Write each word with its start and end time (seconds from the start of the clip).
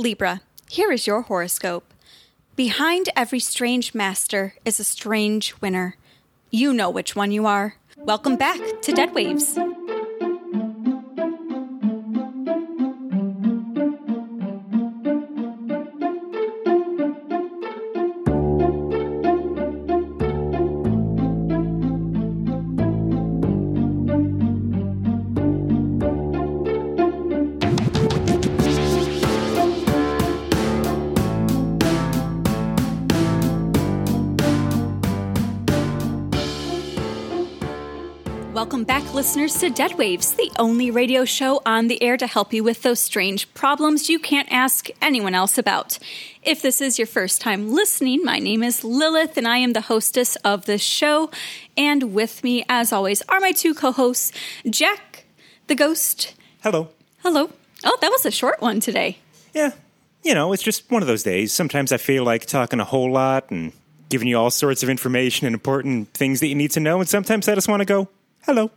Libra, 0.00 0.40
here 0.70 0.90
is 0.90 1.06
your 1.06 1.20
horoscope. 1.20 1.92
Behind 2.56 3.10
every 3.14 3.38
strange 3.38 3.94
master 3.94 4.54
is 4.64 4.80
a 4.80 4.84
strange 4.84 5.54
winner. 5.60 5.96
You 6.50 6.72
know 6.72 6.88
which 6.88 7.14
one 7.14 7.32
you 7.32 7.44
are. 7.44 7.74
Welcome 7.98 8.36
back 8.36 8.80
to 8.80 8.92
Dead 8.92 9.12
Waves. 9.14 9.58
Welcome 38.80 39.02
back, 39.02 39.12
listeners, 39.12 39.58
to 39.58 39.68
Dead 39.68 39.98
Waves, 39.98 40.32
the 40.32 40.50
only 40.58 40.90
radio 40.90 41.26
show 41.26 41.60
on 41.66 41.88
the 41.88 42.02
air 42.02 42.16
to 42.16 42.26
help 42.26 42.54
you 42.54 42.64
with 42.64 42.80
those 42.80 42.98
strange 42.98 43.52
problems 43.52 44.08
you 44.08 44.18
can't 44.18 44.50
ask 44.50 44.88
anyone 45.02 45.34
else 45.34 45.58
about. 45.58 45.98
If 46.42 46.62
this 46.62 46.80
is 46.80 46.98
your 46.98 47.06
first 47.06 47.42
time 47.42 47.72
listening, 47.72 48.24
my 48.24 48.38
name 48.38 48.62
is 48.62 48.82
Lilith 48.82 49.36
and 49.36 49.46
I 49.46 49.58
am 49.58 49.74
the 49.74 49.82
hostess 49.82 50.36
of 50.36 50.64
this 50.64 50.80
show. 50.80 51.30
And 51.76 52.14
with 52.14 52.42
me, 52.42 52.64
as 52.70 52.90
always, 52.90 53.20
are 53.28 53.38
my 53.38 53.52
two 53.52 53.74
co 53.74 53.92
hosts, 53.92 54.32
Jack, 54.70 55.26
the 55.66 55.74
ghost. 55.74 56.32
Hello. 56.62 56.88
Hello. 57.18 57.50
Oh, 57.84 57.98
that 58.00 58.10
was 58.10 58.24
a 58.24 58.30
short 58.30 58.62
one 58.62 58.80
today. 58.80 59.18
Yeah, 59.52 59.72
you 60.22 60.32
know, 60.32 60.54
it's 60.54 60.62
just 60.62 60.90
one 60.90 61.02
of 61.02 61.06
those 61.06 61.22
days. 61.22 61.52
Sometimes 61.52 61.92
I 61.92 61.98
feel 61.98 62.24
like 62.24 62.46
talking 62.46 62.80
a 62.80 62.84
whole 62.84 63.12
lot 63.12 63.50
and 63.50 63.74
giving 64.08 64.26
you 64.26 64.38
all 64.38 64.50
sorts 64.50 64.82
of 64.82 64.88
information 64.88 65.46
and 65.46 65.52
important 65.52 66.14
things 66.14 66.40
that 66.40 66.46
you 66.46 66.54
need 66.54 66.70
to 66.70 66.80
know, 66.80 66.98
and 66.98 67.08
sometimes 67.10 67.46
I 67.46 67.54
just 67.54 67.68
want 67.68 67.82
to 67.82 67.84
go, 67.84 68.08
hello. 68.42 68.70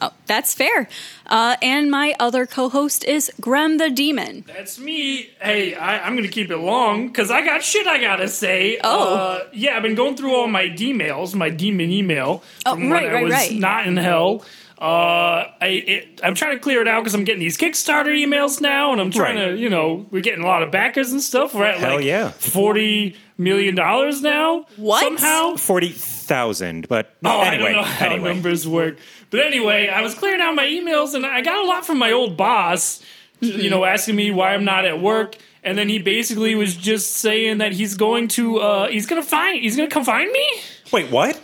Oh, 0.00 0.10
that's 0.26 0.54
fair. 0.54 0.88
Uh, 1.26 1.56
and 1.60 1.90
my 1.90 2.14
other 2.18 2.46
co 2.46 2.70
host 2.70 3.04
is 3.04 3.30
Grem 3.42 3.76
the 3.76 3.90
Demon. 3.90 4.42
That's 4.46 4.78
me. 4.78 5.28
Hey, 5.38 5.74
I, 5.74 6.06
I'm 6.06 6.14
going 6.16 6.26
to 6.26 6.32
keep 6.32 6.50
it 6.50 6.56
long 6.56 7.08
because 7.08 7.30
I 7.30 7.44
got 7.44 7.62
shit 7.62 7.86
I 7.86 8.00
got 8.00 8.16
to 8.16 8.28
say. 8.28 8.78
Oh. 8.82 9.14
Uh, 9.14 9.40
yeah, 9.52 9.76
I've 9.76 9.82
been 9.82 9.94
going 9.94 10.16
through 10.16 10.34
all 10.34 10.46
my 10.48 10.66
D-mails, 10.68 11.34
my 11.34 11.50
demon 11.50 11.90
email 11.90 12.42
Oh, 12.64 12.74
from 12.74 12.90
right, 12.90 13.02
when 13.04 13.10
I 13.10 13.14
right, 13.14 13.24
was 13.24 13.32
right. 13.34 13.52
not 13.52 13.86
in 13.86 13.98
hell. 13.98 14.44
Uh, 14.82 15.46
I 15.60 15.66
it, 15.86 16.20
I'm 16.24 16.34
trying 16.34 16.56
to 16.56 16.58
clear 16.58 16.80
it 16.82 16.88
out 16.88 17.02
because 17.02 17.14
I'm 17.14 17.22
getting 17.22 17.38
these 17.38 17.56
Kickstarter 17.56 18.06
emails 18.08 18.60
now, 18.60 18.90
and 18.90 19.00
I'm 19.00 19.12
trying 19.12 19.36
Right. 19.36 19.50
to, 19.52 19.56
you 19.56 19.68
know, 19.70 20.06
we're 20.10 20.22
getting 20.22 20.42
a 20.42 20.46
lot 20.46 20.64
of 20.64 20.72
backers 20.72 21.12
and 21.12 21.20
stuff. 21.20 21.54
We're 21.54 21.66
at 21.66 21.78
Hell 21.78 21.96
like 21.96 22.04
yeah. 22.04 22.30
forty 22.30 23.14
million 23.38 23.76
dollars 23.76 24.22
now. 24.22 24.66
What? 24.76 25.02
Somehow. 25.04 25.54
40,000, 25.56 26.88
but 26.88 27.14
Oh, 27.24 27.40
anyway. 27.42 27.70
I 27.70 27.72
don't 27.72 27.72
know 27.76 27.82
how 27.82 28.06
anyway. 28.06 28.34
numbers 28.34 28.66
work. 28.66 28.98
But 29.30 29.40
anyway, 29.40 29.88
I 29.88 30.02
was 30.02 30.14
clearing 30.14 30.40
out 30.40 30.54
my 30.54 30.66
emails 30.66 31.14
and 31.14 31.24
I 31.24 31.40
got 31.42 31.64
a 31.64 31.66
lot 31.66 31.86
from 31.86 31.98
my 31.98 32.10
old 32.12 32.36
boss, 32.36 33.00
you 33.40 33.70
know, 33.70 33.84
asking 33.84 34.16
me 34.16 34.30
why 34.30 34.52
I'm 34.54 34.64
not 34.64 34.84
at 34.84 35.00
work. 35.00 35.36
And 35.64 35.78
then 35.78 35.88
he 35.88 35.98
basically 36.00 36.54
was 36.56 36.74
just 36.76 37.10
saying 37.16 37.58
that 37.58 37.72
he's 37.72 37.94
going 37.94 38.28
to, 38.28 38.58
uh, 38.58 38.88
he's 38.88 39.06
gonna 39.06 39.22
find, 39.22 39.60
he's 39.60 39.76
gonna 39.76 39.88
come 39.88 40.04
find 40.04 40.30
me. 40.30 40.46
Wait, 40.92 41.10
what? 41.10 41.40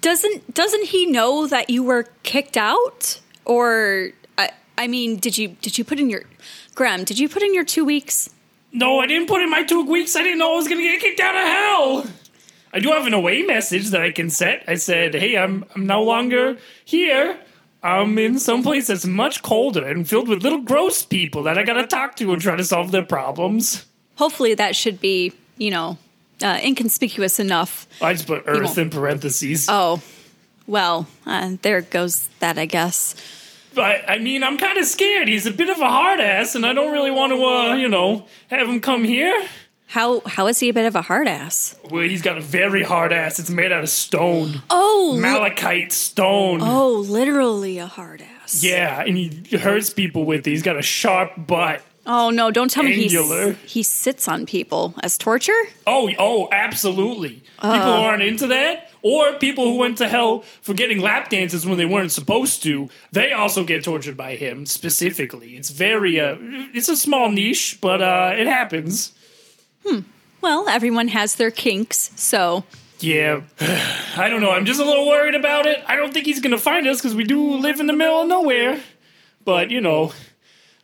Doesn't 0.00 0.54
doesn't 0.54 0.84
he 0.86 1.06
know 1.06 1.46
that 1.46 1.70
you 1.70 1.82
were 1.82 2.06
kicked 2.22 2.56
out? 2.56 3.20
Or 3.44 4.10
I, 4.36 4.50
I 4.76 4.86
mean, 4.88 5.16
did 5.16 5.38
you 5.38 5.48
did 5.60 5.78
you 5.78 5.84
put 5.84 5.98
in 6.00 6.10
your 6.10 6.22
Graham? 6.74 7.04
Did 7.04 7.18
you 7.18 7.28
put 7.28 7.42
in 7.42 7.54
your 7.54 7.64
two 7.64 7.84
weeks? 7.84 8.30
No, 8.72 8.98
I 9.00 9.06
didn't 9.06 9.28
put 9.28 9.40
in 9.40 9.50
my 9.50 9.62
two 9.62 9.84
weeks. 9.84 10.16
I 10.16 10.22
didn't 10.22 10.38
know 10.38 10.52
I 10.52 10.56
was 10.56 10.68
gonna 10.68 10.82
get 10.82 11.00
kicked 11.00 11.20
out 11.20 11.34
of 11.34 11.42
hell. 11.42 12.06
I 12.72 12.80
do 12.80 12.90
have 12.90 13.06
an 13.06 13.14
away 13.14 13.42
message 13.42 13.88
that 13.90 14.02
I 14.02 14.10
can 14.10 14.28
set. 14.28 14.64
I 14.68 14.74
said, 14.74 15.14
"Hey, 15.14 15.36
I'm 15.36 15.64
I'm 15.74 15.86
no 15.86 16.02
longer 16.02 16.58
here. 16.84 17.38
I'm 17.82 18.18
in 18.18 18.38
some 18.38 18.62
place 18.62 18.88
that's 18.88 19.06
much 19.06 19.42
colder 19.42 19.86
and 19.86 20.08
filled 20.08 20.28
with 20.28 20.42
little 20.42 20.60
gross 20.60 21.02
people 21.04 21.44
that 21.44 21.56
I 21.56 21.62
gotta 21.62 21.86
talk 21.86 22.16
to 22.16 22.32
and 22.32 22.42
try 22.42 22.56
to 22.56 22.64
solve 22.64 22.90
their 22.90 23.04
problems." 23.04 23.86
Hopefully, 24.16 24.54
that 24.54 24.74
should 24.76 25.00
be 25.00 25.32
you 25.56 25.70
know 25.70 25.96
uh, 26.42 26.58
inconspicuous 26.62 27.38
enough. 27.38 27.86
I 28.00 28.12
just 28.12 28.26
put 28.26 28.44
Earth 28.46 28.78
in 28.78 28.90
parentheses. 28.90 29.66
Oh, 29.68 30.02
well, 30.66 31.06
uh, 31.26 31.56
there 31.62 31.80
goes 31.82 32.28
that, 32.40 32.58
I 32.58 32.66
guess. 32.66 33.14
But 33.74 34.08
I 34.08 34.18
mean, 34.18 34.42
I'm 34.42 34.56
kind 34.58 34.78
of 34.78 34.86
scared. 34.86 35.28
He's 35.28 35.46
a 35.46 35.50
bit 35.52 35.68
of 35.68 35.78
a 35.80 35.88
hard 35.88 36.18
ass, 36.20 36.54
and 36.54 36.64
I 36.64 36.72
don't 36.72 36.92
really 36.92 37.10
want 37.10 37.32
to, 37.32 37.44
uh, 37.44 37.74
you 37.74 37.88
know, 37.88 38.26
have 38.50 38.68
him 38.68 38.80
come 38.80 39.04
here. 39.04 39.46
How 39.88 40.20
how 40.26 40.46
is 40.48 40.58
he 40.58 40.68
a 40.68 40.72
bit 40.72 40.86
of 40.86 40.96
a 40.96 41.02
hard 41.02 41.28
ass? 41.28 41.76
Well, 41.90 42.02
he's 42.02 42.22
got 42.22 42.36
a 42.36 42.40
very 42.40 42.82
hard 42.82 43.12
ass. 43.12 43.38
It's 43.38 43.50
made 43.50 43.70
out 43.72 43.82
of 43.84 43.88
stone, 43.88 44.62
Oh, 44.70 45.16
malachite 45.20 45.92
stone. 45.92 46.58
oh, 46.62 47.04
literally 47.06 47.78
a 47.78 47.86
hard 47.86 48.22
ass. 48.42 48.64
Yeah, 48.64 49.02
and 49.02 49.16
he 49.16 49.56
hurts 49.58 49.90
people 49.90 50.24
with 50.24 50.46
it. 50.46 50.50
He's 50.50 50.62
got 50.62 50.76
a 50.76 50.82
sharp 50.82 51.32
butt. 51.36 51.82
Oh 52.06 52.30
no! 52.30 52.50
Don't 52.50 52.70
tell 52.70 52.84
me 52.84 52.92
he 52.92 53.04
Angular. 53.04 53.52
he 53.66 53.82
sits 53.82 54.28
on 54.28 54.46
people 54.46 54.94
as 55.02 55.18
torture. 55.18 55.60
Oh, 55.86 56.10
oh, 56.18 56.48
absolutely. 56.52 57.42
People 57.60 57.78
who 57.78 57.90
aren't 57.90 58.22
into 58.22 58.46
that, 58.48 58.90
or 59.02 59.32
people 59.34 59.64
who 59.64 59.76
went 59.76 59.98
to 59.98 60.08
hell 60.08 60.42
for 60.62 60.74
getting 60.74 61.00
lap 61.00 61.30
dances 61.30 61.66
when 61.66 61.78
they 61.78 61.86
weren't 61.86 62.12
supposed 62.12 62.62
to, 62.64 62.88
they 63.12 63.32
also 63.32 63.64
get 63.64 63.82
tortured 63.82 64.16
by 64.16 64.36
him 64.36 64.66
specifically. 64.66 65.56
It's 65.56 65.70
very, 65.70 66.20
uh, 66.20 66.36
it's 66.40 66.88
a 66.88 66.96
small 66.96 67.30
niche, 67.30 67.78
but 67.80 68.02
uh, 68.02 68.34
it 68.36 68.46
happens. 68.46 69.12
Hmm. 69.84 70.00
Well, 70.42 70.68
everyone 70.68 71.08
has 71.08 71.36
their 71.36 71.50
kinks, 71.50 72.10
so 72.14 72.64
Yeah, 73.00 73.40
I 74.16 74.28
don't 74.28 74.40
know. 74.42 74.50
I'm 74.50 74.64
just 74.66 74.80
a 74.80 74.84
little 74.84 75.08
worried 75.08 75.34
about 75.34 75.66
it. 75.66 75.82
I 75.86 75.96
don't 75.96 76.12
think 76.12 76.26
he's 76.26 76.40
gonna 76.40 76.58
find 76.58 76.86
us 76.86 76.98
because 77.00 77.16
we 77.16 77.24
do 77.24 77.56
live 77.56 77.80
in 77.80 77.86
the 77.86 77.92
middle 77.94 78.20
of 78.22 78.28
nowhere. 78.28 78.80
But 79.44 79.70
you 79.70 79.80
know, 79.80 80.12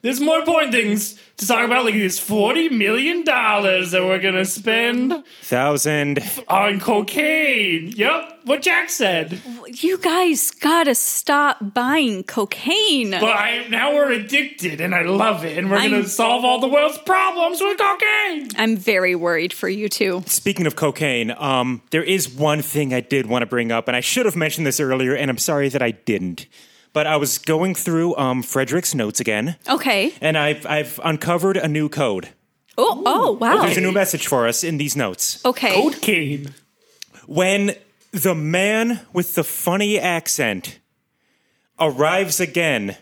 there's 0.02 0.20
more 0.20 0.38
important 0.38 0.72
things 0.72 1.18
to 1.38 1.46
talk 1.46 1.64
about, 1.64 1.84
like 1.84 1.94
this 1.94 2.18
forty 2.18 2.68
million 2.68 3.24
dollars 3.24 3.92
that 3.92 4.02
we're 4.04 4.18
gonna 4.20 4.44
spend 4.44 5.24
Thousand. 5.42 6.20
on 6.48 6.78
cocaine. 6.80 7.88
Yep, 7.96 8.40
what 8.44 8.62
Jack 8.62 8.90
said. 8.90 9.40
you 9.66 9.98
guys 9.98 10.50
gotta 10.50 10.94
stop 10.94 11.58
buying 11.74 12.24
cocaine. 12.24 13.10
But 13.12 13.24
I 13.24 13.66
now 13.68 13.94
we're 13.94 14.12
addicted, 14.12 14.80
and 14.80 14.94
I 14.94 15.02
love 15.02 15.44
it, 15.44 15.56
and 15.58 15.70
we're 15.70 15.76
I'm- 15.78 15.90
gonna 15.90 16.08
solve 16.08 16.44
all 16.44 16.58
the 16.60 16.68
world's 16.68 16.98
problems 16.98 17.60
with 17.60 17.78
cocaine. 17.78 18.48
I'm 18.58 18.76
very 18.76 19.14
worried 19.14 19.52
for 19.52 19.68
you 19.68 19.88
too. 19.88 20.22
Speaking 20.26 20.66
of 20.66 20.76
cocaine, 20.76 21.30
um, 21.38 21.82
there 21.90 22.04
is 22.04 22.28
one 22.28 22.62
thing 22.62 22.92
I 22.92 23.00
did 23.00 23.26
want 23.26 23.42
to 23.42 23.46
bring 23.46 23.70
up, 23.72 23.88
and 23.88 23.96
I 23.96 24.00
should 24.00 24.26
have 24.26 24.36
mentioned 24.36 24.66
this 24.66 24.80
earlier, 24.80 25.14
and 25.14 25.30
I'm 25.30 25.38
sorry 25.38 25.68
that 25.70 25.82
I 25.82 25.92
didn't. 25.92 26.46
But 26.92 27.06
I 27.06 27.16
was 27.16 27.38
going 27.38 27.74
through 27.74 28.16
um, 28.16 28.42
Frederick's 28.42 28.94
notes 28.94 29.18
again, 29.20 29.56
Okay. 29.68 30.12
and 30.20 30.36
I've 30.36 30.66
I've 30.66 31.00
uncovered 31.02 31.56
a 31.56 31.66
new 31.68 31.88
code. 31.88 32.28
Oh, 32.76 33.02
oh, 33.06 33.32
wow. 33.32 33.62
There's 33.62 33.76
a 33.76 33.80
new 33.82 33.92
message 33.92 34.26
for 34.26 34.46
us 34.46 34.64
in 34.64 34.78
these 34.78 34.96
notes. 34.96 35.44
Okay. 35.44 35.74
Cocaine. 35.74 36.54
When 37.26 37.74
the 38.12 38.34
man 38.34 39.00
with 39.12 39.34
the 39.34 39.44
funny 39.44 39.98
accent 39.98 40.78
arrives 41.78 42.40
again, 42.40 42.96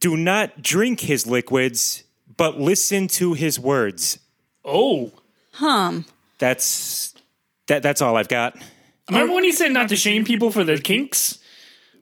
do 0.00 0.16
not 0.16 0.62
drink 0.62 1.00
his 1.00 1.26
liquids, 1.26 2.04
but 2.36 2.58
listen 2.60 3.08
to 3.08 3.34
his 3.34 3.58
words. 3.58 4.18
Oh. 4.64 5.12
Hum. 5.52 6.04
That's 6.38 7.14
that. 7.66 7.82
That's 7.82 8.00
all 8.00 8.16
I've 8.16 8.28
got. 8.28 8.56
Remember 9.10 9.34
when 9.34 9.44
he 9.44 9.52
said 9.52 9.72
not 9.72 9.88
to 9.88 9.96
shame 9.96 10.24
people 10.24 10.50
for 10.50 10.62
their 10.64 10.78
kinks? 10.78 11.38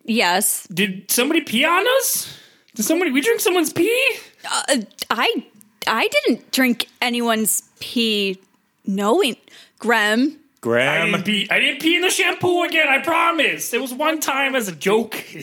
Yes. 0.07 0.67
Did 0.69 1.11
somebody 1.11 1.41
pee 1.43 1.65
on 1.65 1.85
us? 1.99 2.39
Did 2.75 2.85
somebody 2.85 3.11
we 3.11 3.21
drink 3.21 3.41
someone's 3.41 3.73
pee? 3.73 4.17
Uh, 4.51 4.79
I 5.11 5.45
I 5.87 6.09
didn't 6.09 6.51
drink 6.53 6.89
anyone's 7.01 7.63
pee 7.81 8.39
knowing 8.87 9.37
Grem. 9.81 10.33
I 10.33 10.69
Graham. 10.69 11.13
didn't 11.13 11.25
pee. 11.27 11.49
I 11.51 11.61
didn't 11.61 11.81
pee 11.81 11.97
in 11.97 12.03
the 12.03 12.11
shampoo 12.11 12.63
again. 12.65 12.89
I 12.89 12.99
promise. 12.99 13.73
It 13.73 13.81
was 13.81 13.95
one 13.95 14.21
time 14.21 14.55
as 14.57 14.69
a 14.69 14.73
joke. 14.73 15.17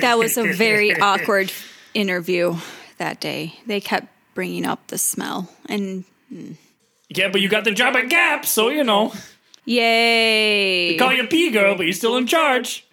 That 0.00 0.16
was 0.18 0.36
a 0.36 0.52
very 0.52 0.94
awkward 1.00 1.50
interview 1.94 2.56
that 2.98 3.20
day. 3.20 3.54
They 3.66 3.80
kept 3.80 4.08
bringing 4.34 4.66
up 4.66 4.86
the 4.88 4.98
smell 4.98 5.48
and 5.66 6.04
yeah, 7.08 7.28
but 7.28 7.40
you 7.40 7.48
got 7.48 7.64
the 7.64 7.70
job 7.70 7.94
at 7.96 8.08
Gap, 8.08 8.44
so 8.44 8.68
you 8.68 8.84
know. 8.84 9.12
Yay. 9.64 10.92
They 10.92 10.98
call 10.98 11.12
you 11.12 11.26
pee 11.26 11.50
girl, 11.50 11.76
but 11.76 11.84
you're 11.84 11.92
still 11.92 12.16
in 12.16 12.26
charge. 12.26 12.86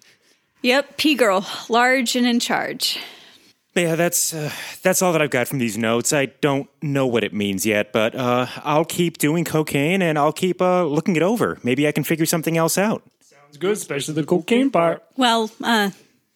Yep, 0.62 0.96
P 0.96 1.14
girl, 1.14 1.44
large 1.68 2.14
and 2.14 2.26
in 2.26 2.38
charge. 2.38 2.98
Yeah, 3.74 3.96
that's 3.96 4.34
uh, 4.34 4.52
that's 4.82 5.00
all 5.00 5.12
that 5.12 5.22
I've 5.22 5.30
got 5.30 5.48
from 5.48 5.58
these 5.58 5.78
notes. 5.78 6.12
I 6.12 6.26
don't 6.26 6.68
know 6.82 7.06
what 7.06 7.24
it 7.24 7.32
means 7.32 7.64
yet, 7.64 7.92
but 7.92 8.14
uh, 8.14 8.46
I'll 8.62 8.84
keep 8.84 9.16
doing 9.16 9.44
cocaine 9.44 10.02
and 10.02 10.18
I'll 10.18 10.32
keep 10.32 10.60
uh, 10.60 10.84
looking 10.84 11.16
it 11.16 11.22
over. 11.22 11.58
Maybe 11.62 11.88
I 11.88 11.92
can 11.92 12.04
figure 12.04 12.26
something 12.26 12.56
else 12.58 12.76
out. 12.76 13.02
Sounds 13.20 13.56
good, 13.56 13.72
especially 13.72 14.14
the 14.14 14.24
cocaine 14.24 14.70
part. 14.70 15.02
Well, 15.16 15.50
uh, 15.62 15.90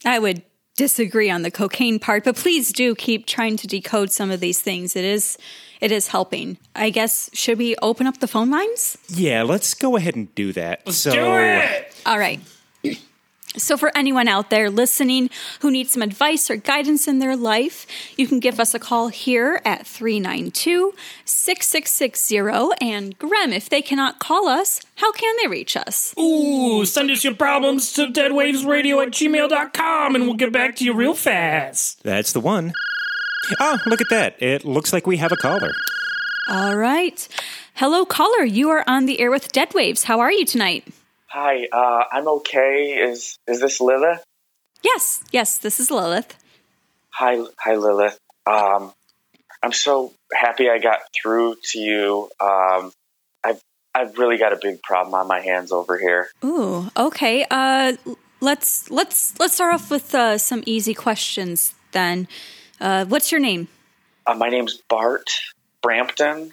I 0.05 0.19
would 0.19 0.43
disagree 0.77 1.31
on 1.31 1.43
the 1.43 1.51
cocaine 1.51 1.99
part, 1.99 2.25
but 2.25 2.37
please 2.37 2.73
do 2.73 2.95
keep 2.95 3.27
trying 3.27 3.57
to 3.57 3.67
decode 3.67 4.13
some 4.13 4.31
of 4.31 4.41
these 4.41 4.61
things. 4.61 4.95
It 4.95 5.05
is 5.05 5.39
it 5.81 5.93
is 5.93 6.09
helping. 6.09 6.57
I 6.75 6.91
guess 6.91 7.29
should 7.33 7.59
we 7.59 7.77
open 7.83 8.07
up 8.07 8.21
the 8.21 8.29
phone 8.29 8.51
lines? 8.51 8.97
Yeah, 9.09 9.43
let's 9.43 9.75
go 9.75 9.97
ahead 9.97 10.17
and 10.17 10.35
do 10.35 10.53
that. 10.53 10.91
so, 10.93 11.11
Do 11.13 11.37
it! 11.37 11.95
All 12.07 12.19
right. 12.19 12.41
So, 13.57 13.77
for 13.77 13.91
anyone 13.97 14.29
out 14.29 14.51
there 14.51 14.71
listening 14.71 15.31
who 15.61 15.71
needs 15.71 15.93
some 15.93 16.03
advice 16.03 16.51
or 16.51 16.57
guidance 16.57 17.09
in 17.09 17.19
their 17.19 17.37
life, 17.37 17.87
you 18.17 18.27
can 18.27 18.41
give 18.41 18.61
us 18.61 18.75
a 18.75 18.79
call 18.79 19.09
here 19.09 19.61
at 19.65 19.87
392 19.87 20.95
6660. 21.25 22.37
And 22.81 23.19
Grem, 23.19 23.53
if 23.53 23.69
they 23.69 23.83
cannot 23.83 24.19
call 24.19 24.49
us, 24.49 24.81
how 24.97 25.13
can 25.13 25.35
they 25.43 25.49
reach 25.49 25.77
us? 25.77 26.15
Ooh, 26.19 26.85
send 26.85 27.11
us 27.11 27.25
your 27.25 27.35
problems 27.35 27.93
to 27.95 28.07
deadwavesradio 28.07 29.03
at 29.07 29.13
gmail.com 29.13 30.15
and 30.15 30.25
we'll 30.25 30.35
get 30.35 30.53
back 30.53 30.77
to 30.77 30.85
you 30.85 30.95
real 30.95 31.15
fast. 31.15 32.03
That's 32.03 32.33
the 32.33 32.41
one. 32.41 32.75
Oh, 33.61 33.79
look 33.87 34.01
at 34.01 34.11
that. 34.11 34.43
It 34.43 34.65
looks 34.65 34.93
like 34.93 35.07
we 35.07 35.19
have 35.19 35.33
a 35.33 35.37
caller. 35.37 35.73
All 36.49 36.77
right. 36.77 37.27
Hello, 37.75 38.05
caller. 38.05 38.45
You 38.45 38.71
are 38.71 38.85
on 38.87 39.07
the 39.07 39.21
air 39.21 39.31
with 39.31 39.53
Dead 39.53 39.73
Waves. 39.75 40.05
How 40.05 40.21
are 40.21 40.33
you 40.33 40.45
tonight? 40.45 40.87
Hi, 41.29 41.67
uh, 41.73 42.05
I'm 42.13 42.29
okay. 42.29 42.99
Is 42.99 43.39
is 43.47 43.61
this 43.61 43.81
Lilith? 43.81 44.23
Yes, 44.83 45.23
yes, 45.33 45.59
this 45.59 45.81
is 45.81 45.91
Lilith. 45.91 46.37
Hi, 47.11 47.43
hi, 47.59 47.75
Lilith. 47.75 48.19
Um, 48.47 48.93
I'm 49.63 49.73
so 49.73 50.13
happy 50.33 50.71
I 50.71 50.79
got 50.79 51.01
through 51.21 51.57
to 51.73 51.79
you. 51.79 52.31
Um, 52.41 52.93
I've 53.45 53.61
I've 53.95 54.19
really 54.19 54.39
got 54.39 54.53
a 54.53 54.59
big 54.61 54.83
problem 54.83 55.15
on 55.15 55.27
my 55.27 55.41
hands 55.41 55.73
over 55.73 55.99
here. 55.99 56.29
Ooh, 56.45 56.89
okay. 56.97 57.45
Uh, 57.51 57.97
let's 58.41 58.91
let's 58.91 59.39
let's 59.41 59.55
start 59.55 59.75
off 59.75 59.91
with 59.91 60.15
uh, 60.15 60.39
some 60.39 60.63
easy 60.67 60.95
questions 60.95 61.75
then. 61.93 62.29
Uh, 62.81 63.05
what's 63.07 63.33
your 63.33 63.41
name? 63.41 63.67
Uh, 64.27 64.35
my 64.35 64.49
name's 64.49 64.81
Bart 64.89 65.29
Brampton. 65.83 66.53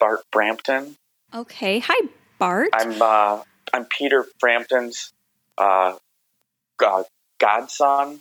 Bart 0.00 0.20
Brampton. 0.32 0.96
Okay. 1.32 1.78
Hi, 1.78 2.08
Bart. 2.38 2.70
I'm 2.72 3.00
uh, 3.00 3.42
I'm 3.72 3.84
Peter 3.86 4.26
Frampton's 4.38 5.12
uh, 5.58 5.94
god, 6.78 7.04
godson, 7.38 8.20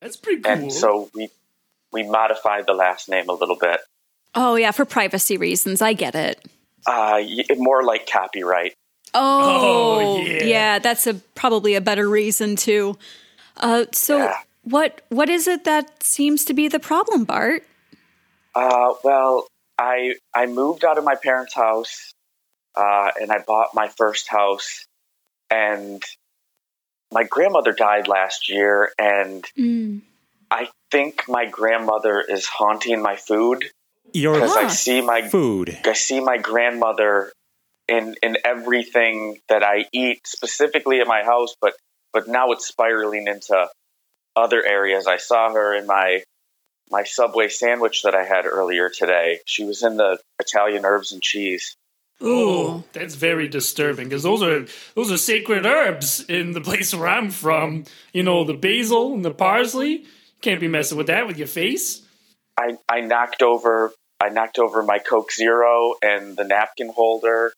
That's 0.00 0.16
pretty 0.16 0.42
cool. 0.42 0.52
and 0.52 0.72
so 0.72 1.10
we 1.14 1.28
we 1.92 2.02
modified 2.02 2.66
the 2.66 2.74
last 2.74 3.08
name 3.08 3.28
a 3.28 3.32
little 3.32 3.56
bit. 3.56 3.80
oh 4.34 4.56
yeah, 4.56 4.70
for 4.70 4.84
privacy 4.84 5.36
reasons. 5.36 5.82
I 5.82 5.92
get 5.92 6.14
it. 6.14 6.44
Uh, 6.86 7.20
more 7.56 7.82
like 7.84 8.08
copyright. 8.10 8.74
Oh, 9.12 9.98
Oh, 10.00 10.20
yeah. 10.20 10.44
yeah. 10.44 10.78
That's 10.78 11.06
a 11.06 11.14
probably 11.34 11.74
a 11.74 11.80
better 11.80 12.08
reason 12.08 12.56
too. 12.56 12.96
Uh, 13.56 13.84
so 13.92 14.18
Yeah. 14.18 14.36
what 14.62 15.02
what 15.08 15.28
is 15.28 15.46
it 15.48 15.64
that 15.64 16.02
seems 16.02 16.44
to 16.46 16.54
be 16.54 16.68
the 16.68 16.78
problem, 16.80 17.24
Bart? 17.24 17.64
Uh, 18.54 18.94
well, 19.04 19.46
I 19.78 20.14
I 20.34 20.46
moved 20.46 20.84
out 20.84 20.96
of 20.98 21.04
my 21.04 21.14
parents' 21.16 21.54
house, 21.54 22.12
uh, 22.76 23.10
and 23.20 23.30
I 23.30 23.38
bought 23.46 23.74
my 23.74 23.88
first 23.88 24.28
house, 24.28 24.86
and 25.50 26.02
my 27.12 27.24
grandmother 27.24 27.72
died 27.72 28.08
last 28.08 28.48
year, 28.48 28.92
and 28.98 29.44
Mm. 29.56 30.02
I 30.50 30.68
think 30.90 31.28
my 31.28 31.46
grandmother 31.46 32.20
is 32.20 32.46
haunting 32.46 33.02
my 33.02 33.16
food 33.16 33.64
because 34.34 34.56
I 34.56 34.68
see 34.68 35.00
my 35.00 35.28
food. 35.28 35.78
I 35.84 35.92
see 35.92 36.20
my 36.20 36.38
grandmother 36.38 37.32
in 37.86 38.16
in 38.22 38.36
everything 38.44 39.40
that 39.48 39.62
I 39.62 39.86
eat, 39.92 40.26
specifically 40.26 41.00
at 41.00 41.06
my 41.06 41.22
house, 41.22 41.54
but 41.60 41.74
but 42.12 42.26
now 42.28 42.52
it's 42.52 42.66
spiraling 42.66 43.28
into 43.28 43.68
other 44.34 44.64
areas. 44.64 45.06
I 45.06 45.18
saw 45.18 45.52
her 45.52 45.74
in 45.74 45.86
my 45.86 46.22
my 46.90 47.04
Subway 47.04 47.48
sandwich 47.48 48.02
that 48.02 48.14
I 48.14 48.24
had 48.24 48.46
earlier 48.46 48.88
today. 48.88 49.38
She 49.44 49.64
was 49.64 49.82
in 49.82 49.96
the 49.96 50.18
Italian 50.40 50.84
herbs 50.84 51.12
and 51.12 51.22
cheese. 51.22 51.76
Oh, 52.22 52.84
that's 52.92 53.14
very 53.14 53.48
disturbing 53.48 54.08
because 54.08 54.22
those 54.22 54.42
are 54.42 54.66
those 54.94 55.10
are 55.10 55.16
sacred 55.16 55.64
herbs 55.64 56.20
in 56.28 56.52
the 56.52 56.60
place 56.68 56.94
where 56.94 57.08
I'm 57.08 57.30
from. 57.30 57.84
You 58.12 58.22
know, 58.22 58.44
the 58.44 58.54
basil 58.54 59.14
and 59.14 59.24
the 59.24 59.30
parsley. 59.32 60.04
Can't 60.42 60.60
be 60.60 60.68
messing 60.68 60.96
with 60.96 61.08
that 61.08 61.26
with 61.26 61.36
your 61.38 61.46
face. 61.46 62.02
I, 62.58 62.78
I 62.88 63.00
knocked 63.00 63.42
over 63.42 63.92
I 64.20 64.28
knocked 64.30 64.58
over 64.58 64.82
my 64.82 64.98
Coke 64.98 65.32
Zero 65.32 65.94
and 66.02 66.36
the 66.36 66.44
napkin 66.44 66.88
holder 66.90 67.52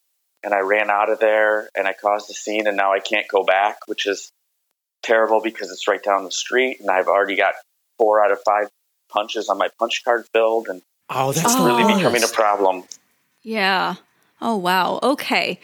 and 0.45 0.53
I 0.55 0.61
ran 0.61 0.91
out 0.91 1.09
of 1.11 1.19
there 1.21 1.69
and 1.77 1.87
I 1.89 1.93
caused 1.93 2.31
a 2.31 2.35
scene 2.35 2.67
and 2.67 2.77
now 2.77 2.93
I 2.93 2.99
can't 3.01 3.27
go 3.29 3.45
back, 3.45 3.79
which 3.87 4.07
is 4.07 4.31
terrible 5.03 5.41
because 5.41 5.71
it's 5.73 5.87
right 5.89 6.03
down 6.03 6.25
the 6.25 6.31
street 6.33 6.79
and 6.81 6.89
I've 6.91 7.09
already 7.09 7.37
got 7.37 7.55
four 7.99 8.25
out 8.25 8.31
of 8.33 8.39
five 8.45 8.69
punches 9.11 9.49
on 9.49 9.59
my 9.59 9.69
punch 9.79 10.03
card 10.05 10.25
filled 10.33 10.69
and 10.69 10.83
Oh, 11.11 11.33
that's 11.33 11.55
Oh. 11.57 11.67
really 11.67 11.83
the 11.93 11.97
becoming 11.99 12.23
a 12.25 12.29
problem. 12.29 12.85
Yeah. 13.43 13.97
Oh 14.43 14.57
wow. 14.57 14.99
Okay. 15.03 15.61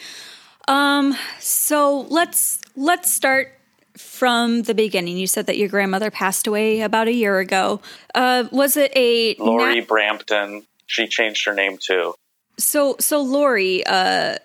Um 0.68 1.16
so 1.40 2.02
let's 2.08 2.60
let's 2.76 3.12
start 3.12 3.52
from 3.96 4.62
the 4.62 4.74
beginning. 4.74 5.16
You 5.18 5.26
said 5.26 5.46
that 5.46 5.58
your 5.58 5.68
grandmother 5.68 6.10
passed 6.10 6.46
away 6.46 6.80
about 6.82 7.08
a 7.08 7.12
year 7.12 7.38
ago. 7.40 7.80
Uh 8.14 8.44
was 8.52 8.76
it 8.76 8.92
a 8.94 9.34
Lori 9.34 9.80
nat- 9.80 9.88
Brampton, 9.88 10.64
she 10.86 11.08
changed 11.08 11.44
her 11.46 11.54
name 11.54 11.78
too. 11.78 12.14
so 12.56 12.96
so 13.00 13.20
Lori 13.20 13.84
uh 13.84 14.36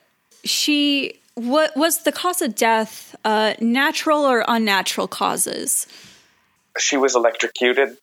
she 0.44 1.20
what 1.36 1.76
was 1.78 2.04
the 2.04 2.12
cause 2.12 2.42
of 2.42 2.56
death 2.56 3.16
uh 3.24 3.54
natural 3.62 4.22
or 4.26 4.44
unnatural 4.48 5.08
causes? 5.08 5.86
She 6.80 6.98
was 6.98 7.16
electrocuted. 7.16 7.98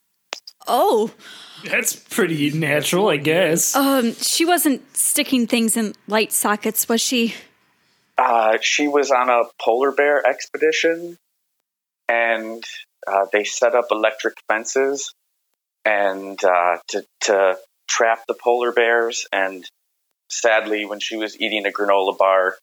Oh, 0.68 1.10
That's 1.64 1.96
pretty 1.96 2.50
natural, 2.50 3.08
I 3.08 3.16
guess. 3.16 3.74
um 3.74 4.14
she 4.14 4.44
wasn't 4.44 4.96
sticking 4.96 5.46
things 5.46 5.76
in 5.76 5.94
light 6.06 6.32
sockets, 6.32 6.88
was 6.88 7.00
she? 7.00 7.34
Uh, 8.18 8.58
she 8.60 8.86
was 8.86 9.10
on 9.10 9.30
a 9.30 9.44
polar 9.62 9.92
bear 9.92 10.26
expedition, 10.26 11.16
and 12.08 12.62
uh, 13.06 13.26
they 13.32 13.44
set 13.44 13.74
up 13.74 13.86
electric 13.90 14.34
fences 14.46 15.14
and 15.84 16.42
uh, 16.44 16.76
to 16.88 17.04
to 17.22 17.56
trap 17.88 18.20
the 18.28 18.34
polar 18.34 18.72
bears. 18.72 19.26
And 19.32 19.64
sadly, 20.28 20.84
when 20.84 21.00
she 21.00 21.16
was 21.16 21.40
eating 21.40 21.66
a 21.66 21.70
granola 21.70 22.16
bar, 22.16 22.56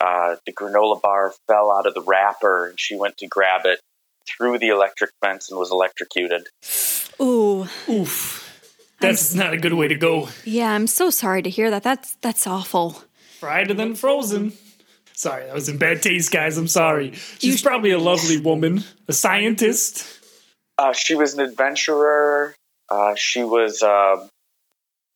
uh, 0.00 0.36
the 0.46 0.52
granola 0.52 1.00
bar 1.00 1.32
fell 1.48 1.72
out 1.72 1.86
of 1.86 1.94
the 1.94 2.02
wrapper, 2.02 2.68
and 2.68 2.78
she 2.78 2.96
went 2.96 3.16
to 3.18 3.26
grab 3.26 3.62
it 3.64 3.80
through 4.28 4.58
the 4.58 4.68
electric 4.68 5.10
fence 5.22 5.50
and 5.50 5.58
was 5.58 5.70
electrocuted. 5.70 6.48
Ooh. 7.20 7.66
Oof. 7.88 8.42
That's 9.00 9.34
not 9.34 9.52
a 9.52 9.58
good 9.58 9.74
way 9.74 9.88
to 9.88 9.94
go. 9.94 10.28
Yeah, 10.44 10.70
I'm 10.72 10.86
so 10.86 11.10
sorry 11.10 11.42
to 11.42 11.50
hear 11.50 11.70
that. 11.70 11.82
That's 11.82 12.16
that's 12.22 12.46
awful. 12.46 13.02
Fried 13.40 13.70
and 13.70 13.78
then 13.78 13.94
frozen. 13.94 14.54
Sorry, 15.12 15.44
that 15.46 15.54
was 15.54 15.68
in 15.68 15.78
bad 15.78 16.02
taste, 16.02 16.30
guys. 16.32 16.58
I'm 16.58 16.68
sorry. 16.68 17.12
She's 17.38 17.62
probably 17.62 17.90
a 17.90 17.98
lovely 17.98 18.38
woman, 18.38 18.84
a 19.08 19.12
scientist. 19.12 20.06
Uh, 20.78 20.92
she 20.92 21.14
was 21.14 21.34
an 21.34 21.40
adventurer. 21.40 22.54
Uh, 22.88 23.14
she 23.16 23.42
was, 23.42 23.82
uh, 23.82 24.26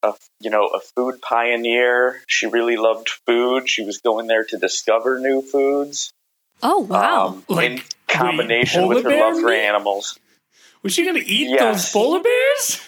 a 0.03 0.15
you 0.41 0.51
know, 0.51 0.69
a 0.69 0.81
food 0.81 1.21
pioneer. 1.23 2.23
She 2.27 2.47
really 2.47 2.77
loved 2.77 3.11
food. 3.27 3.69
She 3.69 3.85
was 3.85 3.99
going 3.99 4.27
there 4.27 4.45
to 4.45 4.59
discover 4.59 5.19
new 5.21 5.43
foods. 5.43 6.13
Oh 6.63 6.81
wow. 6.81 7.29
um, 7.29 7.45
Like, 7.49 7.71
in 7.71 7.83
combination 8.11 8.89
wait, 8.89 8.97
with 8.97 9.05
her 9.05 9.11
love 9.19 9.41
for 9.41 9.53
animals. 9.53 10.19
Was 10.83 10.93
she 10.93 11.05
gonna 11.05 11.21
eat 11.21 11.51
Yes. 11.51 11.61
those 11.61 11.93
polar 11.93 12.21
bears? 12.21 12.81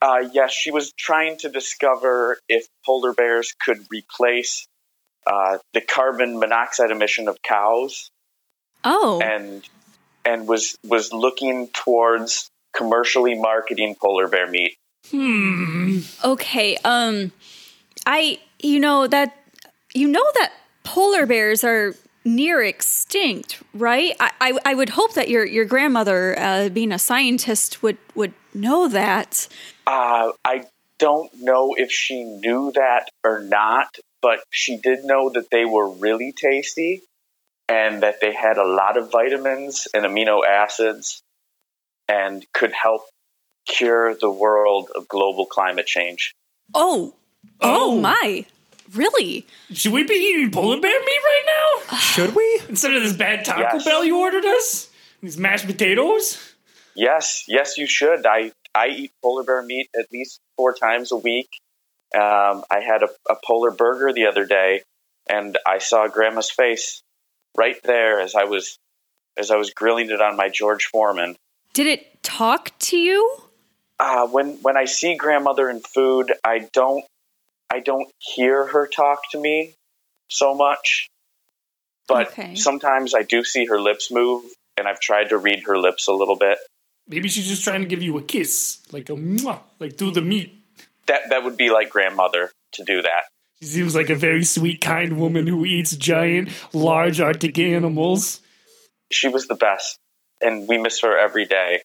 Uh, 0.00 0.28
yes, 0.32 0.52
she 0.52 0.70
was 0.70 0.92
trying 0.92 1.38
to 1.38 1.48
discover 1.48 2.38
if 2.48 2.66
polar 2.86 3.12
bears 3.12 3.54
could 3.58 3.84
replace 3.90 4.66
uh, 5.26 5.58
the 5.74 5.80
carbon 5.80 6.38
monoxide 6.38 6.90
emission 6.90 7.28
of 7.28 7.42
cows, 7.42 8.10
Oh, 8.84 9.20
and 9.20 9.68
and 10.24 10.46
was 10.46 10.76
was 10.84 11.12
looking 11.12 11.68
towards 11.68 12.48
commercially 12.76 13.34
marketing 13.34 13.96
polar 14.00 14.28
bear 14.28 14.46
meat. 14.46 14.76
Hmm. 15.10 15.98
okay. 16.24 16.76
Um, 16.84 17.32
I 18.06 18.38
you 18.62 18.78
know 18.78 19.06
that 19.06 19.36
you 19.94 20.06
know 20.06 20.24
that 20.34 20.52
polar 20.84 21.26
bears 21.26 21.64
are 21.64 21.94
near 22.28 22.62
extinct, 22.62 23.62
right? 23.74 24.14
I 24.20 24.30
I, 24.40 24.58
I 24.64 24.74
would 24.74 24.90
hope 24.90 25.14
that 25.14 25.28
your 25.28 25.44
your 25.44 25.64
grandmother, 25.64 26.38
uh, 26.38 26.68
being 26.68 26.92
a 26.92 26.98
scientist, 26.98 27.82
would 27.82 27.98
would 28.14 28.34
know 28.54 28.88
that. 28.88 29.48
Uh, 29.86 30.32
I 30.44 30.64
don't 30.98 31.30
know 31.34 31.74
if 31.76 31.90
she 31.90 32.24
knew 32.24 32.72
that 32.74 33.10
or 33.24 33.40
not, 33.40 33.96
but 34.20 34.40
she 34.50 34.76
did 34.76 35.04
know 35.04 35.30
that 35.30 35.50
they 35.50 35.64
were 35.64 35.88
really 35.88 36.32
tasty 36.32 37.02
and 37.68 38.02
that 38.02 38.20
they 38.20 38.32
had 38.32 38.58
a 38.58 38.66
lot 38.66 38.96
of 38.96 39.10
vitamins 39.10 39.86
and 39.94 40.04
amino 40.04 40.44
acids 40.46 41.22
and 42.08 42.44
could 42.52 42.72
help 42.72 43.02
cure 43.66 44.14
the 44.14 44.30
world 44.30 44.90
of 44.94 45.06
global 45.08 45.46
climate 45.46 45.86
change. 45.86 46.32
Oh, 46.74 47.14
oh, 47.60 47.92
Oh. 47.92 48.00
my, 48.00 48.46
really? 48.94 49.46
Should 49.72 49.92
we 49.92 50.04
be 50.04 50.14
eating 50.14 50.50
polar 50.50 50.80
bear 50.80 50.98
meat 51.00 51.20
right 51.24 51.42
now? 51.90 51.96
Should 51.98 52.34
we? 52.34 52.60
Instead 52.68 52.94
of 52.94 53.02
this 53.02 53.12
bad 53.12 53.44
Taco 53.44 53.60
Yes. 53.60 53.84
Bell 53.84 54.04
you 54.04 54.18
ordered 54.18 54.44
us? 54.44 54.90
These 55.22 55.38
mashed 55.38 55.66
potatoes? 55.66 56.54
Yes, 56.94 57.44
yes, 57.48 57.78
you 57.78 57.86
should. 57.86 58.26
I, 58.26 58.52
I 58.74 58.88
eat 58.88 59.12
polar 59.22 59.44
bear 59.44 59.62
meat 59.62 59.88
at 59.98 60.06
least 60.12 60.40
four 60.56 60.74
times 60.74 61.12
a 61.12 61.16
week. 61.16 61.48
Um, 62.14 62.64
I 62.70 62.80
had 62.80 63.02
a, 63.02 63.08
a 63.30 63.36
polar 63.44 63.70
burger 63.70 64.12
the 64.12 64.26
other 64.26 64.44
day, 64.46 64.82
and 65.28 65.58
I 65.66 65.78
saw 65.78 66.08
Grandma's 66.08 66.50
face 66.50 67.02
right 67.56 67.76
there 67.84 68.20
as 68.20 68.34
I 68.34 68.44
was 68.44 68.78
as 69.36 69.50
I 69.50 69.56
was 69.56 69.70
grilling 69.70 70.10
it 70.10 70.20
on 70.20 70.36
my 70.36 70.48
George 70.48 70.86
Foreman. 70.86 71.36
Did 71.74 71.86
it 71.86 72.22
talk 72.22 72.76
to 72.80 72.96
you? 72.96 73.38
uh, 74.00 74.26
when 74.28 74.58
when 74.62 74.76
I 74.76 74.84
see 74.86 75.16
grandmother 75.16 75.68
in 75.68 75.80
food, 75.80 76.32
I 76.44 76.68
don't 76.72 77.04
I 77.70 77.80
don't 77.80 78.10
hear 78.18 78.66
her 78.66 78.86
talk 78.86 79.30
to 79.32 79.40
me 79.40 79.74
so 80.28 80.54
much, 80.54 81.08
but 82.06 82.28
Okay. 82.28 82.54
sometimes 82.54 83.14
I 83.14 83.22
do 83.22 83.44
see 83.44 83.66
her 83.66 83.80
lips 83.80 84.10
move, 84.10 84.44
and 84.76 84.88
I've 84.88 85.00
tried 85.00 85.30
to 85.30 85.38
read 85.38 85.64
her 85.64 85.78
lips 85.78 86.08
a 86.08 86.12
little 86.12 86.36
bit. 86.36 86.58
Maybe 87.06 87.28
she's 87.28 87.48
just 87.48 87.64
trying 87.64 87.80
to 87.80 87.86
give 87.86 88.02
you 88.02 88.16
a 88.18 88.22
kiss, 88.22 88.80
like 88.92 89.08
a 89.08 89.14
mwah, 89.14 89.60
like 89.78 89.96
through 89.96 90.12
the 90.12 90.22
meat. 90.22 90.54
That 91.06 91.30
that 91.30 91.44
would 91.44 91.56
be 91.56 91.70
like 91.70 91.88
grandmother 91.90 92.50
to 92.72 92.84
do 92.84 93.02
that. 93.02 93.24
She 93.60 93.66
seems 93.66 93.94
like 93.94 94.10
a 94.10 94.14
very 94.14 94.44
sweet, 94.44 94.80
kind 94.80 95.18
woman 95.18 95.46
who 95.46 95.64
eats 95.64 95.96
giant, 95.96 96.50
large 96.72 97.20
Arctic 97.20 97.58
animals. 97.58 98.40
She 99.10 99.28
was 99.28 99.46
the 99.48 99.54
best, 99.56 99.98
and 100.40 100.68
we 100.68 100.78
miss 100.78 101.00
her 101.00 101.18
every 101.18 101.44
day. 101.46 101.82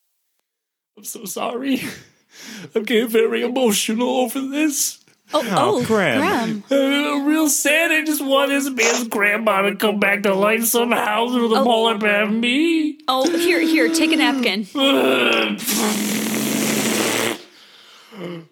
I'm 0.97 1.03
so 1.05 1.25
sorry. 1.25 1.81
I'm 2.75 2.83
getting 2.83 3.07
very 3.09 3.43
emotional 3.43 4.09
over 4.19 4.41
this. 4.41 5.02
Oh, 5.35 5.41
oh, 5.45 5.81
Oh, 5.81 5.85
Graham. 5.85 6.19
Graham. 6.19 6.63
I'm 6.71 7.25
real 7.25 7.49
sad. 7.49 7.91
I 7.91 8.03
just 8.05 8.23
want 8.23 8.49
this 8.51 8.69
man's 8.69 9.07
grandma 9.07 9.63
to 9.63 9.75
come 9.75 9.99
back 9.99 10.23
to 10.23 10.33
life 10.33 10.65
somehow 10.65 11.27
through 11.29 11.49
the 11.49 11.61
Oh. 11.61 11.63
polar 11.63 11.97
bear 11.97 12.27
meat. 12.27 13.03
Oh, 13.07 13.29
here, 13.37 13.61
here, 13.61 13.89
take 13.93 14.11
a 14.11 14.17
napkin. 14.17 14.67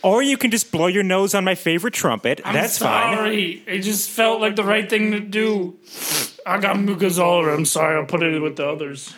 Or 0.00 0.22
you 0.22 0.36
can 0.38 0.52
just 0.52 0.70
blow 0.70 0.86
your 0.86 1.02
nose 1.02 1.34
on 1.34 1.42
my 1.44 1.56
favorite 1.56 1.92
trumpet. 1.92 2.40
I'm 2.44 2.54
That's 2.54 2.78
fine. 2.78 3.16
sorry. 3.16 3.62
It 3.66 3.80
just 3.80 4.08
felt 4.08 4.40
like 4.40 4.54
the 4.54 4.62
right 4.62 4.88
thing 4.88 5.10
to 5.10 5.18
do. 5.20 5.76
I 6.46 6.58
got 6.60 6.78
mucus 6.78 7.18
all 7.18 7.40
over. 7.40 7.52
I'm 7.52 7.64
sorry. 7.64 7.96
I'll 7.96 8.06
put 8.06 8.22
it 8.22 8.40
with 8.40 8.56
the 8.56 8.68
others. 8.68 9.12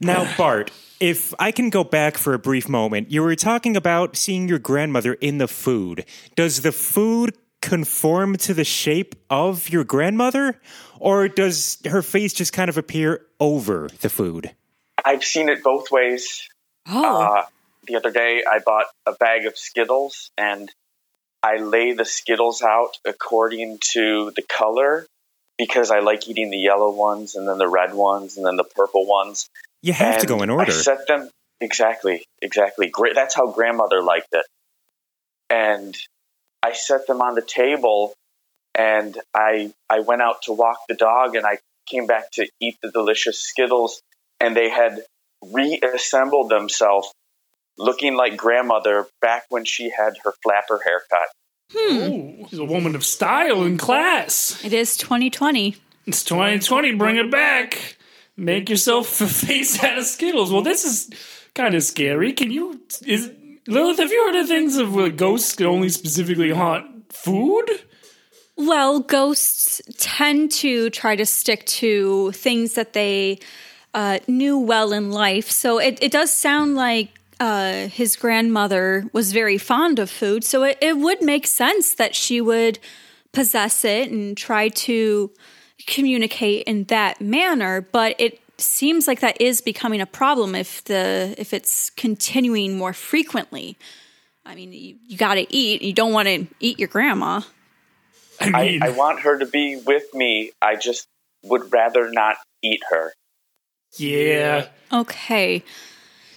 Now, 0.00 0.26
Bart, 0.38 0.70
if 1.00 1.34
I 1.38 1.50
can 1.50 1.70
go 1.70 1.84
back 1.84 2.16
for 2.16 2.34
a 2.34 2.38
brief 2.38 2.68
moment, 2.68 3.10
you 3.10 3.22
were 3.22 3.36
talking 3.36 3.76
about 3.76 4.16
seeing 4.16 4.48
your 4.48 4.58
grandmother 4.58 5.14
in 5.14 5.38
the 5.38 5.48
food. 5.48 6.04
Does 6.34 6.62
the 6.62 6.72
food 6.72 7.36
conform 7.60 8.36
to 8.36 8.54
the 8.54 8.64
shape 8.64 9.14
of 9.30 9.68
your 9.70 9.84
grandmother? 9.84 10.60
Or 10.98 11.28
does 11.28 11.78
her 11.86 12.02
face 12.02 12.32
just 12.32 12.52
kind 12.52 12.68
of 12.68 12.78
appear 12.78 13.26
over 13.40 13.88
the 14.00 14.08
food? 14.08 14.54
I've 15.04 15.24
seen 15.24 15.48
it 15.48 15.62
both 15.62 15.90
ways. 15.90 16.48
Oh, 16.86 17.22
Uh, 17.22 17.44
the 17.86 17.96
other 17.96 18.10
day, 18.10 18.42
I 18.50 18.60
bought 18.60 18.86
a 19.06 19.12
bag 19.12 19.46
of 19.46 19.58
Skittles, 19.58 20.30
and 20.38 20.70
I 21.42 21.56
lay 21.56 21.92
the 21.92 22.06
Skittles 22.06 22.62
out 22.62 22.96
according 23.04 23.78
to 23.92 24.32
the 24.34 24.42
color 24.42 25.06
because 25.58 25.90
I 25.90 26.00
like 26.00 26.28
eating 26.28 26.50
the 26.50 26.58
yellow 26.58 26.90
ones, 26.90 27.34
and 27.34 27.46
then 27.48 27.58
the 27.58 27.68
red 27.68 27.94
ones, 27.94 28.36
and 28.36 28.44
then 28.44 28.56
the 28.56 28.64
purple 28.64 29.06
ones. 29.06 29.48
You 29.82 29.92
have 29.92 30.20
to 30.20 30.26
go 30.26 30.42
in 30.42 30.50
order. 30.50 30.72
I 30.72 30.74
set 30.74 31.06
them 31.06 31.30
exactly, 31.60 32.24
exactly. 32.40 32.88
Great. 32.88 33.14
That's 33.14 33.34
how 33.34 33.50
grandmother 33.52 34.02
liked 34.02 34.28
it. 34.32 34.46
And 35.50 35.96
I 36.62 36.72
set 36.72 37.06
them 37.06 37.20
on 37.20 37.34
the 37.34 37.42
table, 37.42 38.14
and 38.74 39.16
I 39.34 39.72
I 39.88 40.00
went 40.00 40.22
out 40.22 40.42
to 40.42 40.52
walk 40.52 40.78
the 40.88 40.94
dog, 40.94 41.36
and 41.36 41.46
I 41.46 41.58
came 41.86 42.06
back 42.06 42.30
to 42.32 42.48
eat 42.60 42.76
the 42.82 42.90
delicious 42.90 43.40
Skittles, 43.40 44.00
and 44.40 44.56
they 44.56 44.70
had 44.70 45.02
reassembled 45.52 46.50
themselves, 46.50 47.12
looking 47.76 48.16
like 48.16 48.36
grandmother 48.36 49.06
back 49.20 49.44
when 49.50 49.64
she 49.64 49.90
had 49.90 50.14
her 50.24 50.32
flapper 50.42 50.80
haircut. 50.82 51.28
Ooh, 51.74 52.46
she's 52.48 52.58
a 52.58 52.64
woman 52.64 52.94
of 52.94 53.04
style 53.04 53.62
and 53.62 53.78
class. 53.78 54.62
it 54.64 54.72
is 54.72 54.96
2020. 54.96 55.76
It's 56.06 56.22
2020. 56.24 56.94
Bring 56.94 57.16
it 57.16 57.30
back. 57.30 57.96
Make 58.36 58.68
yourself 58.68 59.20
a 59.20 59.26
face 59.46 59.82
out 59.82 59.98
of 59.98 60.04
Skittles. 60.04 60.52
Well, 60.52 60.62
this 60.62 60.84
is 60.84 61.10
kind 61.54 61.74
of 61.74 61.82
scary. 61.82 62.32
Can 62.32 62.50
you? 62.50 62.80
Is 63.06 63.30
Lilith? 63.66 63.98
Have 63.98 64.10
you 64.12 64.26
heard 64.26 64.40
of 64.42 64.48
things 64.48 64.76
of 64.76 64.94
where 64.94 65.08
ghosts 65.08 65.54
can 65.54 65.66
only 65.66 65.88
specifically 65.88 66.50
haunt 66.50 67.12
food? 67.12 67.66
Well, 68.56 69.00
ghosts 69.00 69.80
tend 69.98 70.52
to 70.52 70.90
try 70.90 71.16
to 71.16 71.26
stick 71.26 71.64
to 71.66 72.30
things 72.32 72.74
that 72.74 72.92
they 72.92 73.40
uh, 73.94 74.18
knew 74.28 74.58
well 74.58 74.92
in 74.92 75.10
life. 75.10 75.50
So 75.50 75.78
it, 75.78 75.98
it 76.02 76.12
does 76.12 76.32
sound 76.32 76.76
like 76.76 77.08
uh, 77.40 77.88
his 77.88 78.16
grandmother 78.16 79.04
was 79.12 79.32
very 79.32 79.58
fond 79.58 79.98
of 79.98 80.10
food. 80.10 80.44
So 80.44 80.62
it, 80.64 80.78
it 80.80 80.96
would 80.96 81.22
make 81.22 81.46
sense 81.46 81.94
that 81.94 82.14
she 82.14 82.40
would 82.40 82.78
possess 83.32 83.84
it 83.84 84.10
and 84.10 84.36
try 84.36 84.68
to 84.68 85.30
communicate 85.86 86.64
in 86.66 86.84
that 86.84 87.20
manner. 87.20 87.80
But 87.80 88.16
it 88.18 88.40
seems 88.58 89.06
like 89.06 89.20
that 89.20 89.40
is 89.40 89.60
becoming 89.60 90.00
a 90.00 90.06
problem 90.06 90.54
if 90.54 90.84
the 90.84 91.34
if 91.38 91.52
it's 91.52 91.90
continuing 91.90 92.76
more 92.76 92.92
frequently. 92.92 93.76
I 94.46 94.54
mean, 94.54 94.72
you, 94.72 94.96
you 95.06 95.16
got 95.16 95.34
to 95.34 95.46
eat. 95.54 95.82
You 95.82 95.92
don't 95.92 96.12
want 96.12 96.28
to 96.28 96.46
eat 96.60 96.78
your 96.78 96.88
grandma. 96.88 97.40
I 98.40 98.46
I, 98.46 98.62
mean, 98.64 98.82
I 98.82 98.90
want 98.90 99.20
her 99.20 99.38
to 99.38 99.46
be 99.46 99.76
with 99.76 100.12
me. 100.12 100.52
I 100.60 100.76
just 100.76 101.06
would 101.42 101.72
rather 101.72 102.10
not 102.10 102.36
eat 102.62 102.82
her. 102.90 103.12
yeah. 103.96 104.68
Okay. 104.92 105.62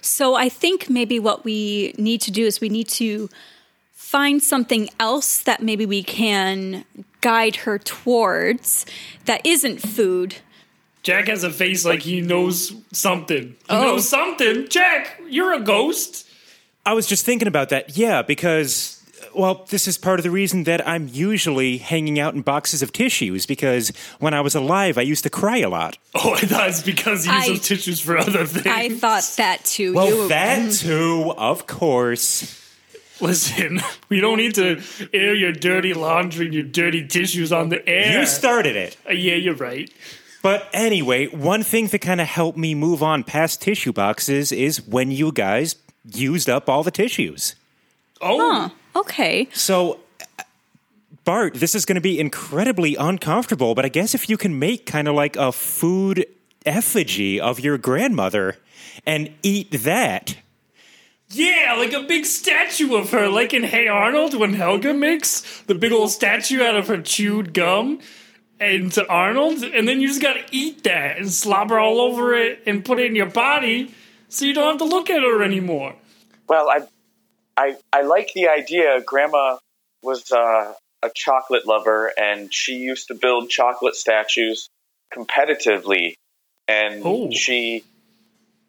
So 0.08 0.34
I 0.34 0.48
think 0.48 0.88
maybe 0.88 1.18
what 1.20 1.44
we 1.44 1.92
need 1.98 2.22
to 2.22 2.30
do 2.30 2.44
is 2.46 2.60
we 2.60 2.70
need 2.70 2.88
to 2.90 3.28
find 3.92 4.42
something 4.42 4.88
else 4.98 5.42
that 5.42 5.62
maybe 5.62 5.84
we 5.84 6.02
can 6.02 6.84
guide 7.20 7.56
her 7.56 7.78
towards 7.78 8.86
that 9.26 9.44
isn't 9.44 9.80
food. 9.82 10.36
Jack 11.02 11.28
has 11.28 11.44
a 11.44 11.50
face 11.50 11.84
like 11.84 12.00
he 12.00 12.22
knows 12.22 12.72
something. 12.92 13.48
He 13.48 13.54
Oh. 13.68 13.82
knows 13.82 14.08
something. 14.08 14.66
Jack, 14.68 15.20
you're 15.28 15.52
a 15.52 15.60
ghost. 15.60 16.26
I 16.86 16.94
was 16.94 17.06
just 17.06 17.26
thinking 17.26 17.46
about 17.48 17.68
that. 17.68 17.96
Yeah, 17.98 18.22
because 18.22 18.97
well, 19.38 19.64
this 19.70 19.86
is 19.88 19.96
part 19.96 20.18
of 20.18 20.24
the 20.24 20.30
reason 20.30 20.64
that 20.64 20.86
I'm 20.86 21.08
usually 21.08 21.78
hanging 21.78 22.18
out 22.18 22.34
in 22.34 22.42
boxes 22.42 22.82
of 22.82 22.92
tissues 22.92 23.46
because 23.46 23.90
when 24.18 24.34
I 24.34 24.40
was 24.42 24.54
alive, 24.54 24.98
I 24.98 25.02
used 25.02 25.22
to 25.24 25.30
cry 25.30 25.58
a 25.58 25.68
lot. 25.68 25.96
Oh, 26.14 26.34
I 26.34 26.40
thought 26.40 26.68
it's 26.68 26.82
because 26.82 27.26
you 27.26 27.32
use 27.32 27.44
I- 27.44 27.48
those 27.48 27.68
tissues 27.68 28.00
for 28.00 28.18
other 28.18 28.44
things. 28.44 28.66
I 28.66 28.88
thought 28.88 29.22
that 29.36 29.64
too. 29.64 29.94
Well, 29.94 30.08
You- 30.08 30.28
that 30.28 30.72
too, 30.84 31.32
of 31.38 31.66
course. 31.66 32.54
Listen, 33.20 33.80
we 34.08 34.20
don't 34.20 34.36
need 34.38 34.54
to 34.56 34.80
air 35.12 35.34
your 35.34 35.52
dirty 35.52 35.94
laundry 35.94 36.46
and 36.46 36.54
your 36.54 36.62
dirty 36.64 37.06
tissues 37.06 37.52
on 37.52 37.68
the 37.68 37.86
air. 37.88 38.20
You 38.20 38.26
started 38.26 38.76
it. 38.76 38.96
Uh, 39.08 39.12
yeah, 39.12 39.34
you're 39.34 39.54
right. 39.54 39.90
But 40.42 40.68
anyway, 40.72 41.26
one 41.26 41.62
thing 41.64 41.88
that 41.88 41.98
kind 42.00 42.20
of 42.20 42.28
helped 42.28 42.56
me 42.58 42.74
move 42.74 43.02
on 43.02 43.24
past 43.24 43.60
tissue 43.60 43.92
boxes 43.92 44.52
is 44.52 44.86
when 44.86 45.10
you 45.10 45.32
guys 45.32 45.76
used 46.04 46.48
up 46.48 46.68
all 46.68 46.82
the 46.84 46.90
tissues. 46.92 47.54
Oh, 48.20 48.70
okay. 49.00 49.48
So, 49.52 50.00
Bart, 51.24 51.54
this 51.54 51.74
is 51.74 51.84
going 51.84 51.96
to 51.96 52.00
be 52.00 52.18
incredibly 52.18 52.96
uncomfortable, 52.96 53.74
but 53.74 53.84
I 53.84 53.88
guess 53.88 54.14
if 54.14 54.28
you 54.28 54.36
can 54.36 54.58
make 54.58 54.86
kind 54.86 55.08
of 55.08 55.14
like 55.14 55.36
a 55.36 55.52
food 55.52 56.26
effigy 56.64 57.40
of 57.40 57.60
your 57.60 57.78
grandmother 57.78 58.56
and 59.06 59.30
eat 59.42 59.70
that, 59.70 60.36
Yeah, 61.30 61.74
like 61.78 61.92
a 61.92 62.02
big 62.02 62.24
statue 62.24 62.96
of 62.96 63.10
her, 63.10 63.28
like 63.28 63.52
in 63.52 63.62
Hey 63.62 63.86
Arnold 63.86 64.34
when 64.34 64.54
Helga 64.54 64.94
makes 64.94 65.60
the 65.62 65.74
big 65.74 65.92
old 65.92 66.10
statue 66.10 66.62
out 66.62 66.74
of 66.76 66.88
her 66.88 67.02
chewed 67.02 67.52
gum 67.52 68.00
into 68.60 69.06
Arnold, 69.08 69.62
and 69.62 69.86
then 69.86 70.00
you 70.00 70.08
just 70.08 70.22
gotta 70.22 70.44
eat 70.50 70.84
that 70.84 71.18
and 71.18 71.30
slobber 71.30 71.78
all 71.78 72.00
over 72.00 72.34
it 72.34 72.62
and 72.66 72.84
put 72.84 72.98
it 72.98 73.06
in 73.06 73.14
your 73.14 73.30
body 73.30 73.94
so 74.28 74.44
you 74.44 74.54
don't 74.54 74.68
have 74.72 74.78
to 74.78 74.84
look 74.84 75.10
at 75.10 75.20
her 75.20 75.42
anymore. 75.42 75.94
Well, 76.48 76.68
I, 76.70 76.80
I, 77.58 77.76
I 77.92 78.02
like 78.02 78.30
the 78.34 78.48
idea. 78.48 79.00
Grandma 79.00 79.58
was 80.02 80.30
uh, 80.30 80.72
a 81.02 81.10
chocolate 81.14 81.66
lover, 81.66 82.12
and 82.16 82.54
she 82.54 82.74
used 82.76 83.08
to 83.08 83.14
build 83.14 83.50
chocolate 83.50 83.96
statues 83.96 84.68
competitively. 85.12 86.14
And 86.68 87.02
Oh. 87.04 87.30
she, 87.32 87.82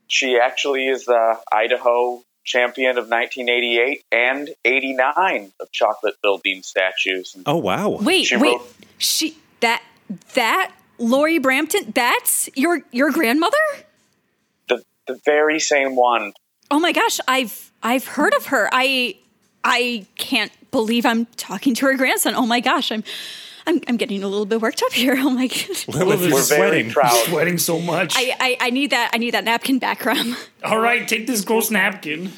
she 0.07 0.39
actually 0.39 0.87
is 0.87 1.05
the 1.05 1.37
Idaho 1.51 2.23
champion 2.45 2.97
of 2.97 3.09
1988 3.09 4.01
and 4.11 4.49
89 4.65 5.51
of 5.59 5.71
chocolate 5.71 6.15
building 6.23 6.63
statues. 6.63 7.35
And 7.35 7.43
Oh 7.45 7.57
wow. 7.57 7.89
Wait, 8.01 8.25
She 8.25 8.37
wait. 8.37 8.57
wrote- 8.57 8.67
She 8.97 9.37
that 9.59 9.83
that 10.33 10.71
Lori 10.97 11.37
Brampton. 11.37 11.91
That's 11.93 12.49
your 12.55 12.81
your 12.91 13.11
grandmother. 13.11 13.57
the, 14.67 14.81
the 15.07 15.19
very 15.25 15.59
same 15.59 15.95
one. 15.95 16.33
Oh 16.71 16.79
my 16.79 16.91
gosh, 16.91 17.19
I've 17.27 17.68
I've 17.83 18.05
heard 18.07 18.33
of 18.35 18.47
her. 18.47 18.69
I 18.71 19.15
I 19.63 20.05
can't 20.15 20.51
believe 20.71 21.05
I'm 21.05 21.25
talking 21.37 21.73
to 21.75 21.85
her 21.87 21.95
grandson. 21.97 22.33
Oh 22.35 22.45
my 22.45 22.59
gosh, 22.59 22.91
I'm 22.91 23.03
I'm, 23.67 23.81
I'm 23.87 23.97
getting 23.97 24.23
a 24.23 24.27
little 24.27 24.45
bit 24.45 24.61
worked 24.61 24.81
up 24.83 24.93
here. 24.93 25.15
Oh 25.19 25.29
my 25.29 25.47
gosh. 25.47 25.87
Lilith 25.87 26.21
We're 26.21 26.39
is 26.39 26.47
sweating. 26.47 26.91
Sweating 26.91 27.57
so 27.57 27.79
much. 27.79 28.13
I, 28.15 28.35
I, 28.39 28.57
I 28.61 28.69
need 28.71 28.91
that 28.91 29.11
I 29.13 29.17
need 29.17 29.31
that 29.31 29.43
napkin 29.43 29.79
background. 29.79 30.35
all 30.63 30.79
right, 30.79 31.07
take 31.07 31.27
this 31.27 31.43
gross 31.43 31.69
napkin. 31.71 32.31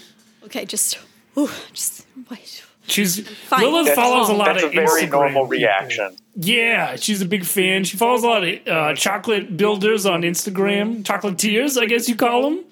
Okay, 0.46 0.66
just 0.66 0.98
ooh, 1.38 1.50
just 1.74 2.06
wait. 2.30 2.64
She's 2.88 3.26
Fine. 3.48 3.62
Lilith 3.62 3.86
That's- 3.86 3.96
follows 3.96 4.28
a 4.30 4.34
lot 4.34 4.46
That's 4.48 4.64
a 4.64 4.68
of 4.68 4.74
very 4.74 5.04
Instagram 5.04 5.12
normal 5.12 5.30
people. 5.44 5.48
reaction. 5.48 6.16
Yeah, 6.36 6.96
she's 6.98 7.22
a 7.22 7.26
big 7.26 7.46
fan. 7.46 7.84
She 7.86 7.96
follows 7.96 8.24
a 8.24 8.28
lot 8.28 8.44
of 8.44 8.68
uh, 8.68 8.94
chocolate 8.96 9.56
builders 9.56 10.06
on 10.06 10.24
Instagram, 10.24 11.04
chocolatiers, 11.04 11.78
I 11.82 11.86
guess 11.86 12.10
you 12.10 12.16
call 12.16 12.42
them. 12.50 12.66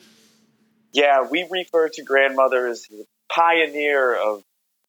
Yeah, 0.94 1.28
we 1.30 1.48
refer 1.50 1.90
to 1.90 2.04
grandmother 2.04 2.68
as 2.68 2.84
the 2.90 3.06
pioneer 3.32 4.16
of 4.16 4.44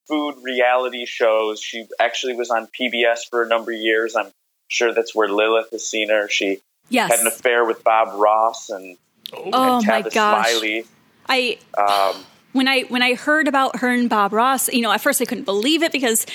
food 0.08 0.36
reality 0.42 1.06
shows. 1.06 1.60
She 1.60 1.86
actually 2.00 2.34
was 2.34 2.50
on 2.50 2.66
PBS 2.68 3.28
for 3.30 3.42
a 3.42 3.48
number 3.48 3.72
of 3.72 3.78
years. 3.78 4.16
I'm 4.16 4.30
sure 4.68 4.92
that's 4.94 5.14
where 5.14 5.28
Lilith 5.28 5.70
has 5.72 5.86
seen 5.86 6.08
her. 6.10 6.28
She 6.28 6.60
Yes. 6.88 7.10
had 7.12 7.20
an 7.20 7.28
affair 7.28 7.64
with 7.64 7.84
Bob 7.84 8.18
Ross 8.18 8.68
and, 8.70 8.96
oh 9.32 9.78
and 9.78 9.86
my 9.86 10.02
Tavis 10.02 10.12
gosh. 10.12 10.48
Smiley. 10.50 10.84
I 11.28 11.58
Um, 11.78 12.24
when 12.52 12.66
I 12.66 12.80
when 12.82 13.00
I 13.02 13.14
heard 13.14 13.46
about 13.46 13.76
her 13.76 13.88
and 13.90 14.10
Bob 14.10 14.32
Ross, 14.32 14.68
you 14.72 14.80
know, 14.80 14.90
at 14.90 15.00
first 15.00 15.20
I 15.22 15.24
couldn't 15.24 15.44
believe 15.44 15.84
it 15.84 15.92
because 15.92 16.26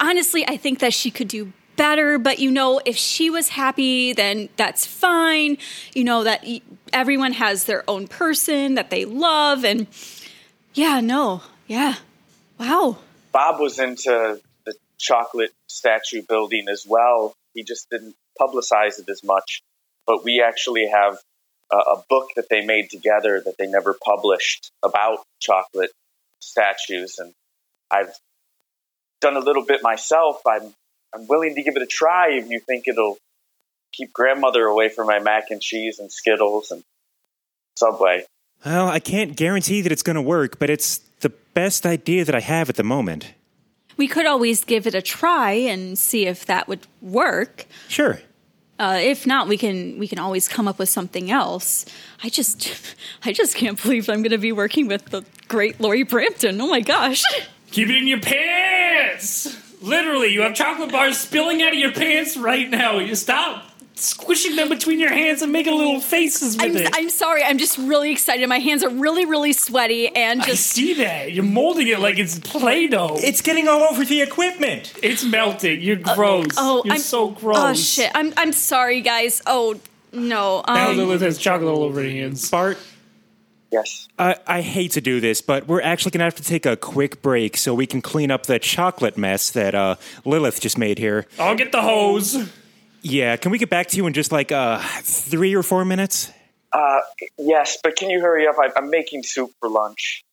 honestly, 0.00 0.44
I 0.48 0.56
think 0.56 0.80
that 0.80 0.92
she 0.92 1.12
could 1.12 1.28
do 1.28 1.52
better. 1.76 2.18
But 2.18 2.40
you 2.40 2.50
know, 2.50 2.80
if 2.84 2.96
she 2.96 3.30
was 3.30 3.50
happy, 3.50 4.12
then 4.12 4.48
that's 4.56 4.84
fine. 4.84 5.56
You 5.94 6.02
know 6.02 6.24
that 6.24 6.44
everyone 6.92 7.32
has 7.32 7.64
their 7.64 7.88
own 7.88 8.08
person 8.08 8.74
that 8.74 8.90
they 8.90 9.04
love, 9.04 9.64
and 9.64 9.86
yeah, 10.74 11.00
no, 11.00 11.42
yeah, 11.66 11.96
wow. 12.58 12.98
Bob 13.32 13.60
was 13.60 13.78
into 13.78 14.40
the 14.64 14.74
chocolate 14.98 15.52
statue 15.66 16.22
building 16.22 16.66
as 16.68 16.86
well. 16.86 17.34
He 17.54 17.64
just 17.64 17.88
didn't 17.90 18.14
publicize 18.40 18.98
it 18.98 19.08
as 19.08 19.22
much. 19.24 19.62
But 20.06 20.24
we 20.24 20.42
actually 20.42 20.88
have 20.88 21.18
a, 21.70 21.76
a 21.76 22.04
book 22.08 22.30
that 22.36 22.48
they 22.48 22.64
made 22.64 22.90
together 22.90 23.40
that 23.44 23.56
they 23.58 23.66
never 23.66 23.94
published 23.94 24.70
about 24.82 25.20
chocolate 25.40 25.92
statues. 26.40 27.18
And 27.18 27.32
I've 27.90 28.12
done 29.20 29.36
a 29.36 29.40
little 29.40 29.64
bit 29.64 29.82
myself. 29.82 30.40
I'm 30.46 30.74
I'm 31.14 31.26
willing 31.26 31.54
to 31.54 31.62
give 31.62 31.76
it 31.76 31.82
a 31.82 31.86
try 31.86 32.32
if 32.32 32.48
you 32.48 32.58
think 32.60 32.88
it'll 32.88 33.18
keep 33.92 34.12
grandmother 34.12 34.64
away 34.64 34.88
from 34.88 35.06
my 35.06 35.18
mac 35.18 35.50
and 35.50 35.60
cheese 35.60 35.98
and 35.98 36.10
Skittles 36.10 36.70
and 36.70 36.82
Subway. 37.76 38.24
Well, 38.64 38.88
I 38.88 39.00
can't 39.00 39.36
guarantee 39.36 39.80
that 39.80 39.92
it's 39.92 40.02
going 40.02 40.16
to 40.16 40.22
work, 40.22 40.58
but 40.58 40.70
it's 40.70 40.98
the 41.20 41.30
best 41.54 41.84
idea 41.84 42.24
that 42.24 42.34
I 42.34 42.40
have 42.40 42.68
at 42.68 42.76
the 42.76 42.84
moment. 42.84 43.34
We 43.96 44.08
could 44.08 44.26
always 44.26 44.64
give 44.64 44.86
it 44.86 44.94
a 44.94 45.02
try 45.02 45.52
and 45.52 45.98
see 45.98 46.26
if 46.26 46.46
that 46.46 46.68
would 46.68 46.86
work. 47.00 47.66
Sure. 47.88 48.20
Uh, 48.78 48.98
if 49.00 49.26
not, 49.26 49.48
we 49.48 49.56
can 49.56 49.98
we 49.98 50.08
can 50.08 50.18
always 50.18 50.48
come 50.48 50.66
up 50.66 50.78
with 50.78 50.88
something 50.88 51.30
else. 51.30 51.84
I 52.22 52.28
just 52.28 52.96
I 53.24 53.32
just 53.32 53.54
can't 53.54 53.80
believe 53.80 54.08
I'm 54.08 54.22
going 54.22 54.30
to 54.30 54.38
be 54.38 54.52
working 54.52 54.88
with 54.88 55.06
the 55.06 55.22
great 55.48 55.80
Lori 55.80 56.02
Brampton. 56.02 56.60
Oh 56.60 56.68
my 56.68 56.80
gosh! 56.80 57.22
Keep 57.70 57.90
it 57.90 57.96
in 57.96 58.08
your 58.08 58.20
pants! 58.20 59.56
Literally, 59.82 60.28
you 60.28 60.42
have 60.42 60.54
chocolate 60.54 60.90
bars 60.90 61.18
spilling 61.18 61.62
out 61.62 61.72
of 61.72 61.78
your 61.78 61.92
pants 61.92 62.36
right 62.36 62.68
now. 62.68 62.98
You 62.98 63.14
stop 63.14 63.71
squishing 63.94 64.56
them 64.56 64.68
between 64.68 64.98
your 64.98 65.12
hands 65.12 65.42
and 65.42 65.52
making 65.52 65.76
little 65.76 66.00
faces 66.00 66.56
with 66.56 66.64
I'm, 66.64 66.76
it. 66.76 66.90
I'm 66.92 67.10
sorry. 67.10 67.42
I'm 67.42 67.58
just 67.58 67.78
really 67.78 68.10
excited. 68.12 68.48
My 68.48 68.58
hands 68.58 68.82
are 68.82 68.90
really 68.90 69.24
really 69.24 69.52
sweaty 69.52 70.08
and 70.08 70.42
I 70.42 70.54
see 70.54 70.94
that. 70.94 71.32
You're 71.32 71.44
molding 71.44 71.88
it 71.88 72.00
like 72.00 72.18
it's 72.18 72.38
Play 72.38 72.86
Doh. 72.88 73.16
It's 73.18 73.42
getting 73.42 73.68
all 73.68 73.82
over 73.82 74.04
the 74.04 74.22
equipment. 74.22 74.92
It's 75.02 75.24
melting. 75.24 75.80
You're 75.80 75.96
gross. 75.96 76.48
oh 76.56 76.82
You're 76.84 76.94
I'm 76.94 77.00
so 77.00 77.28
gross. 77.30 77.58
Oh 77.58 77.74
shit! 77.74 78.10
I'm 78.14 78.32
I'm 78.36 78.52
sorry, 78.52 79.00
guys. 79.00 79.42
Oh 79.46 79.78
no. 80.12 80.62
Now 80.66 80.90
Um, 80.90 80.96
Lilith 80.96 81.22
has 81.22 81.38
chocolate 81.38 81.68
all 81.68 81.82
over 81.82 82.02
her 82.02 82.08
hands. 82.08 82.50
Bart, 82.50 82.78
Yes. 83.72 84.06
I, 84.18 84.36
I 84.46 84.60
hate 84.60 84.92
to 84.92 85.00
do 85.00 85.18
this, 85.18 85.40
but 85.40 85.66
we're 85.66 85.80
actually 85.80 86.10
going 86.10 86.18
to 86.18 86.24
have 86.24 86.34
to 86.34 86.42
take 86.42 86.66
a 86.66 86.76
quick 86.76 87.22
break 87.22 87.56
so 87.56 87.72
we 87.72 87.86
can 87.86 88.02
clean 88.02 88.30
up 88.30 88.44
the 88.44 88.58
chocolate 88.58 89.16
mess 89.16 89.50
that 89.52 89.74
uh, 89.74 89.96
Lilith 90.26 90.60
just 90.60 90.76
made 90.76 90.98
here. 90.98 91.26
I'll 91.38 91.54
get 91.54 91.72
the 91.72 91.80
hose. 91.80 92.36
Yeah, 93.02 93.36
can 93.36 93.50
we 93.50 93.58
get 93.58 93.68
back 93.68 93.88
to 93.88 93.96
you 93.96 94.06
in 94.06 94.12
just 94.12 94.30
like 94.32 94.52
uh, 94.52 94.78
three 95.02 95.54
or 95.56 95.62
four 95.62 95.84
minutes? 95.84 96.30
Uh, 96.72 97.00
yes, 97.36 97.78
but 97.82 97.96
can 97.96 98.08
you 98.10 98.20
hurry 98.20 98.46
up? 98.46 98.56
I, 98.58 98.70
I'm 98.76 98.90
making 98.90 99.24
soup 99.24 99.50
for 99.60 99.68
lunch. 99.68 100.24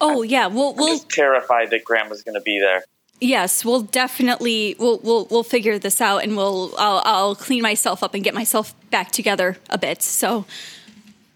oh 0.00 0.22
yeah. 0.22 0.46
We'll 0.46 0.70
I'm 0.70 0.76
we'll 0.76 0.94
just 0.94 1.10
terrified 1.10 1.70
that 1.70 1.84
Grandma's 1.84 2.22
going 2.22 2.36
to 2.36 2.40
be 2.40 2.58
there. 2.60 2.84
yes. 3.20 3.64
We'll 3.64 3.82
definitely 3.82 4.76
we'll 4.78 5.00
we'll 5.02 5.26
we'll 5.30 5.42
figure 5.42 5.78
this 5.78 6.00
out 6.00 6.22
and 6.22 6.36
we'll 6.36 6.72
I'll 6.78 7.02
I'll 7.04 7.34
clean 7.34 7.62
myself 7.62 8.02
up 8.02 8.14
and 8.14 8.22
get 8.22 8.32
myself 8.34 8.74
back 8.90 9.10
together 9.10 9.56
a 9.68 9.76
bit. 9.76 10.02
So. 10.02 10.46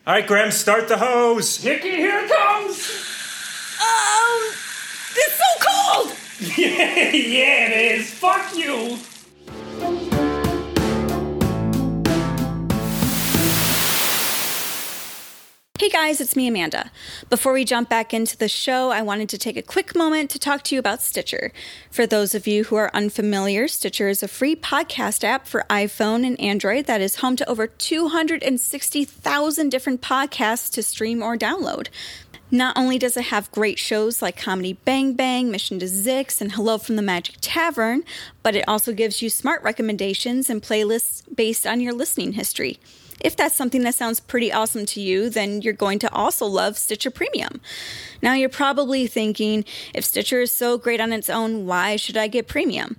All 0.07 0.15
right, 0.15 0.27
Graham, 0.27 0.51
start 0.51 0.89
the 0.89 0.97
hose. 0.97 1.59
Hickey, 1.63 1.91
here 1.91 2.19
it 2.25 2.31
comes. 2.31 2.89
Oh, 3.81 4.55
it's 5.15 5.35
so 5.35 5.51
cold. 5.69 6.17
yeah, 6.57 7.69
it 7.69 7.99
is. 7.99 8.11
Fuck 8.15 8.57
you. 8.57 8.97
Hey 15.79 15.91
guys, 15.91 16.21
it's 16.21 16.35
me, 16.35 16.49
Amanda. 16.49 16.91
Before 17.31 17.53
we 17.53 17.65
jump 17.65 17.89
back 17.89 18.13
into 18.13 18.37
the 18.37 18.49
show, 18.49 18.91
I 18.91 19.01
wanted 19.01 19.29
to 19.29 19.39
take 19.39 19.57
a 19.57 19.63
quick 19.63 19.95
moment 19.95 20.29
to 20.31 20.39
talk 20.41 20.65
to 20.65 20.75
you 20.75 20.81
about 20.81 21.03
Stitcher. 21.03 21.53
For 21.89 22.05
those 22.05 22.35
of 22.35 22.49
you 22.49 22.65
who 22.65 22.75
are 22.75 22.91
unfamiliar, 22.93 23.69
Stitcher 23.69 24.09
is 24.09 24.21
a 24.21 24.27
free 24.27 24.57
podcast 24.57 25.23
app 25.23 25.47
for 25.47 25.65
iPhone 25.71 26.27
and 26.27 26.41
Android 26.41 26.87
that 26.87 27.01
is 27.01 27.17
home 27.17 27.37
to 27.37 27.49
over 27.49 27.69
260,000 27.69 29.69
different 29.69 30.01
podcasts 30.01 30.73
to 30.73 30.83
stream 30.83 31.23
or 31.23 31.39
download. 31.39 31.87
Not 32.51 32.77
only 32.77 32.99
does 32.99 33.17
it 33.17 33.27
have 33.27 33.53
great 33.53 33.79
shows 33.79 34.21
like 34.21 34.37
Comedy 34.37 34.73
Bang 34.73 35.13
Bang, 35.13 35.49
Mission 35.49 35.79
to 35.79 35.87
Zyxx, 35.87 36.41
and 36.41 36.51
Hello 36.51 36.79
from 36.79 36.97
the 36.97 37.03
Magic 37.03 37.37
Tavern, 37.41 38.03
but 38.43 38.57
it 38.57 38.65
also 38.67 38.93
gives 38.93 39.23
you 39.23 39.31
smart 39.31 39.63
recommendations 39.63 40.51
and 40.51 40.61
playlists 40.61 41.23
based 41.33 41.69
on 41.69 41.81
your 41.81 41.93
listening 41.93 42.33
history. 42.33 42.81
If 43.21 43.37
that's 43.37 43.55
something 43.55 43.83
that 43.83 43.95
sounds 43.95 44.21
pretty 44.21 44.53
awesome 44.53 44.87
to 44.87 45.01
you, 45.01 45.29
then 45.29 45.63
you're 45.63 45.73
going 45.73 45.99
to 46.01 46.13
also 46.13 46.47
love 46.47 46.79
Stitcher 46.79 47.11
Premium. 47.11 47.61
Now, 48.23 48.35
you're 48.35 48.49
probably 48.49 49.07
thinking, 49.07 49.65
if 49.95 50.05
Stitcher 50.05 50.41
is 50.41 50.53
so 50.53 50.79
great 50.79 51.01
on 51.01 51.13
its 51.13 51.29
own, 51.29 51.67
why 51.67 51.97
should 51.97 52.17
I 52.17 52.29
get 52.29 52.49
Premium? 52.49 52.99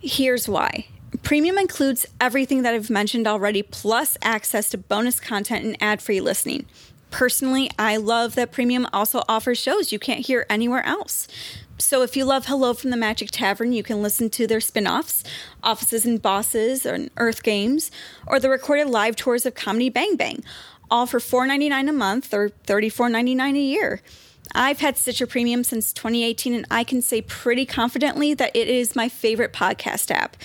Here's 0.00 0.48
why. 0.48 0.86
Premium 1.22 1.58
includes 1.58 2.06
everything 2.20 2.62
that 2.62 2.74
I've 2.74 2.90
mentioned 2.90 3.26
already, 3.26 3.62
plus 3.62 4.16
access 4.22 4.68
to 4.70 4.78
bonus 4.78 5.20
content 5.20 5.64
and 5.64 5.76
ad 5.80 6.00
free 6.00 6.20
listening. 6.20 6.66
Personally, 7.10 7.70
I 7.78 7.96
love 7.96 8.34
that 8.34 8.52
Premium 8.52 8.86
also 8.92 9.22
offers 9.28 9.58
shows 9.58 9.92
you 9.92 9.98
can't 9.98 10.26
hear 10.26 10.46
anywhere 10.50 10.84
else. 10.84 11.26
So 11.80 12.02
if 12.02 12.16
you 12.16 12.24
love 12.24 12.46
Hello 12.46 12.74
from 12.74 12.90
the 12.90 12.96
Magic 12.96 13.30
Tavern, 13.30 13.72
you 13.72 13.84
can 13.84 14.02
listen 14.02 14.30
to 14.30 14.48
their 14.48 14.60
spin 14.60 14.88
offs, 14.88 15.22
Offices 15.62 16.04
and 16.04 16.20
Bosses, 16.20 16.84
and 16.84 17.08
Earth 17.16 17.44
Games, 17.44 17.92
or 18.26 18.40
the 18.40 18.50
recorded 18.50 18.88
live 18.88 19.14
tours 19.14 19.46
of 19.46 19.54
Comedy 19.54 19.88
Bang 19.88 20.16
Bang, 20.16 20.42
all 20.90 21.06
for 21.06 21.20
$4.99 21.20 21.88
a 21.88 21.92
month 21.92 22.34
or 22.34 22.50
$34.99 22.66 23.54
a 23.54 23.58
year. 23.60 24.02
I've 24.56 24.80
had 24.80 24.96
Stitcher 24.96 25.26
Premium 25.28 25.62
since 25.62 25.92
2018, 25.92 26.52
and 26.52 26.66
I 26.68 26.82
can 26.82 27.00
say 27.00 27.22
pretty 27.22 27.64
confidently 27.64 28.34
that 28.34 28.56
it 28.56 28.66
is 28.66 28.96
my 28.96 29.08
favorite 29.08 29.52
podcast 29.52 30.10
app. 30.10 30.36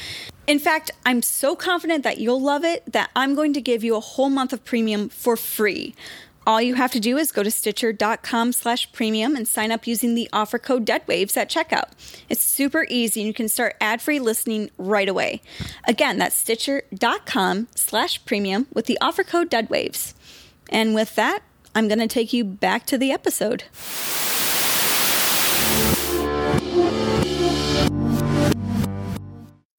In 0.46 0.60
fact, 0.60 0.92
I'm 1.04 1.24
so 1.24 1.56
confident 1.56 2.04
that 2.04 2.20
you'll 2.20 2.42
love 2.42 2.64
it 2.64 2.84
that 2.92 3.10
I'm 3.16 3.34
going 3.34 3.54
to 3.54 3.62
give 3.62 3.84
you 3.84 3.96
a 3.96 4.02
whole 4.02 4.30
month 4.30 4.54
of 4.54 4.64
premium 4.64 5.10
for 5.10 5.36
free. 5.36 5.96
All 6.46 6.62
you 6.62 6.76
have 6.76 6.92
to 6.92 7.00
do 7.00 7.18
is 7.18 7.32
go 7.32 7.44
to 7.44 7.52
stitcher.com 7.52 8.52
slash 8.52 8.92
premium 8.92 9.36
and 9.36 9.48
sign 9.48 9.72
up 9.72 9.88
using 9.88 10.16
the 10.16 10.30
offer 10.34 10.60
code 10.60 10.86
deadwaves 10.86 11.38
at 11.38 11.50
checkout. 11.50 11.92
It's 12.30 12.44
super 12.44 12.86
easy 12.90 13.22
and 13.22 13.28
you 13.28 13.34
can 13.34 13.50
start 13.50 13.76
ad-free 13.80 14.20
listening 14.20 14.70
right 14.78 15.10
away. 15.10 15.42
Again 15.88 16.18
that's 16.18 16.36
stitcher.com 16.36 17.68
slash 17.76 18.24
premium 18.26 18.68
with 18.74 18.86
the 18.86 18.98
offer 19.02 19.24
code 19.24 19.50
deadwaves. 19.50 20.14
And 20.70 20.96
with 20.96 21.16
that 21.16 21.44
i'm 21.76 21.88
going 21.88 22.00
to 22.00 22.08
take 22.08 22.34
you 22.34 22.44
back 22.44 22.86
to 22.86 22.98
the 22.98 23.12
episode 23.12 23.64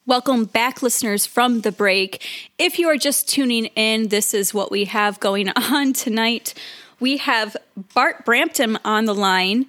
Welcome 0.07 0.45
back, 0.45 0.83
listeners, 0.83 1.25
from 1.25 1.63
the 1.63 1.73
break. 1.73 2.23
If 2.59 2.79
you 2.79 2.89
are 2.89 2.99
just 2.99 3.27
tuning 3.27 3.65
in, 3.75 4.09
this 4.09 4.35
is 4.35 4.53
what 4.53 4.71
we 4.71 4.85
have 4.85 5.19
going 5.19 5.49
on 5.57 5.95
tonight. 5.95 6.53
We 7.01 7.17
have 7.17 7.57
Bart 7.95 8.23
Brampton 8.27 8.79
on 8.85 9.07
the 9.07 9.15
line 9.15 9.65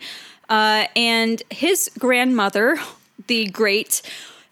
uh, 0.50 0.88
and 0.94 1.42
his 1.50 1.90
grandmother, 1.98 2.76
the 3.28 3.46
great 3.48 4.02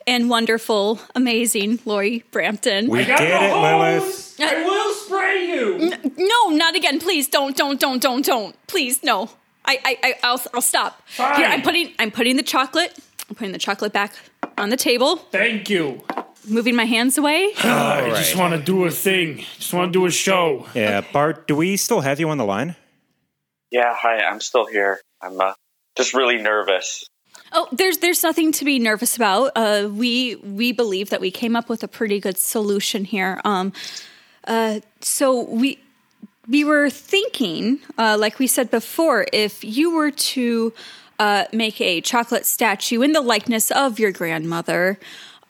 and 0.07 0.29
wonderful, 0.29 1.01
amazing 1.15 1.79
Lori 1.83 2.23
Brampton. 2.31 2.87
We 2.89 3.03
Got 3.03 3.19
get 3.19 3.27
the 3.27 3.45
it, 3.45 3.51
hose. 3.51 4.39
Lilith. 4.39 4.39
I 4.39 4.63
will 4.63 4.93
spray 4.93 5.47
you. 5.49 5.91
no, 6.17 6.55
not 6.55 6.77
again, 6.77 7.01
please. 7.01 7.27
Don't, 7.27 7.57
don't, 7.57 7.77
don't, 7.77 8.01
don't, 8.01 8.23
don't. 8.23 8.67
Please, 8.67 9.03
no. 9.03 9.31
I, 9.65 9.79
I, 9.83 9.97
I 10.01 10.15
I'll, 10.23 10.41
I'll 10.53 10.61
stop. 10.61 11.01
Fine. 11.07 11.35
Here, 11.35 11.47
I'm 11.47 11.61
putting, 11.61 11.91
I'm 11.99 12.09
putting 12.09 12.37
the 12.37 12.43
chocolate. 12.43 12.97
I'm 13.29 13.35
putting 13.35 13.51
the 13.51 13.59
chocolate 13.59 13.91
back 13.91 14.13
on 14.57 14.69
the 14.69 14.77
table. 14.77 15.17
Thank 15.17 15.69
you. 15.69 16.01
Moving 16.47 16.75
my 16.75 16.85
hands 16.85 17.17
away. 17.17 17.53
I 17.57 18.09
just 18.09 18.35
want 18.35 18.53
to 18.53 18.61
do 18.61 18.85
a 18.85 18.91
thing. 18.91 19.43
Just 19.57 19.73
want 19.73 19.93
to 19.93 19.99
do 19.99 20.05
a 20.05 20.11
show. 20.11 20.67
Yeah, 20.73 21.01
Bart, 21.13 21.47
do 21.47 21.55
we 21.55 21.77
still 21.77 22.01
have 22.01 22.19
you 22.19 22.29
on 22.29 22.37
the 22.37 22.45
line? 22.45 22.75
Yeah, 23.71 23.95
hi, 23.95 24.19
I'm 24.19 24.39
still 24.39 24.65
here. 24.65 24.99
I'm 25.21 25.39
uh, 25.39 25.53
just 25.95 26.13
really 26.13 26.37
nervous. 26.37 27.05
Oh, 27.51 27.67
there's 27.71 27.99
there's 27.99 28.23
nothing 28.23 28.51
to 28.53 28.65
be 28.65 28.79
nervous 28.79 29.15
about. 29.15 29.51
Uh, 29.55 29.89
we 29.91 30.35
we 30.35 30.71
believe 30.71 31.11
that 31.11 31.21
we 31.21 31.31
came 31.31 31.55
up 31.55 31.69
with 31.69 31.83
a 31.83 31.87
pretty 31.87 32.19
good 32.19 32.37
solution 32.37 33.05
here. 33.05 33.39
Um, 33.45 33.73
uh, 34.47 34.79
so 35.01 35.43
we 35.43 35.79
we 36.47 36.63
were 36.63 36.89
thinking, 36.89 37.79
uh, 37.97 38.17
like 38.19 38.39
we 38.39 38.47
said 38.47 38.69
before, 38.69 39.25
if 39.31 39.63
you 39.63 39.95
were 39.95 40.11
to 40.11 40.73
uh, 41.23 41.45
make 41.53 41.79
a 41.79 42.01
chocolate 42.01 42.45
statue 42.45 43.01
in 43.01 43.13
the 43.13 43.21
likeness 43.21 43.71
of 43.71 43.97
your 43.97 44.11
grandmother, 44.11 44.99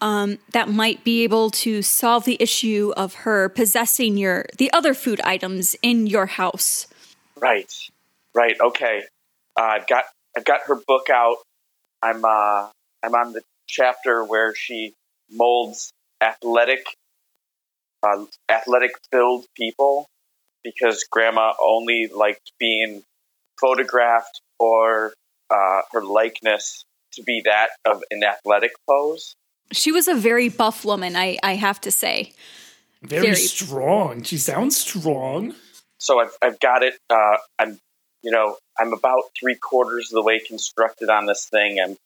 um, 0.01 0.37
that 0.51 0.69
might 0.69 1.03
be 1.03 1.23
able 1.23 1.49
to 1.49 1.81
solve 1.81 2.25
the 2.25 2.37
issue 2.39 2.93
of 2.95 3.15
her 3.25 3.49
possessing 3.49 4.15
your 4.15 4.45
the 4.59 4.71
other 4.71 4.93
food 4.93 5.19
items 5.21 5.75
in 5.81 6.05
your 6.05 6.27
house. 6.27 6.85
Right, 7.41 7.73
right, 8.35 8.55
okay. 8.61 9.01
Uh, 9.59 9.63
I've 9.63 9.87
got 9.87 10.03
I've 10.37 10.45
got 10.45 10.61
her 10.67 10.75
book 10.75 11.09
out. 11.09 11.37
I'm 12.03 12.23
uh, 12.23 12.69
I'm 13.01 13.15
on 13.15 13.33
the 13.33 13.41
chapter 13.67 14.23
where 14.23 14.53
she 14.53 14.93
molds 15.31 15.91
athletic, 16.21 16.85
uh, 18.03 18.25
athletic 18.47 18.91
filled 19.11 19.45
people 19.57 20.05
because 20.63 21.03
Grandma 21.09 21.53
only 21.59 22.11
liked 22.13 22.51
being 22.59 23.01
photographed 23.59 24.39
or 24.59 25.13
uh, 25.49 25.81
her 25.91 26.03
likeness 26.03 26.85
to 27.13 27.23
be 27.23 27.41
that 27.45 27.69
of 27.85 28.03
an 28.11 28.23
athletic 28.23 28.71
pose. 28.87 29.35
She 29.71 29.91
was 29.91 30.07
a 30.07 30.15
very 30.15 30.49
buff 30.49 30.83
woman, 30.85 31.15
I, 31.15 31.37
I 31.43 31.55
have 31.55 31.79
to 31.81 31.91
say. 31.91 32.33
Very, 33.01 33.27
Very. 33.27 33.35
strong. 33.35 34.23
She 34.23 34.37
sounds 34.37 34.77
strong. 34.77 35.53
so 35.97 36.19
I've, 36.19 36.31
I've 36.41 36.59
got 36.59 36.83
it. 36.83 36.95
Uh, 37.09 37.37
I'm, 37.59 37.79
you 38.21 38.31
know, 38.31 38.57
I'm 38.79 38.93
about 38.93 39.23
three 39.39 39.55
quarters 39.55 40.11
of 40.11 40.15
the 40.15 40.21
way 40.21 40.39
constructed 40.39 41.09
on 41.09 41.25
this 41.25 41.47
thing. 41.49 41.79
I'm 41.83 41.97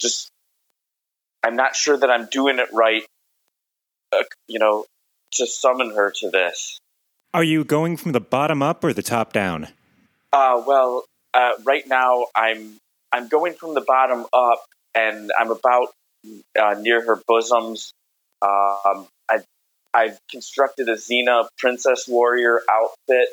just, 0.00 0.30
I'm 1.44 1.54
not 1.56 1.76
sure 1.76 1.96
that 1.96 2.10
I'm 2.10 2.26
doing 2.30 2.58
it 2.58 2.68
right. 2.72 3.02
Uh, 4.12 4.24
you 4.48 4.58
know, 4.58 4.84
to 5.32 5.46
summon 5.46 5.90
her 5.94 6.12
to 6.16 6.30
this. 6.30 6.78
Are 7.32 7.44
you 7.44 7.62
going 7.62 7.96
from 7.96 8.10
the 8.10 8.20
bottom 8.20 8.62
up 8.62 8.82
or 8.82 8.92
the 8.92 9.02
top 9.02 9.32
down? 9.32 9.68
Uh, 10.32 10.60
well, 10.66 11.04
uh, 11.34 11.52
right 11.64 11.86
now 11.86 12.26
I'm, 12.34 12.76
I'm 13.12 13.28
going 13.28 13.54
from 13.54 13.74
the 13.74 13.80
bottom 13.80 14.26
up, 14.32 14.64
and 14.94 15.30
I'm 15.38 15.50
about 15.50 15.88
uh, 16.60 16.74
near 16.80 17.04
her 17.04 17.20
bosoms. 17.26 17.92
Um, 18.42 19.06
I've, 19.30 19.44
I've 19.92 20.18
constructed 20.30 20.88
a 20.88 20.94
Xena 20.94 21.46
Princess 21.58 22.06
Warrior 22.08 22.60
outfit 22.70 23.28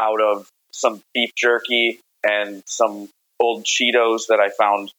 out 0.00 0.20
of 0.20 0.48
some 0.72 1.02
beef 1.14 1.30
jerky 1.36 2.00
and 2.24 2.62
some 2.66 3.08
old 3.40 3.64
Cheetos 3.64 4.28
that 4.28 4.40
I 4.40 4.50
found 4.50 4.92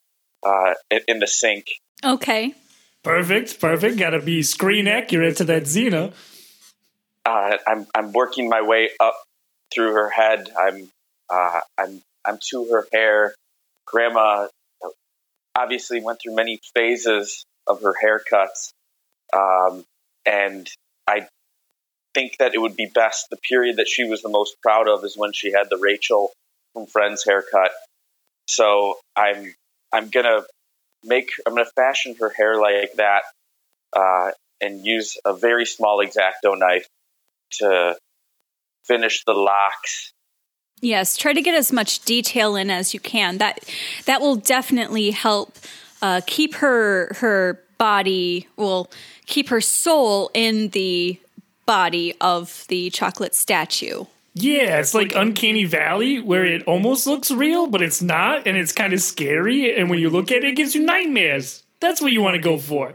uh, 0.46 0.74
in, 0.90 1.00
in 1.08 1.20
the 1.20 1.28
sink. 1.28 1.68
Okay. 2.04 2.56
Perfect, 3.04 3.60
perfect. 3.60 3.98
Gotta 3.98 4.20
be 4.20 4.42
screen 4.44 4.88
accurate 4.88 5.38
to 5.38 5.44
that 5.46 5.64
Xena. 5.64 6.14
Uh, 7.26 7.58
I'm 7.68 7.86
I'm 7.94 8.14
working 8.14 8.50
my 8.50 8.62
way 8.62 8.92
up 9.00 9.16
through 9.74 9.94
her 9.94 10.10
head. 10.10 10.50
I'm 10.58 10.90
uh, 11.30 11.60
I'm 11.78 12.02
I'm 12.26 12.40
to 12.52 12.66
her 12.72 12.88
hair. 12.92 13.36
Grandma 13.86 14.48
obviously 15.56 16.02
went 16.02 16.20
through 16.22 16.36
many 16.36 16.60
phases 16.74 17.46
of 17.68 17.82
her 17.82 17.94
haircuts, 17.94 18.72
um, 19.34 19.84
and 20.26 20.68
I 21.08 21.28
think 22.14 22.38
that 22.40 22.54
it 22.54 22.60
would 22.60 22.76
be 22.76 22.90
best. 22.94 23.28
The 23.30 23.38
period 23.38 23.78
that 23.78 23.88
she 23.88 24.04
was 24.04 24.22
the 24.22 24.30
most 24.30 24.56
proud 24.62 24.88
of 24.88 25.04
is 25.04 25.16
when 25.18 25.34
she 25.34 25.52
had 25.52 25.70
the 25.70 25.78
Rachel 25.78 26.32
from 26.74 26.88
Friends 26.88 27.24
haircut. 27.24 27.72
So 28.48 29.00
I'm 29.16 29.54
I'm 29.92 30.10
gonna 30.10 30.44
make 31.04 31.30
I'm 31.46 31.56
gonna 31.56 31.70
fashion 31.76 32.16
her 32.20 32.30
hair 32.30 32.60
like 32.60 32.94
that, 32.96 33.24
uh, 33.96 34.32
and 34.62 34.86
use 34.86 35.18
a 35.26 35.34
very 35.34 35.66
small 35.66 36.00
exacto 36.00 36.58
knife 36.58 36.88
to 37.60 37.98
finish 38.86 39.24
the 39.26 39.34
locks. 39.34 40.12
Yes, 40.84 41.16
try 41.16 41.32
to 41.32 41.42
get 41.42 41.56
as 41.56 41.72
much 41.72 42.04
detail 42.04 42.58
in 42.58 42.70
as 42.70 42.94
you 42.94 43.00
can. 43.00 43.38
That 43.38 43.64
that 44.06 44.20
will 44.20 44.36
definitely 44.36 45.12
help 45.12 45.58
uh, 46.02 46.20
keep 46.28 46.56
her 46.56 47.14
her 47.20 47.62
body, 47.78 48.48
will 48.58 48.92
keep 49.26 49.48
her 49.48 49.62
soul 49.62 50.30
in 50.34 50.70
the 50.70 51.18
body 51.66 52.14
of 52.20 52.66
the 52.68 52.90
chocolate 52.90 53.34
statue. 53.34 54.04
Yeah, 54.34 54.80
it's 54.80 54.94
like 54.94 55.16
Uncanny 55.16 55.64
Valley, 55.64 56.20
where 56.20 56.44
it 56.44 56.64
almost 56.64 57.08
looks 57.08 57.32
real, 57.32 57.68
but 57.68 57.82
it's 57.82 58.02
not, 58.02 58.46
and 58.46 58.58
it's 58.58 58.74
kind 58.74 58.92
of 58.92 59.02
scary. 59.02 59.74
And 59.78 59.90
when 59.90 60.00
you 60.00 60.10
look 60.10 60.32
at 60.32 60.40
it, 60.40 60.46
it 60.46 60.56
gives 60.56 60.76
you 60.76 60.84
nightmares. 60.84 61.64
That's 61.80 62.02
what 62.02 62.12
you 62.12 62.22
want 62.22 62.36
to 62.36 62.42
go 62.42 62.58
for. 62.58 62.94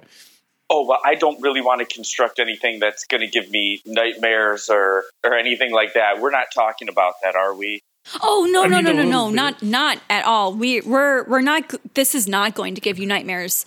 Oh, 0.71 0.85
well, 0.87 0.99
I 1.05 1.15
don't 1.15 1.41
really 1.41 1.63
want 1.63 1.81
to 1.81 1.87
construct 1.87 2.39
anything 2.39 2.79
that's 2.79 3.07
going 3.07 3.23
to 3.23 3.27
give 3.27 3.51
me 3.51 3.81
nightmares 3.87 4.69
or 4.69 5.05
or 5.25 5.35
anything 5.35 5.73
like 5.73 5.95
that. 5.95 6.21
We're 6.21 6.31
not 6.31 6.49
talking 6.55 6.89
about 6.89 7.15
that, 7.23 7.35
are 7.37 7.55
we? 7.55 7.81
Oh 8.23 8.47
no 8.51 8.65
I 8.65 8.67
no 8.69 8.77
mean, 8.77 8.85
no 8.85 8.93
no 8.93 9.03
no 9.11 9.27
bit. 9.29 9.35
not 9.37 9.63
not 9.63 9.99
at 10.11 10.25
all. 10.25 10.55
We 10.55 10.81
we're 10.83 11.25
we're 11.25 11.41
not. 11.41 11.73
This 11.95 12.15
is 12.15 12.29
not 12.29 12.55
going 12.55 12.75
to 12.75 12.81
give 12.81 12.99
you 12.99 13.07
nightmares 13.07 13.65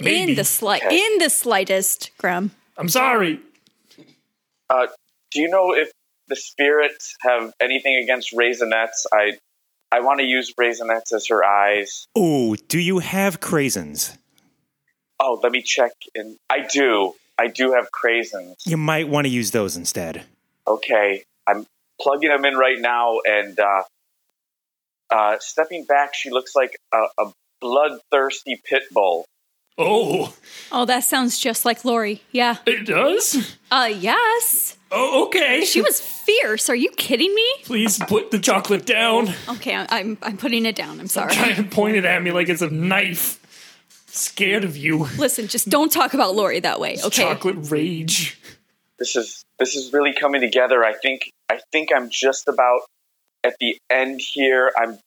Maybe. 0.00 0.30
in 0.30 0.34
the 0.36 0.44
slight 0.44 0.82
Okay. 0.84 0.96
in 0.96 1.18
the 1.18 1.30
slightest, 1.30 2.10
Graham. 2.18 2.50
I'm 2.76 2.88
sorry. 2.88 3.40
Uh, 4.70 4.86
do 5.32 5.40
you 5.40 5.48
know 5.48 5.74
if 5.74 5.90
the 6.28 6.36
spirits 6.36 7.14
have 7.22 7.52
anything 7.60 7.96
against 8.02 8.32
raisinets? 8.34 9.04
I 9.12 9.32
I 9.90 10.00
want 10.00 10.20
to 10.20 10.26
use 10.26 10.52
raisinets 10.58 11.12
as 11.14 11.26
her 11.28 11.44
eyes. 11.44 12.06
Oh, 12.16 12.56
do 12.68 12.78
you 12.78 13.00
have 13.00 13.40
craisins? 13.40 14.16
Oh, 15.24 15.38
let 15.42 15.52
me 15.52 15.62
check. 15.62 15.92
In 16.14 16.36
I 16.50 16.66
do. 16.70 17.14
I 17.38 17.46
do 17.46 17.72
have 17.72 17.88
craisins. 17.92 18.54
You 18.66 18.76
might 18.76 19.08
want 19.08 19.26
to 19.26 19.30
use 19.30 19.52
those 19.52 19.76
instead. 19.76 20.24
Okay, 20.66 21.24
I'm 21.46 21.66
plugging 22.00 22.28
them 22.30 22.44
in 22.44 22.56
right 22.56 22.78
now, 22.78 23.20
and 23.24 23.58
uh, 23.58 23.82
uh, 25.10 25.36
stepping 25.40 25.84
back, 25.84 26.14
she 26.14 26.30
looks 26.30 26.54
like 26.54 26.76
a, 26.92 27.04
a 27.18 27.32
bloodthirsty 27.60 28.60
pit 28.64 28.82
bull. 28.92 29.24
Oh, 29.78 30.34
Oh, 30.70 30.84
that 30.84 31.00
sounds 31.04 31.38
just 31.38 31.64
like 31.64 31.84
Lori. 31.84 32.22
Yeah. 32.30 32.56
it 32.66 32.86
does? 32.86 33.56
Uh, 33.70 33.90
yes. 33.98 34.76
Oh, 34.90 35.26
okay. 35.26 35.64
She 35.64 35.80
was 35.80 35.98
fierce. 36.00 36.68
Are 36.68 36.74
you 36.74 36.90
kidding 36.90 37.34
me? 37.34 37.46
Please 37.64 37.98
put 37.98 38.30
the 38.30 38.38
chocolate 38.38 38.84
down. 38.84 39.30
Okay, 39.48 39.74
I- 39.74 39.86
I'm 39.90 40.18
I'm 40.22 40.36
putting 40.36 40.66
it 40.66 40.76
down. 40.76 41.00
I'm 41.00 41.06
sorry. 41.08 41.32
Trying 41.34 41.56
to 41.56 41.62
point 41.64 41.96
it 41.96 42.04
at 42.04 42.22
me 42.22 42.30
like 42.32 42.50
it's 42.50 42.60
a 42.62 42.68
knife. 42.70 43.38
Scared 44.14 44.62
of 44.64 44.76
you. 44.76 45.08
Listen, 45.16 45.48
just 45.48 45.70
don't 45.70 45.90
talk 45.90 46.12
about 46.12 46.34
Lori 46.36 46.60
that 46.60 46.78
way, 46.78 46.98
okay? 47.02 47.22
Chocolate 47.22 47.70
rage. 47.70 48.38
This 48.98 49.16
is 49.16 49.42
this 49.58 49.74
is 49.74 49.94
really 49.94 50.12
coming 50.12 50.42
together. 50.42 50.84
I 50.84 50.92
think 50.92 51.30
I 51.48 51.60
think 51.72 51.88
I'm 51.96 52.10
just 52.10 52.46
about 52.46 52.82
at 53.42 53.54
the 53.58 53.78
end 53.88 54.20
here. 54.20 54.70
I'm 54.76 54.98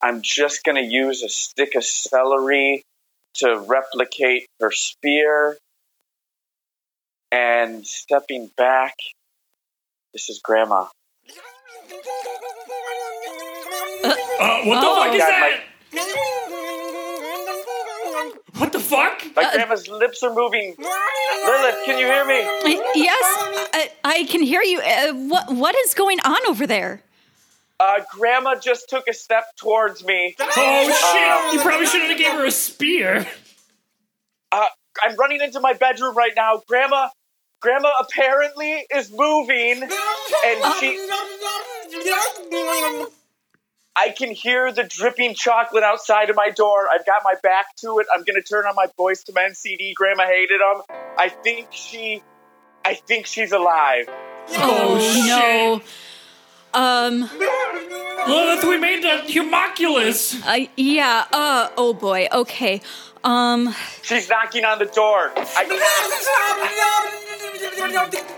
I'm 0.00 0.22
just 0.22 0.64
gonna 0.64 0.80
use 0.80 1.22
a 1.22 1.28
stick 1.28 1.74
of 1.74 1.84
celery 1.84 2.82
to 3.34 3.58
replicate 3.58 4.46
her 4.58 4.70
spear. 4.70 5.58
And 7.30 7.86
stepping 7.86 8.50
back, 8.56 8.94
this 10.14 10.30
is 10.30 10.40
Grandma. 10.42 10.86
Uh, 14.02 14.62
what 14.64 14.80
the 14.80 14.86
fuck 14.96 15.12
is 15.12 15.20
God, 15.20 15.60
that? 15.92 16.45
What 18.58 18.72
the 18.72 18.80
fuck? 18.80 19.22
My 19.34 19.50
grandma's 19.52 19.86
lips 19.86 20.22
are 20.22 20.32
moving. 20.32 20.74
Lilith, 20.78 21.76
can 21.84 21.98
you 21.98 22.06
hear 22.06 22.24
me? 22.24 22.40
Yes, 22.94 23.22
I, 23.74 23.90
I 24.02 24.24
can 24.24 24.42
hear 24.42 24.62
you. 24.62 24.80
Uh, 24.80 25.12
what 25.12 25.52
what 25.54 25.76
is 25.76 25.92
going 25.94 26.20
on 26.20 26.38
over 26.48 26.66
there? 26.66 27.02
Uh, 27.78 28.00
grandma 28.10 28.54
just 28.54 28.88
took 28.88 29.06
a 29.08 29.12
step 29.12 29.44
towards 29.56 30.02
me. 30.04 30.34
Oh 30.40 31.52
shit! 31.52 31.54
You 31.54 31.60
probably 31.60 31.86
shouldn't 31.86 32.10
have 32.10 32.18
gave 32.18 32.32
her 32.32 32.46
a 32.46 32.50
spear. 32.50 33.26
Uh, 34.50 34.64
I'm 35.02 35.16
running 35.16 35.42
into 35.42 35.60
my 35.60 35.74
bedroom 35.74 36.16
right 36.16 36.32
now. 36.34 36.62
Grandma, 36.66 37.08
grandma 37.60 37.90
apparently 38.00 38.86
is 38.94 39.12
moving, 39.12 39.82
and 39.82 40.74
she. 40.80 41.06
I 43.96 44.10
can 44.10 44.30
hear 44.30 44.70
the 44.72 44.84
dripping 44.84 45.34
chocolate 45.34 45.82
outside 45.82 46.28
of 46.28 46.36
my 46.36 46.50
door. 46.50 46.86
I've 46.92 47.06
got 47.06 47.22
my 47.24 47.34
back 47.42 47.74
to 47.76 47.98
it. 47.98 48.06
I'm 48.14 48.24
gonna 48.24 48.42
turn 48.42 48.66
on 48.66 48.74
my 48.74 48.86
Boyz 48.98 49.26
II 49.28 49.34
Men 49.34 49.54
CD. 49.54 49.94
Grandma 49.94 50.26
hated 50.26 50.60
them. 50.60 50.82
I 51.18 51.30
think 51.30 51.68
she, 51.70 52.22
I 52.84 52.94
think 52.94 53.26
she's 53.26 53.52
alive. 53.52 54.04
Oh, 54.50 55.80
no. 56.74 56.78
Um. 56.78 57.30
Lilith, 58.28 58.64
we 58.64 58.78
made 58.78 59.02
the 59.02 59.22
humoculus. 59.32 60.40
I 60.44 60.68
yeah. 60.76 61.24
Uh. 61.32 61.68
Oh 61.76 61.92
boy. 61.94 62.28
Okay. 62.32 62.80
Um. 63.24 63.74
She's 64.02 64.28
knocking 64.28 64.64
on 64.64 64.78
the 64.78 64.86
door. 64.86 65.32
I, 65.36 65.64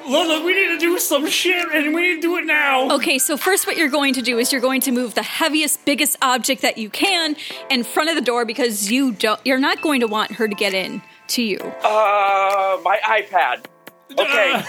Lilith, 0.08 0.44
we 0.44 0.54
need 0.54 0.68
to 0.68 0.78
do 0.78 0.98
some 0.98 1.26
shit, 1.26 1.68
and 1.72 1.94
we 1.94 2.02
need 2.08 2.14
to 2.16 2.20
do 2.20 2.36
it 2.38 2.44
now. 2.46 2.90
Okay. 2.96 3.18
So 3.18 3.36
first, 3.36 3.66
what 3.66 3.76
you're 3.76 3.88
going 3.90 4.14
to 4.14 4.22
do 4.22 4.38
is 4.38 4.52
you're 4.52 4.60
going 4.60 4.80
to 4.82 4.92
move 4.92 5.14
the 5.14 5.22
heaviest, 5.22 5.84
biggest 5.84 6.16
object 6.22 6.62
that 6.62 6.78
you 6.78 6.90
can 6.90 7.36
in 7.70 7.84
front 7.84 8.08
of 8.10 8.14
the 8.16 8.22
door 8.22 8.44
because 8.44 8.90
you 8.90 9.12
don't. 9.12 9.40
You're 9.44 9.58
not 9.58 9.80
going 9.82 10.00
to 10.00 10.06
want 10.06 10.32
her 10.32 10.48
to 10.48 10.54
get 10.54 10.74
in 10.74 11.02
to 11.28 11.42
you. 11.42 11.58
uh, 11.60 12.78
my 12.84 12.98
iPad. 13.04 13.64
Okay, 14.12 14.52
Uh, 14.54 14.62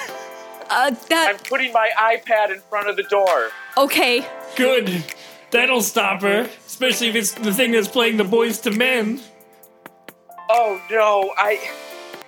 Uh. 0.70 0.92
That. 1.10 1.30
I'm 1.30 1.38
putting 1.40 1.72
my 1.74 1.90
iPad 1.98 2.52
in 2.54 2.60
front 2.70 2.90
of 2.90 2.96
the 2.98 3.04
door. 3.04 3.50
Okay. 3.84 4.26
good. 4.56 5.04
That'll 5.52 5.82
stop 5.82 6.22
her, 6.22 6.48
especially 6.68 7.08
if 7.08 7.15
it's 7.15 7.32
the 7.32 7.52
thing 7.54 7.72
that's 7.72 7.88
playing 7.88 8.18
the 8.18 8.24
Boyz 8.24 8.63
II 8.70 8.78
Men. 8.78 9.20
Oh 10.50 10.82
no, 10.92 11.34
I. 11.38 11.60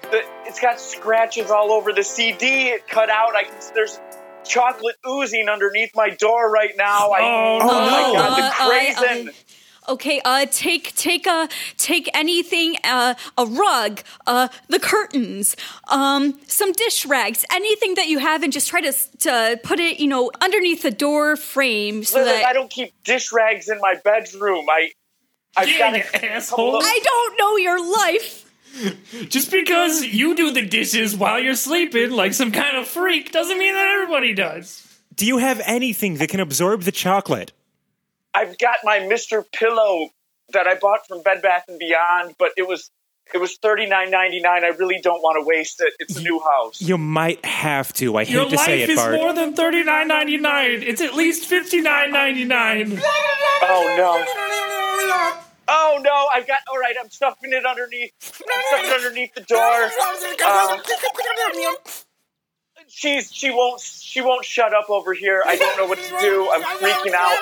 The, 0.04 0.24
it's 0.46 0.60
got 0.60 0.80
scratches 0.80 1.52
all 1.52 1.72
over 1.72 1.94
the 1.94 2.04
CD. 2.04 2.70
It 2.70 2.88
cut 2.88 3.10
out. 3.10 3.36
I 3.36 3.44
can. 3.44 3.54
There's 3.76 4.00
chocolate 4.44 4.96
oozing 5.08 5.50
underneath 5.50 5.92
my 5.96 6.10
door 6.10 6.50
right 6.52 6.72
now. 6.76 7.12
I, 7.12 7.20
Oh, 7.22 7.60
oh 7.62 7.68
my 7.68 8.02
no. 8.02 8.14
god, 8.14 8.38
the 8.38 8.44
Uh, 8.44 8.46
uh, 8.46 8.50
uh 8.50 8.54
I- 8.60 9.30
I- 9.30 9.32
Okay, 9.92 10.22
uh, 10.24 10.46
take 10.50 10.96
take 10.96 11.28
a 11.28 11.50
take 11.76 12.10
anything, 12.14 12.78
uh, 12.86 13.14
a 13.38 13.46
rug, 13.46 14.02
uh, 14.26 14.48
the 14.70 14.80
curtains, 14.80 15.58
um, 15.90 16.40
some 16.48 16.72
dish 16.72 17.06
rags, 17.06 17.44
anything 17.52 17.96
that 17.96 18.08
you 18.08 18.20
have, 18.20 18.42
and 18.42 18.54
just 18.54 18.70
try 18.70 18.80
to 18.80 18.94
to 19.20 19.60
put 19.66 19.82
it, 19.82 20.00
you 20.00 20.08
know, 20.08 20.32
underneath 20.40 20.82
the 20.82 20.92
door 20.92 21.36
frame 21.36 22.06
so 22.06 22.20
Lilith, 22.20 22.36
that 22.36 22.46
I 22.46 22.54
don't 22.54 22.70
keep 22.70 22.94
dish 23.04 23.34
rags 23.34 23.68
in 23.68 23.82
my 23.82 23.96
bedroom. 24.02 24.66
I. 24.70 24.92
I've 25.58 25.68
Yeah, 25.68 25.78
got 25.78 25.98
you 25.98 26.04
asshole. 26.30 26.80
I 26.82 27.00
don't 27.04 27.38
know 27.38 27.58
your 27.58 27.92
life. 27.92 28.50
Just 29.28 29.52
because 29.52 30.02
you 30.06 30.34
do 30.34 30.52
the 30.52 30.66
dishes 30.66 31.14
while 31.14 31.42
you're 31.42 31.56
sleeping 31.56 32.12
like 32.12 32.34
some 32.34 32.54
kind 32.54 32.78
of 32.78 32.88
freak 32.88 33.34
doesn't 33.34 33.58
mean 33.58 33.74
that 33.74 33.88
everybody 33.90 34.34
does. 34.34 34.88
Do 35.14 35.26
you 35.26 35.40
have 35.40 35.62
anything 35.66 36.16
that 36.16 36.30
can 36.30 36.40
absorb 36.40 36.84
the 36.84 36.94
chocolate? 36.94 37.52
I've 38.34 38.58
got 38.58 38.78
my 38.84 39.00
Mr. 39.00 39.44
Pillow 39.52 40.10
that 40.54 40.67
I 40.67 40.76
bought 40.76 41.08
from 41.08 41.22
Bed 41.22 41.41
Bath 41.41 41.65
and 41.67 41.80
Beyond, 41.80 42.36
but 42.38 42.52
it 42.58 42.67
was 42.67 42.89
it 43.34 43.38
was 43.38 43.58
thirty 43.58 43.86
nine 43.86 44.12
ninety 44.12 44.39
nine. 44.39 44.63
I 44.63 44.70
really 44.70 45.00
don't 45.02 45.22
want 45.22 45.41
to 45.41 45.48
waste 45.48 45.82
it. 45.82 45.94
It's 46.00 46.17
a 46.17 46.22
new 46.22 46.39
house. 46.39 46.82
You 46.82 46.98
might 46.98 47.44
have 47.46 47.94
to. 47.94 48.17
I 48.17 48.26
hate 48.26 48.34
Your 48.34 48.50
to 48.50 48.58
say 48.58 48.82
it, 48.82 48.88
Bart. 48.88 48.88
Your 48.88 48.88
life 48.88 48.89
it, 48.89 48.91
is 48.91 48.96
Bart. 48.98 49.13
more 49.13 49.34
than 49.34 49.54
thirty 49.54 49.84
nine 49.84 50.08
ninety 50.08 50.38
nine. 50.38 50.84
It's 50.84 51.02
at 51.02 51.13
least 51.13 51.46
fifty 51.46 51.82
nine 51.82 52.12
ninety 52.12 52.46
nine. 52.46 53.00
Oh 53.63 53.96
no. 53.98 54.26
Oh 55.67 56.00
no! 56.04 56.28
I've 56.34 56.48
got. 56.48 56.60
All 56.70 56.80
right, 56.80 56.96
I'm 57.02 57.10
stuffing 57.10 57.54
it 57.54 57.65
underneath. 57.65 58.12
I'm 58.22 58.62
stuffing 58.67 58.89
it 58.89 58.94
underneath 58.94 59.34
the 59.34 59.41
door. 59.41 59.89
Uh, 60.44 60.78
she's 62.94 63.34
she 63.34 63.50
won't 63.50 63.82
she 63.82 64.22
won't 64.22 64.46
shut 64.46 64.74
up 64.74 64.90
over 64.90 65.14
here. 65.14 65.44
I 65.46 65.56
don't 65.56 65.78
know 65.78 65.86
what 65.86 65.98
to 65.98 66.18
do. 66.20 66.50
I'm 66.54 66.62
freaking 66.80 67.14
out. 67.14 67.38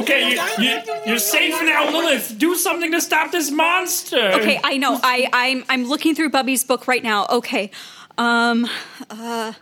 Okay, 0.00 0.30
you, 0.30 0.40
you, 0.64 0.80
you're 1.06 1.18
safe 1.18 1.54
now, 1.62 1.90
Lilith. 1.90 2.38
Do 2.38 2.54
something 2.54 2.90
to 2.92 3.00
stop 3.00 3.32
this 3.32 3.50
monster. 3.50 4.32
Okay, 4.34 4.60
I 4.62 4.76
know. 4.78 4.98
I 5.02 5.28
I'm 5.32 5.64
I'm 5.68 5.84
looking 5.86 6.14
through 6.14 6.30
Bubby's 6.30 6.64
book 6.64 6.86
right 6.86 7.02
now. 7.02 7.26
Okay, 7.28 7.70
um, 8.18 8.68
uh, 9.10 9.52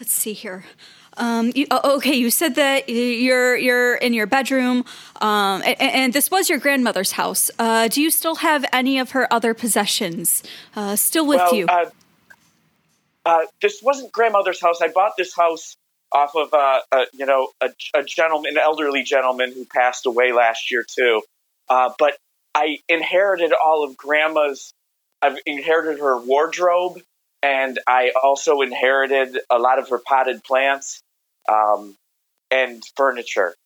let's 0.00 0.12
see 0.12 0.32
here. 0.32 0.64
Um, 1.18 1.50
you, 1.54 1.66
oh, 1.70 1.96
okay, 1.96 2.14
you 2.14 2.30
said 2.30 2.56
that 2.56 2.88
you're 2.90 3.56
you're 3.56 3.94
in 3.96 4.12
your 4.12 4.26
bedroom, 4.26 4.84
um, 5.22 5.62
and, 5.64 5.80
and 5.80 6.12
this 6.12 6.30
was 6.30 6.50
your 6.50 6.58
grandmother's 6.58 7.12
house. 7.12 7.50
Uh, 7.58 7.88
do 7.88 8.02
you 8.02 8.10
still 8.10 8.36
have 8.36 8.66
any 8.72 8.98
of 8.98 9.12
her 9.12 9.32
other 9.32 9.54
possessions 9.54 10.42
uh, 10.74 10.94
still 10.94 11.26
with 11.26 11.38
Well, 11.38 11.54
you? 11.54 11.66
uh, 11.66 11.86
uh, 13.26 13.44
this 13.60 13.82
wasn't 13.82 14.12
grandmother's 14.12 14.60
house. 14.60 14.80
I 14.80 14.88
bought 14.88 15.12
this 15.18 15.34
house 15.34 15.76
off 16.12 16.36
of 16.36 16.54
uh, 16.54 16.80
uh, 16.92 17.04
you 17.12 17.26
know 17.26 17.48
a, 17.60 17.70
a 17.94 18.04
gentleman, 18.04 18.52
an 18.52 18.58
elderly 18.58 19.02
gentleman 19.02 19.52
who 19.52 19.64
passed 19.64 20.06
away 20.06 20.32
last 20.32 20.70
year 20.70 20.84
too. 20.88 21.22
Uh, 21.68 21.90
but 21.98 22.16
I 22.54 22.78
inherited 22.88 23.52
all 23.52 23.84
of 23.84 23.96
grandma's. 23.96 24.72
I've 25.20 25.38
inherited 25.44 26.00
her 26.00 26.16
wardrobe, 26.18 27.02
and 27.42 27.80
I 27.86 28.12
also 28.22 28.60
inherited 28.60 29.38
a 29.50 29.58
lot 29.58 29.80
of 29.80 29.88
her 29.88 29.98
potted 29.98 30.44
plants 30.44 31.02
um, 31.48 31.96
and 32.52 32.82
furniture. 32.96 33.56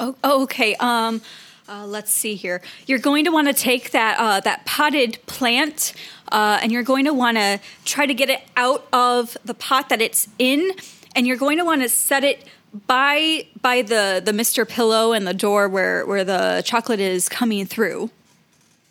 Oh, 0.00 0.16
okay. 0.24 0.74
Um, 0.76 1.20
uh, 1.68 1.86
let's 1.86 2.10
see 2.10 2.34
here. 2.34 2.60
You're 2.86 2.98
going 2.98 3.24
to 3.24 3.30
want 3.30 3.48
to 3.48 3.54
take 3.54 3.90
that 3.92 4.18
uh, 4.18 4.40
that 4.40 4.64
potted 4.66 5.18
plant, 5.26 5.92
uh, 6.30 6.58
and 6.62 6.72
you're 6.72 6.82
going 6.82 7.04
to 7.04 7.14
want 7.14 7.36
to 7.36 7.60
try 7.84 8.06
to 8.06 8.14
get 8.14 8.30
it 8.30 8.40
out 8.56 8.86
of 8.92 9.36
the 9.44 9.54
pot 9.54 9.88
that 9.88 10.00
it's 10.00 10.28
in, 10.38 10.72
and 11.14 11.26
you're 11.26 11.36
going 11.36 11.58
to 11.58 11.64
want 11.64 11.82
to 11.82 11.88
set 11.88 12.24
it 12.24 12.44
by 12.86 13.46
by 13.60 13.82
the 13.82 14.22
the 14.24 14.32
Mister 14.32 14.64
Pillow 14.64 15.12
and 15.12 15.26
the 15.26 15.34
door 15.34 15.68
where 15.68 16.06
where 16.06 16.24
the 16.24 16.62
chocolate 16.64 17.00
is 17.00 17.28
coming 17.28 17.66
through. 17.66 18.10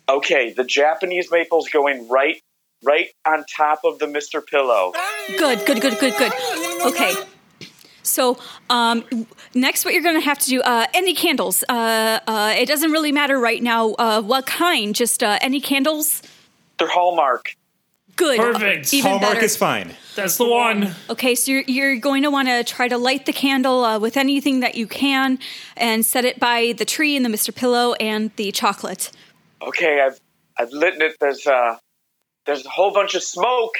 Okay, 0.08 0.52
the 0.52 0.64
Japanese 0.64 1.30
maple's 1.30 1.68
going 1.68 2.08
right, 2.08 2.42
right 2.82 3.08
on 3.24 3.44
top 3.56 3.80
of 3.84 3.98
the 3.98 4.06
Mister 4.06 4.40
Pillow. 4.40 4.92
Good, 5.38 5.64
good, 5.66 5.80
good, 5.80 5.98
good, 5.98 6.14
good. 6.18 6.32
Okay. 6.86 7.14
So 8.02 8.38
um, 8.68 9.04
next, 9.54 9.84
what 9.84 9.94
you're 9.94 10.02
going 10.02 10.20
to 10.20 10.24
have 10.24 10.38
to 10.40 10.48
do? 10.48 10.60
Uh, 10.62 10.86
any 10.92 11.14
candles? 11.14 11.64
Uh, 11.68 12.20
uh, 12.26 12.54
it 12.56 12.66
doesn't 12.66 12.90
really 12.90 13.12
matter 13.12 13.38
right 13.38 13.62
now. 13.62 13.90
Uh, 13.92 14.20
what 14.22 14.46
kind? 14.46 14.94
Just 14.94 15.22
uh, 15.22 15.38
any 15.40 15.60
candles? 15.60 16.22
They're 16.78 16.88
Hallmark. 16.88 17.56
Good. 18.16 18.38
Perfect. 18.38 18.92
Even 18.92 19.12
Hallmark 19.12 19.34
better. 19.34 19.44
is 19.44 19.56
fine. 19.56 19.94
That's 20.16 20.36
the 20.36 20.46
one. 20.46 20.94
Okay, 21.08 21.34
so 21.34 21.50
you're, 21.52 21.64
you're 21.66 21.96
going 21.96 22.22
to 22.24 22.30
want 22.30 22.48
to 22.48 22.62
try 22.62 22.86
to 22.86 22.98
light 22.98 23.24
the 23.24 23.32
candle 23.32 23.84
uh, 23.84 23.98
with 23.98 24.18
anything 24.18 24.60
that 24.60 24.74
you 24.74 24.86
can, 24.86 25.38
and 25.76 26.04
set 26.04 26.26
it 26.26 26.38
by 26.38 26.74
the 26.76 26.84
tree 26.84 27.16
and 27.16 27.24
the 27.24 27.30
Mister 27.30 27.52
Pillow 27.52 27.94
and 27.94 28.30
the 28.36 28.52
chocolate. 28.52 29.10
okay, 29.62 30.02
I've 30.04 30.20
I've 30.58 30.70
lit 30.72 31.00
it. 31.00 31.16
There's 31.20 31.46
uh 31.46 31.78
there's 32.44 32.66
a 32.66 32.68
whole 32.68 32.92
bunch 32.92 33.14
of 33.14 33.22
smoke. 33.22 33.76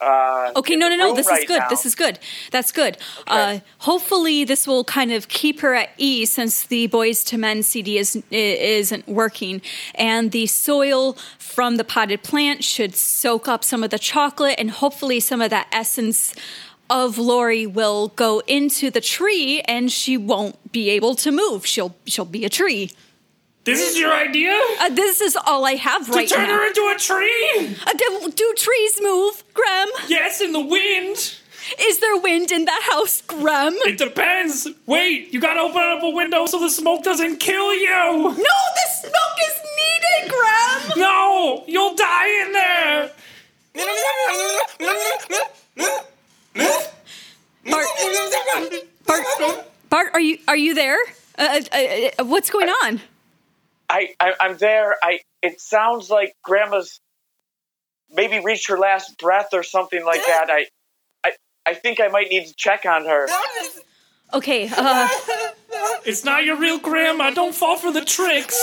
Uh, 0.00 0.52
Okay, 0.56 0.76
no, 0.76 0.88
no, 0.88 0.96
no. 0.96 1.14
This 1.14 1.26
right 1.26 1.40
is 1.40 1.46
good. 1.46 1.58
now. 1.60 1.68
This 1.68 1.84
is 1.84 1.94
good. 1.94 2.18
That's 2.50 2.72
good. 2.72 2.96
Uh, 3.26 3.58
hopefully, 3.78 4.44
this 4.44 4.66
will 4.66 4.84
kind 4.84 5.12
of 5.12 5.28
keep 5.28 5.60
her 5.60 5.74
at 5.74 5.90
ease 5.98 6.32
since 6.32 6.64
the 6.64 6.88
Boyz 6.88 7.30
II 7.32 7.38
Men 7.38 7.62
CD 7.62 7.98
is 7.98 8.22
isn't 8.30 9.06
working, 9.06 9.60
and 9.94 10.32
the 10.32 10.46
soil 10.46 11.16
from 11.38 11.76
the 11.76 11.84
potted 11.84 12.22
plant 12.22 12.64
should 12.64 12.94
soak 12.96 13.46
up 13.46 13.62
some 13.62 13.84
of 13.84 13.90
the 13.90 13.98
chocolate, 13.98 14.54
and 14.58 14.70
hopefully, 14.70 15.20
some 15.20 15.40
of 15.42 15.50
that 15.50 15.68
essence 15.70 16.34
of 16.88 17.18
Lori 17.18 17.66
will 17.66 18.08
go 18.08 18.40
into 18.46 18.90
the 18.90 19.00
tree, 19.00 19.60
and 19.62 19.92
she 19.92 20.16
won't 20.16 20.72
be 20.72 20.90
able 20.90 21.14
to 21.16 21.30
move. 21.30 21.66
She'll 21.66 21.94
she'll 22.06 22.24
be 22.24 22.44
a 22.44 22.48
tree. 22.48 22.90
This 23.64 23.80
is 23.90 23.98
your 23.98 24.12
idea? 24.12 24.58
Uh, 24.80 24.88
this 24.88 25.20
is 25.20 25.36
all 25.36 25.66
I 25.66 25.74
have 25.74 26.08
right 26.08 26.16
now. 26.16 26.22
to 26.22 26.34
turn 26.34 26.48
now. 26.48 26.54
her 26.56 26.66
into 26.66 26.92
a 26.94 26.98
tree? 26.98 27.76
Uh, 27.86 27.92
do, 27.92 28.32
do 28.34 28.54
trees 28.56 28.98
move, 29.02 29.44
Graham? 29.52 29.88
Yes, 30.08 30.40
in 30.40 30.52
the 30.52 30.60
wind. 30.60 31.36
Is 31.78 32.00
there 32.00 32.16
wind 32.16 32.50
in 32.50 32.64
the 32.64 32.78
house, 32.90 33.22
Graham? 33.22 33.74
It 33.84 33.98
depends. 33.98 34.66
Wait, 34.86 35.32
you 35.32 35.40
gotta 35.40 35.60
open 35.60 35.82
up 35.82 36.02
a 36.02 36.08
window 36.10 36.46
so 36.46 36.58
the 36.58 36.70
smoke 36.70 37.04
doesn't 37.04 37.36
kill 37.38 37.72
you. 37.74 37.86
No, 37.90 38.32
the 38.32 38.86
smoke 39.02 39.38
is 39.46 39.60
needed, 39.78 40.32
Graham. 40.32 40.98
No, 40.98 41.64
you'll 41.68 41.94
die 41.94 42.46
in 42.46 42.52
there. 42.52 43.10
Bart, 49.06 49.24
Bart, 49.38 49.66
Bart, 49.90 50.10
are 50.14 50.20
you 50.20 50.38
are 50.48 50.56
you 50.56 50.74
there? 50.74 50.98
Uh, 51.38 51.60
uh, 51.72 51.78
uh, 52.18 52.24
what's 52.24 52.50
going 52.50 52.68
on? 52.68 53.00
I, 53.90 54.14
I 54.20 54.32
I'm 54.40 54.56
there. 54.56 54.94
I 55.02 55.20
it 55.42 55.60
sounds 55.60 56.10
like 56.10 56.34
Grandma's 56.44 57.00
maybe 58.08 58.38
reached 58.38 58.68
her 58.68 58.78
last 58.78 59.18
breath 59.18 59.48
or 59.52 59.64
something 59.64 60.04
like 60.04 60.24
that. 60.26 60.46
I 60.48 60.66
I 61.24 61.32
I 61.66 61.74
think 61.74 62.00
I 62.00 62.08
might 62.08 62.28
need 62.30 62.46
to 62.46 62.54
check 62.54 62.86
on 62.86 63.04
her. 63.04 63.26
Okay, 64.32 64.70
uh, 64.74 65.08
It's 66.04 66.24
not 66.24 66.44
your 66.44 66.56
real 66.56 66.78
grandma. 66.78 67.30
Don't 67.30 67.54
fall 67.54 67.76
for 67.76 67.92
the 67.92 68.04
tricks. 68.04 68.56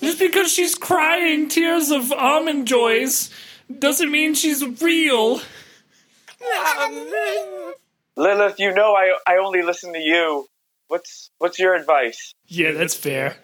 Just 0.00 0.18
because 0.18 0.52
she's 0.52 0.74
crying 0.74 1.48
tears 1.48 1.90
of 1.90 2.12
almond 2.12 2.68
joys 2.68 3.30
doesn't 3.78 4.10
mean 4.10 4.34
she's 4.34 4.62
real. 4.82 5.40
Lilith, 8.16 8.58
you 8.58 8.74
know 8.74 8.94
I 8.94 9.16
I 9.26 9.38
only 9.38 9.62
listen 9.62 9.94
to 9.94 9.98
you. 9.98 10.46
What's 10.88 11.30
what's 11.38 11.58
your 11.58 11.74
advice? 11.74 12.34
Yeah, 12.46 12.72
that's 12.72 12.94
fair. 12.94 13.36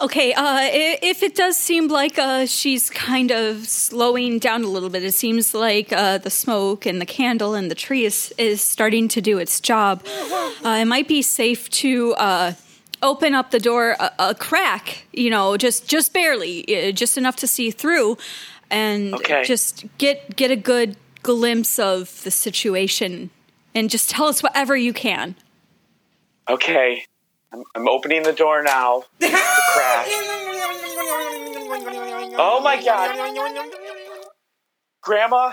Okay. 0.00 0.32
Uh, 0.32 0.58
if 1.02 1.22
it 1.22 1.34
does 1.34 1.56
seem 1.56 1.88
like 1.88 2.18
uh, 2.18 2.46
she's 2.46 2.90
kind 2.90 3.30
of 3.30 3.66
slowing 3.68 4.38
down 4.38 4.64
a 4.64 4.68
little 4.68 4.90
bit, 4.90 5.02
it 5.04 5.12
seems 5.12 5.54
like 5.54 5.92
uh, 5.92 6.18
the 6.18 6.30
smoke 6.30 6.86
and 6.86 7.00
the 7.00 7.06
candle 7.06 7.54
and 7.54 7.70
the 7.70 7.74
tree 7.74 8.04
is 8.04 8.32
is 8.38 8.60
starting 8.60 9.08
to 9.08 9.20
do 9.20 9.38
its 9.38 9.60
job. 9.60 10.02
Uh, 10.64 10.78
it 10.80 10.86
might 10.86 11.08
be 11.08 11.22
safe 11.22 11.68
to. 11.70 12.14
Uh, 12.14 12.52
Open 13.00 13.32
up 13.32 13.52
the 13.52 13.60
door 13.60 13.94
a, 14.00 14.10
a 14.18 14.34
crack, 14.34 15.04
you 15.12 15.30
know, 15.30 15.56
just 15.56 15.86
just 15.86 16.12
barely, 16.12 16.64
uh, 16.88 16.90
just 16.90 17.16
enough 17.16 17.36
to 17.36 17.46
see 17.46 17.70
through, 17.70 18.18
and 18.70 19.14
Okay. 19.14 19.44
just 19.44 19.84
get 19.98 20.34
get 20.34 20.50
a 20.50 20.56
good 20.56 20.96
glimpse 21.22 21.78
of 21.78 22.20
the 22.24 22.30
situation, 22.32 23.30
and 23.72 23.88
just 23.88 24.10
tell 24.10 24.26
us 24.26 24.42
whatever 24.42 24.76
you 24.76 24.92
can. 24.92 25.36
Okay. 26.48 27.04
I'm, 27.52 27.62
I'm 27.76 27.88
opening 27.88 28.24
the 28.24 28.32
door 28.32 28.64
now. 28.64 29.04
The 29.68 29.74
crack. 29.74 30.06
Oh 32.40 32.60
my 32.62 32.82
god. 32.82 33.16
Grandma, 35.02 35.52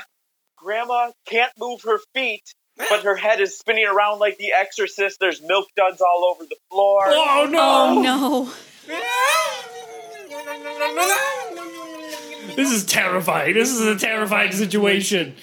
Grandma 0.57 1.11
can't 1.27 1.51
move 1.57 1.81
her 1.83 1.99
feet, 2.13 2.43
but 2.77 3.03
her 3.03 3.15
head 3.15 3.39
is 3.39 3.57
spinning 3.57 3.85
around 3.85 4.19
like 4.19 4.37
the 4.37 4.51
exorcist. 4.57 5.17
There's 5.19 5.41
milk 5.41 5.67
duds 5.75 6.01
all 6.01 6.25
over 6.25 6.43
the 6.43 6.57
floor. 6.71 7.03
Oh 7.07 7.47
no! 7.49 7.59
Oh 7.61 8.01
no! 8.01 8.53
This 12.55 12.71
is 12.71 12.85
terrifying. 12.85 13.53
This 13.53 13.71
is 13.71 13.81
a 13.81 13.97
terrifying 13.97 14.51
situation. 14.51 15.35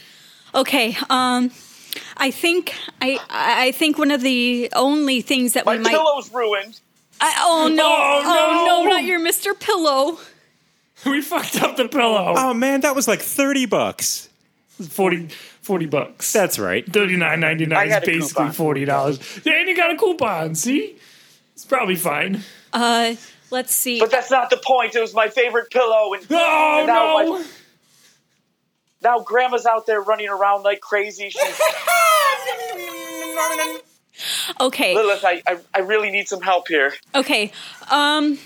Okay, 0.54 0.96
um, 1.10 1.50
I 2.16 2.30
think 2.30 2.74
I 3.00 3.18
I 3.30 3.72
think 3.72 3.98
one 3.98 4.10
of 4.10 4.20
the 4.20 4.70
only 4.74 5.20
things 5.22 5.54
that 5.54 5.66
My 5.66 5.76
we 5.76 5.82
might. 5.82 5.92
pillow's 5.92 6.32
ruined. 6.32 6.80
I, 7.24 7.34
oh 7.40 7.68
no! 7.68 7.84
Oh, 7.86 8.22
Oh 8.24 8.64
no! 8.66 8.82
no. 8.84 8.90
Not 8.90 9.04
your 9.04 9.20
Mr. 9.20 9.58
Pillow. 9.58 10.18
We 11.04 11.20
fucked 11.20 11.60
up 11.60 11.76
the 11.76 11.88
pillow. 11.88 12.34
Oh 12.36 12.54
man, 12.54 12.82
that 12.82 12.94
was 12.94 13.08
like 13.08 13.20
30 13.20 13.66
bucks. 13.66 14.28
40, 14.88 15.28
40 15.60 15.86
bucks. 15.86 16.32
That's 16.32 16.60
right. 16.60 16.86
Thirty 16.92 17.16
nine 17.16 17.40
ninety 17.40 17.64
I 17.64 17.68
nine 17.68 17.86
is 17.88 17.92
had 17.94 18.02
a 18.04 18.06
basically 18.06 18.44
coupon. 18.44 18.52
forty 18.52 18.84
dollars. 18.84 19.18
Yeah, 19.44 19.54
and 19.58 19.68
you 19.68 19.74
got 19.76 19.90
a 19.92 19.96
coupon. 19.96 20.54
See, 20.54 20.96
it's 21.54 21.64
probably 21.64 21.96
fine. 21.96 22.42
Uh, 22.72 23.16
let's 23.50 23.74
see. 23.74 23.98
But 23.98 24.12
that's 24.12 24.30
not 24.30 24.48
the 24.50 24.60
point. 24.64 24.94
It 24.94 25.00
was 25.00 25.12
my 25.12 25.26
favorite 25.28 25.70
pillow, 25.72 26.14
and 26.14 26.24
Oh 26.30 26.84
now 26.86 27.18
no! 27.24 27.32
my- 27.38 27.44
now 29.02 29.18
Grandma's 29.24 29.66
out 29.66 29.86
there 29.86 30.00
running 30.00 30.28
around 30.28 30.62
like 30.62 30.80
crazy. 30.80 31.30
She's 31.30 31.42
Okay, 34.60 34.94
Lilith. 34.94 35.24
I, 35.24 35.42
I 35.46 35.58
I 35.74 35.78
really 35.80 36.10
need 36.10 36.28
some 36.28 36.40
help 36.40 36.68
here. 36.68 36.94
okay. 37.14 37.52
Um, 37.90 38.38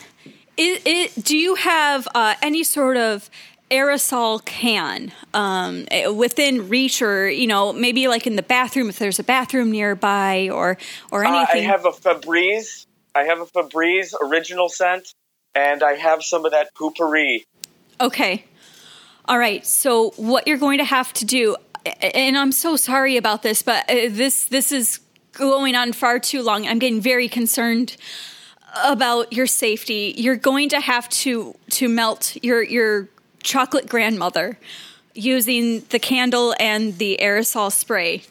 it, 0.57 0.83
it, 0.87 1.25
do 1.25 1.37
you 1.37 1.55
have 1.57 2.09
uh, 2.15 2.35
any 2.41 2.65
sort 2.65 2.97
of 2.97 3.29
aerosol 3.71 4.45
can 4.45 5.13
um, 5.35 5.87
within 6.15 6.69
reach, 6.69 7.03
or 7.03 7.29
you 7.29 7.47
know, 7.47 7.73
maybe 7.73 8.09
like 8.09 8.27
in 8.27 8.37
the 8.37 8.43
bathroom 8.43 8.89
if 8.89 8.99
there's 8.99 9.19
a 9.19 9.25
bathroom 9.25 9.71
nearby, 9.71 10.49
or 10.51 10.79
or 11.11 11.25
Uh, 11.25 11.47
I 11.53 11.59
have 11.59 11.85
a 11.85 11.91
Febreze. 11.91 12.87
I 13.15 13.25
have 13.25 13.41
a 13.41 13.47
Febreze 13.47 14.15
original 14.23 14.69
scent, 14.69 15.13
and 15.55 15.83
I 15.83 15.95
have 15.95 16.23
some 16.23 16.45
of 16.45 16.53
that 16.53 16.75
Poo-Pourri. 16.75 17.45
Okay. 18.01 18.45
All 19.27 19.39
right. 19.39 19.67
So 19.67 20.11
what 20.17 20.47
you're 20.47 20.59
going 20.59 20.79
to 20.79 20.85
have 20.85 21.13
to 21.15 21.25
do, 21.25 21.57
and 22.01 22.37
I'm 22.39 22.53
so 22.53 22.77
sorry 22.77 23.17
about 23.17 23.43
this, 23.43 23.63
but 23.63 23.89
uh, 23.91 24.09
this 24.11 24.45
this 24.45 24.71
is 24.71 25.01
going 25.37 25.75
on 25.75 25.92
far 25.92 26.18
too 26.18 26.42
long. 26.42 26.66
I'm 26.66 26.79
getting 26.79 27.01
very 27.01 27.29
concerned 27.29 27.96
about 28.85 29.33
your 29.33 29.46
safety. 29.46 30.14
You're 30.16 30.37
going 30.37 30.68
to 30.70 30.81
have 30.81 31.09
to 31.09 31.55
to 31.70 31.88
melt 31.88 32.37
your 32.42 32.62
your 32.62 33.09
chocolate 33.42 33.88
grandmother 33.88 34.59
using 35.14 35.81
the 35.90 35.99
candle 35.99 36.55
and 36.59 36.99
the 36.99 37.18
aerosol 37.22 37.72
spray 37.72 38.22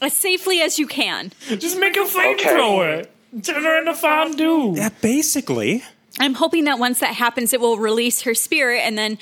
as 0.00 0.16
safely 0.16 0.60
as 0.60 0.78
you 0.78 0.86
can. 0.86 1.32
Just 1.48 1.78
make 1.78 1.96
a 1.96 2.00
flamethrower. 2.00 3.06
Turn 3.42 3.62
her 3.62 3.78
into 3.78 3.94
fondue. 3.94 4.74
Yeah, 4.76 4.90
basically. 5.00 5.82
I'm 6.20 6.34
hoping 6.34 6.64
that 6.64 6.78
once 6.78 7.00
that 7.00 7.14
happens, 7.14 7.54
it 7.54 7.60
will 7.60 7.78
release 7.78 8.22
her 8.22 8.34
spirit, 8.34 8.80
and 8.80 8.98
then, 8.98 9.16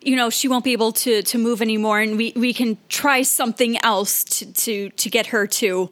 you 0.00 0.16
know, 0.16 0.30
she 0.30 0.48
won't 0.48 0.64
be 0.64 0.72
able 0.72 0.92
to 0.92 1.22
to 1.22 1.38
move 1.38 1.60
anymore, 1.60 2.00
and 2.00 2.16
we 2.16 2.32
we 2.34 2.54
can 2.54 2.78
try 2.88 3.22
something 3.22 3.76
else 3.84 4.24
to 4.24 4.52
to 4.52 4.88
to 4.90 5.10
get 5.10 5.26
her 5.26 5.46
to 5.46 5.90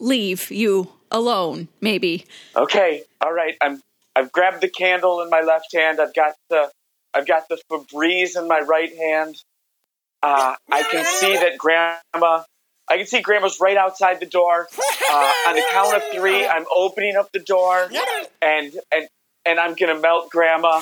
leave 0.00 0.50
you 0.50 0.92
alone, 1.10 1.68
maybe. 1.80 2.26
Okay, 2.56 3.04
all 3.20 3.32
right. 3.32 3.56
I'm. 3.60 3.80
I've 4.16 4.32
grabbed 4.32 4.60
the 4.60 4.68
candle 4.68 5.22
in 5.22 5.30
my 5.30 5.40
left 5.40 5.72
hand. 5.72 6.00
I've 6.00 6.14
got 6.14 6.34
the. 6.48 6.70
I've 7.14 7.26
got 7.26 7.48
the 7.48 7.60
Febreze 7.70 8.36
in 8.36 8.48
my 8.48 8.60
right 8.60 8.94
hand. 8.96 9.36
Uh, 10.22 10.54
I 10.70 10.82
can 10.82 11.04
see 11.04 11.34
that 11.34 11.58
Grandma. 11.58 12.42
I 12.88 12.96
can 12.96 13.06
see 13.06 13.20
Grandma's 13.20 13.58
right 13.60 13.76
outside 13.76 14.20
the 14.20 14.26
door. 14.26 14.68
Uh, 15.10 15.32
on 15.48 15.54
the 15.54 15.62
count 15.70 15.96
of 15.96 16.02
three, 16.12 16.46
I'm 16.46 16.64
opening 16.74 17.16
up 17.16 17.30
the 17.32 17.40
door, 17.40 17.88
and 18.42 18.72
and 18.92 19.08
and 19.46 19.58
I'm 19.58 19.74
gonna 19.74 19.98
melt 19.98 20.30
Grandma. 20.30 20.80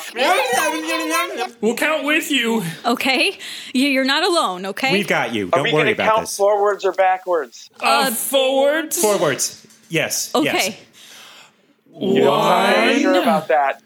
We'll 1.61 1.75
count 1.77 2.05
with 2.05 2.31
you. 2.31 2.62
Okay, 2.85 3.38
You- 3.73 3.88
you're 3.88 4.05
not 4.05 4.23
alone. 4.25 4.66
Okay. 4.66 4.92
We've 4.92 5.07
got 5.09 5.33
you. 5.35 5.47
Don't 5.49 5.62
we 5.64 5.73
worry 5.73 5.83
gonna 5.85 5.92
about 5.92 6.09
count 6.14 6.21
this. 6.23 6.37
forwards 6.37 6.85
or 6.85 6.92
backwards? 6.92 7.71
Uh, 7.81 8.11
forward. 8.11 8.92
Forwards. 8.94 9.66
Yes. 9.88 10.35
okay. 10.35 10.51
Yes. 10.53 10.77
You 12.01 12.21
know, 12.23 12.33
I'm 12.35 12.94
not 12.94 13.01
sure 13.01 13.23
about 13.23 13.49
that. 13.49 13.83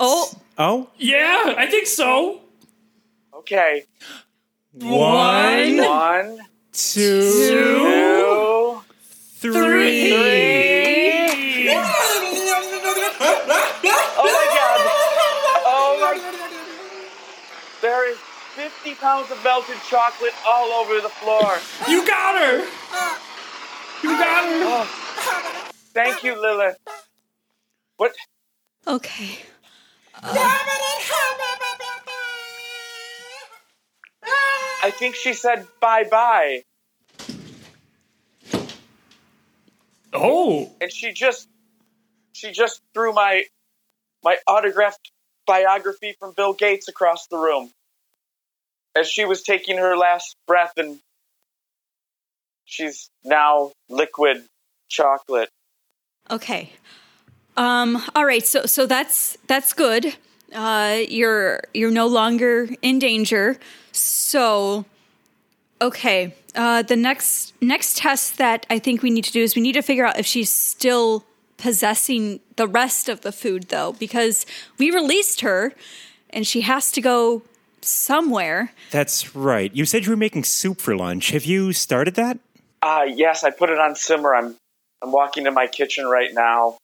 Oh, 0.00 0.30
Oh, 0.58 0.88
Yeah, 0.98 1.54
I 1.56 1.66
think 1.66 1.86
so. 1.86 2.40
Okay, 3.34 3.84
One, 4.72 5.76
one, 5.78 6.38
two, 6.72 7.20
two, 7.22 8.80
three. 9.38 10.10
three. 10.10 10.51
50 18.54 18.94
pounds 18.96 19.30
of 19.30 19.42
melted 19.42 19.78
chocolate 19.88 20.34
all 20.46 20.72
over 20.72 21.00
the 21.00 21.08
floor. 21.08 21.56
You 21.88 22.06
got 22.06 22.38
her. 22.38 22.58
You 24.02 24.10
got 24.10 24.44
her. 24.44 24.62
Oh. 24.66 24.84
Thank 25.94 26.22
you, 26.22 26.38
Lilith. 26.38 26.76
What? 27.96 28.14
okay. 28.86 29.38
I 34.84 34.90
think 34.90 35.14
she 35.14 35.32
said 35.32 35.66
bye 35.80 36.04
bye, 36.04 36.64
Oh, 40.12 40.70
and 40.80 40.92
she 40.92 41.12
just 41.12 41.48
she 42.32 42.52
just 42.52 42.82
threw 42.92 43.14
my 43.14 43.44
my 44.22 44.36
autographed 44.46 45.10
biography 45.46 46.14
from 46.18 46.34
Bill 46.36 46.52
Gates 46.52 46.88
across 46.88 47.28
the 47.28 47.38
room 47.38 47.70
as 48.96 49.08
she 49.08 49.24
was 49.24 49.42
taking 49.42 49.78
her 49.78 49.96
last 49.96 50.36
breath, 50.46 50.72
and 50.76 51.00
she's 52.64 53.10
now 53.24 53.72
liquid 53.88 54.44
chocolate. 54.88 55.48
Okay. 56.30 56.72
Um, 57.56 58.02
all 58.14 58.24
right, 58.24 58.44
so 58.44 58.64
so 58.64 58.86
that's 58.86 59.36
that's 59.46 59.72
good. 59.72 60.16
Uh, 60.54 61.00
you're 61.08 61.60
you're 61.74 61.90
no 61.90 62.06
longer 62.06 62.68
in 62.80 62.98
danger. 62.98 63.58
So, 63.92 64.84
okay. 65.80 66.34
Uh, 66.54 66.82
the 66.82 66.96
next 66.96 67.54
next 67.60 67.98
test 67.98 68.38
that 68.38 68.66
I 68.68 68.78
think 68.78 69.02
we 69.02 69.10
need 69.10 69.24
to 69.24 69.32
do 69.32 69.42
is 69.42 69.54
we 69.54 69.62
need 69.62 69.72
to 69.72 69.82
figure 69.82 70.06
out 70.06 70.18
if 70.18 70.26
she's 70.26 70.50
still 70.50 71.24
possessing 71.56 72.40
the 72.56 72.66
rest 72.66 73.08
of 73.08 73.20
the 73.20 73.32
food, 73.32 73.64
though, 73.68 73.92
because 73.92 74.46
we 74.78 74.90
released 74.90 75.42
her, 75.42 75.74
and 76.30 76.46
she 76.46 76.62
has 76.62 76.90
to 76.92 77.00
go 77.00 77.42
somewhere. 77.84 78.72
That's 78.90 79.34
right. 79.34 79.74
You 79.74 79.84
said 79.84 80.04
you 80.04 80.10
were 80.10 80.16
making 80.16 80.44
soup 80.44 80.80
for 80.80 80.96
lunch. 80.96 81.30
Have 81.30 81.44
you 81.44 81.72
started 81.72 82.14
that? 82.14 82.38
Uh, 82.80 83.04
yes, 83.08 83.44
I 83.44 83.50
put 83.50 83.70
it 83.70 83.78
on 83.78 83.94
simmer. 83.94 84.34
I'm 84.34 84.56
I'm 85.02 85.12
walking 85.12 85.44
to 85.44 85.50
my 85.50 85.66
kitchen 85.66 86.06
right 86.06 86.32
now. 86.32 86.76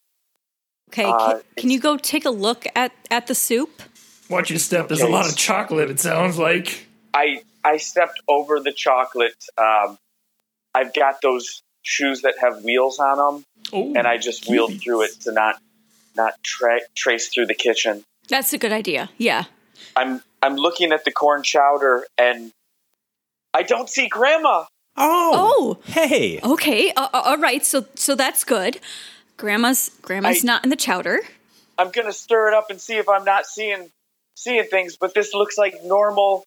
Okay, 0.90 1.04
Uh, 1.04 1.34
can, 1.34 1.42
can 1.56 1.70
you 1.70 1.80
go 1.80 1.96
take 1.96 2.24
a 2.24 2.30
look 2.30 2.66
at 2.74 2.92
at 3.10 3.26
the 3.26 3.34
soup? 3.34 3.82
Watch 4.30 4.50
your 4.50 4.58
step. 4.58 4.88
There's 4.88 5.00
a 5.00 5.08
lot 5.08 5.28
of 5.28 5.36
chocolate. 5.36 5.90
It 5.90 6.00
sounds 6.00 6.38
like. 6.38 6.86
I 7.14 7.42
I 7.64 7.78
stepped 7.78 8.20
over 8.28 8.60
the 8.60 8.72
chocolate. 8.72 9.34
Um, 9.56 9.98
I've 10.74 10.92
got 10.94 11.20
those 11.22 11.62
shoes 11.82 12.22
that 12.22 12.34
have 12.40 12.62
wheels 12.62 12.98
on 12.98 13.16
them, 13.16 13.44
Oh, 13.72 13.94
and 13.96 14.06
I 14.06 14.18
just 14.18 14.48
wheeled 14.48 14.80
through 14.80 15.02
it 15.02 15.12
to 15.22 15.32
not 15.32 15.60
not 16.16 16.34
tra- 16.42 16.80
trace 16.94 17.28
through 17.28 17.46
the 17.46 17.54
kitchen. 17.54 18.04
That's 18.28 18.52
a 18.52 18.58
good 18.58 18.72
idea. 18.72 19.08
Yeah. 19.16 19.44
I'm 19.96 20.22
I'm 20.42 20.56
looking 20.56 20.92
at 20.92 21.04
the 21.04 21.10
corn 21.12 21.42
chowder, 21.42 22.06
and 22.16 22.52
I 23.54 23.62
don't 23.62 23.88
see 23.88 24.08
Grandma. 24.08 24.64
Oh, 24.96 25.78
Oh, 25.86 25.92
hey. 25.92 26.40
okay. 26.42 26.90
Uh, 26.92 27.08
uh, 27.12 27.22
all 27.24 27.38
right. 27.38 27.64
So 27.64 27.86
so 27.94 28.14
that's 28.14 28.44
good. 28.44 28.80
Grandma's 29.36 29.90
grandma's 30.02 30.44
I- 30.44 30.46
not 30.46 30.64
in 30.64 30.70
the 30.70 30.76
chowder. 30.76 31.20
I'm 31.78 31.90
gonna 31.90 32.12
stir 32.12 32.48
it 32.48 32.54
up 32.54 32.70
and 32.70 32.80
see 32.80 32.96
if 32.96 33.08
I'm 33.08 33.24
not 33.24 33.46
seeing 33.46 33.90
seeing 34.34 34.64
things, 34.64 34.96
but 34.96 35.14
this 35.14 35.32
looks 35.34 35.56
like 35.56 35.82
normal 35.84 36.44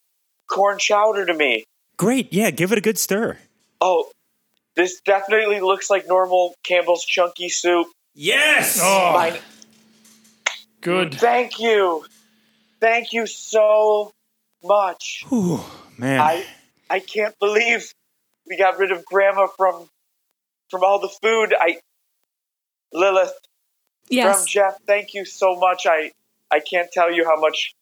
corn 0.50 0.78
chowder 0.78 1.24
to 1.26 1.32
me. 1.34 1.64
Great. 1.96 2.32
Yeah, 2.32 2.50
give 2.50 2.72
it 2.72 2.78
a 2.78 2.82
good 2.82 2.98
stir. 2.98 3.38
Oh, 3.80 4.10
this 4.76 5.00
definitely 5.00 5.60
looks 5.60 5.88
like 5.90 6.06
normal 6.06 6.54
Campbell's 6.62 7.04
chunky 7.04 7.48
soup. 7.48 7.86
Yes. 8.14 8.78
oh, 8.82 9.12
Mine- 9.14 9.38
good. 10.80 11.14
Thank 11.14 11.58
you. 11.60 12.04
Thank 12.82 13.12
you 13.12 13.28
so 13.28 14.12
much. 14.64 15.24
Ooh, 15.32 15.60
man. 15.96 16.18
I 16.20 16.44
I 16.90 16.98
can't 16.98 17.38
believe 17.38 17.94
we 18.48 18.58
got 18.58 18.76
rid 18.76 18.90
of 18.90 19.04
grandma 19.04 19.46
from 19.56 19.88
from 20.68 20.82
all 20.82 20.98
the 20.98 21.08
food. 21.08 21.54
I 21.58 21.78
Lilith 22.92 23.32
Yes. 24.08 24.38
from 24.40 24.46
Jeff, 24.48 24.74
thank 24.84 25.14
you 25.14 25.24
so 25.24 25.54
much. 25.54 25.86
I 25.86 26.10
I 26.50 26.58
can't 26.58 26.90
tell 26.90 27.10
you 27.12 27.24
how 27.24 27.40
much 27.40 27.72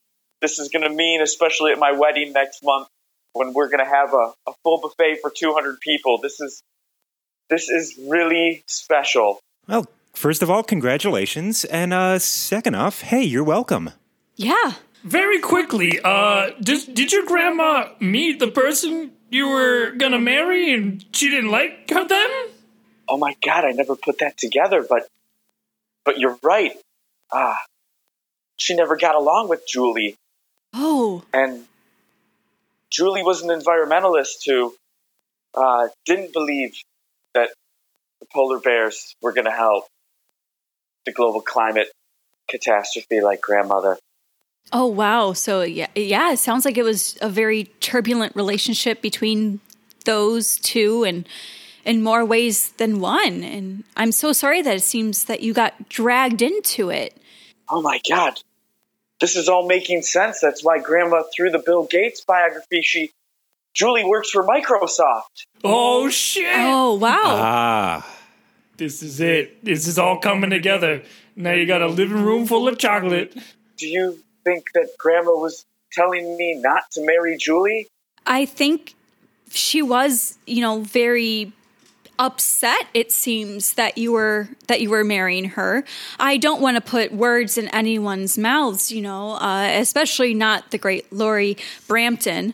this 0.43 0.59
is 0.59 0.69
going 0.69 0.83
to 0.83 0.95
mean, 0.95 1.23
especially 1.23 1.73
at 1.73 1.79
my 1.79 1.93
wedding 1.93 2.35
next 2.35 2.63
month 2.63 2.87
when 3.33 3.55
we're 3.55 3.69
going 3.69 3.83
to 3.83 3.91
have 3.91 4.13
a, 4.13 4.35
a 4.47 4.53
full 4.63 4.83
buffet 4.83 5.21
for 5.23 5.31
200 5.31 5.81
people. 5.81 6.19
This 6.19 6.43
is 6.43 6.63
this 7.49 7.71
is 7.71 7.99
really 8.07 8.65
special. 8.67 9.41
well, 9.67 9.87
first 10.13 10.43
of 10.43 10.51
all, 10.51 10.63
congratulations, 10.63 11.65
and 11.65 11.95
uh, 11.95 12.19
second 12.19 12.75
off, 12.75 13.01
hey, 13.01 13.23
you're 13.23 13.43
welcome. 13.43 13.91
Yeah. 14.37 14.75
Very 15.03 15.41
quickly, 15.41 15.99
uh, 16.05 16.51
did, 16.61 16.95
did 16.95 17.13
your 17.13 17.25
grandma 17.25 17.89
meet 18.01 18.39
the 18.39 18.49
person 18.51 19.13
you 19.31 19.49
were 19.49 19.93
gonna 19.93 20.19
marry 20.19 20.73
and 20.75 21.05
she 21.13 21.31
didn't 21.31 21.51
like 21.51 21.89
her 21.91 22.07
then? 22.07 22.31
Oh 23.09 23.17
my 23.17 23.35
god, 23.45 23.65
I 23.65 23.71
never 23.73 23.97
put 23.97 24.19
that 24.19 24.37
together, 24.37 24.85
but 24.89 25.07
but 26.05 26.19
you're 26.19 26.39
right. 26.43 26.73
Ah, 27.33 27.59
she 28.57 28.75
never 28.75 28.97
got 28.97 29.15
along 29.15 29.49
with 29.49 29.67
Julie, 29.67 30.17
Oh. 30.75 31.23
and 31.33 31.67
Julie 32.91 33.23
was 33.23 33.43
an 33.43 33.49
environmentalist 33.49 34.45
who 34.47 34.75
uh, 35.55 35.89
didn't 36.05 36.33
believe 36.33 36.75
that 37.35 37.51
the 38.21 38.27
polar 38.33 38.59
bears 38.59 39.15
were 39.23 39.33
going 39.33 39.45
to 39.47 39.51
help 39.53 39.87
the 41.07 41.13
global 41.13 41.41
climate 41.41 41.91
catastrophe 42.49 43.21
like 43.21 43.41
grandmother. 43.41 43.97
Oh 44.73 44.87
wow. 44.87 45.33
So 45.33 45.63
yeah, 45.63 45.89
yeah. 45.95 46.33
It 46.33 46.39
sounds 46.39 46.65
like 46.65 46.79
it 46.79 46.85
was 46.85 47.19
a 47.21 47.29
very 47.29 47.65
turbulent 47.81 48.37
relationship 48.37 49.03
between 49.03 49.61
those 50.05 50.57
two, 50.59 51.05
and 51.05 51.29
in 51.85 52.03
more 52.03 52.25
ways 52.25 52.71
than 52.73 53.01
one. 53.01 53.43
And 53.43 53.85
I'm 53.97 54.13
so 54.13 54.33
sorry 54.33 54.63
that 54.63 54.77
it 54.77 54.83
seems 54.83 55.25
that 55.25 55.43
you 55.43 55.53
got 55.53 55.89
dragged 55.89 56.43
into 56.43 56.91
it. 56.91 57.17
Oh 57.69 57.83
my 57.83 58.01
god, 58.09 58.41
this 59.21 59.37
is 59.37 59.49
all 59.49 59.67
making 59.67 60.03
sense. 60.03 60.41
That's 60.41 60.63
why 60.63 60.79
grandma 60.79 61.23
threw 61.35 61.51
the 61.51 61.59
Bill 61.59 61.85
Gates 61.85 62.21
biography. 62.21 62.83
She 62.83 63.11
Julie 63.75 64.05
works 64.05 64.31
for 64.31 64.47
Microsoft. 64.47 65.47
Oh 65.65 66.09
shit! 66.09 66.47
Oh 66.57 66.95
wow. 66.95 67.23
Ah. 67.25 68.17
This 68.81 69.03
is 69.03 69.21
it. 69.21 69.63
This 69.63 69.87
is 69.87 69.99
all 69.99 70.21
coming 70.21 70.49
together. 70.49 71.03
Now 71.37 71.53
you 71.53 71.67
got 71.67 71.83
a 71.83 71.87
living 71.87 72.25
room 72.25 72.47
full 72.47 72.67
of 72.67 72.79
chocolate. 72.79 73.37
Do 73.77 73.87
you 73.87 74.19
think 74.45 74.73
that 74.75 74.89
grandma 74.99 75.33
was 75.33 75.65
telling 75.93 76.37
me 76.37 76.55
not 76.55 76.91
to 76.93 77.05
marry 77.05 77.37
Julie? 77.37 77.89
I 78.27 78.45
think 78.47 78.95
she 79.51 79.83
was, 79.83 80.39
you 80.47 80.61
know, 80.61 80.81
very 80.81 81.53
upset 82.19 82.87
it 82.93 83.11
seems 83.11 83.73
that 83.75 83.97
you 83.97 84.13
were 84.13 84.47
that 84.67 84.83
you 84.83 84.91
were 84.91 85.03
marrying 85.03 85.47
her 85.47 85.83
i 86.19 86.37
don't 86.37 86.61
want 86.61 86.75
to 86.75 86.81
put 86.83 87.11
words 87.11 87.57
in 87.57 87.67
anyone's 87.69 88.37
mouths 88.37 88.93
you 88.93 89.01
know 89.01 89.37
uh, 89.37 89.67
especially 89.79 90.35
not 90.35 90.71
the 90.71 90.77
great 90.77 91.11
Laurie 91.11 91.57
brampton 91.89 92.53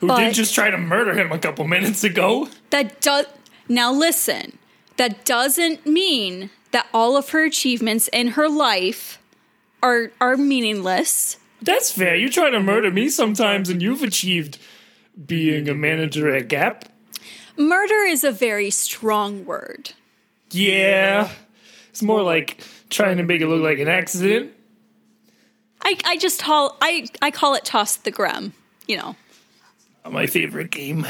Who 0.00 0.06
But- 0.06 0.20
did 0.20 0.34
just 0.34 0.54
try 0.54 0.70
to 0.70 0.78
murder 0.78 1.12
him 1.12 1.30
a 1.30 1.38
couple 1.38 1.66
minutes 1.68 2.04
ago? 2.04 2.48
that 2.70 3.02
does 3.02 3.26
now 3.68 3.92
listen 3.92 4.56
that 4.96 5.26
doesn't 5.26 5.84
mean 5.84 6.48
that 6.70 6.86
all 6.94 7.18
of 7.18 7.28
her 7.30 7.44
achievements 7.44 8.08
in 8.14 8.28
her 8.28 8.48
life 8.48 9.18
are 9.84 10.10
are 10.20 10.36
meaningless 10.36 11.36
That's 11.62 11.92
fair. 11.92 12.16
You 12.16 12.28
try 12.28 12.50
to 12.50 12.60
murder 12.60 12.90
me 12.90 13.08
sometimes, 13.08 13.68
and 13.70 13.80
you've 13.80 14.02
achieved 14.02 14.58
being 15.14 15.68
a 15.68 15.74
manager 15.74 16.34
at 16.34 16.48
Gap. 16.48 16.86
murder 17.56 18.00
is 18.08 18.24
a 18.24 18.32
very 18.32 18.70
strong 18.70 19.44
word 19.44 19.92
Yeah. 20.50 21.30
It's 21.90 22.02
more 22.02 22.22
like 22.22 22.58
trying 22.90 23.18
to 23.18 23.22
make 23.22 23.40
it 23.40 23.46
look 23.46 23.62
like 23.62 23.78
an 23.78 23.88
accident. 23.88 24.50
i, 25.82 25.96
I 26.04 26.16
just 26.16 26.40
call 26.40 26.76
I, 26.80 27.06
I 27.22 27.30
call 27.30 27.54
it 27.54 27.64
toss 27.64 27.96
the 27.96 28.10
grum 28.10 28.52
you 28.88 28.96
know 28.96 29.14
My 30.10 30.26
favorite 30.26 30.70
game. 30.70 31.06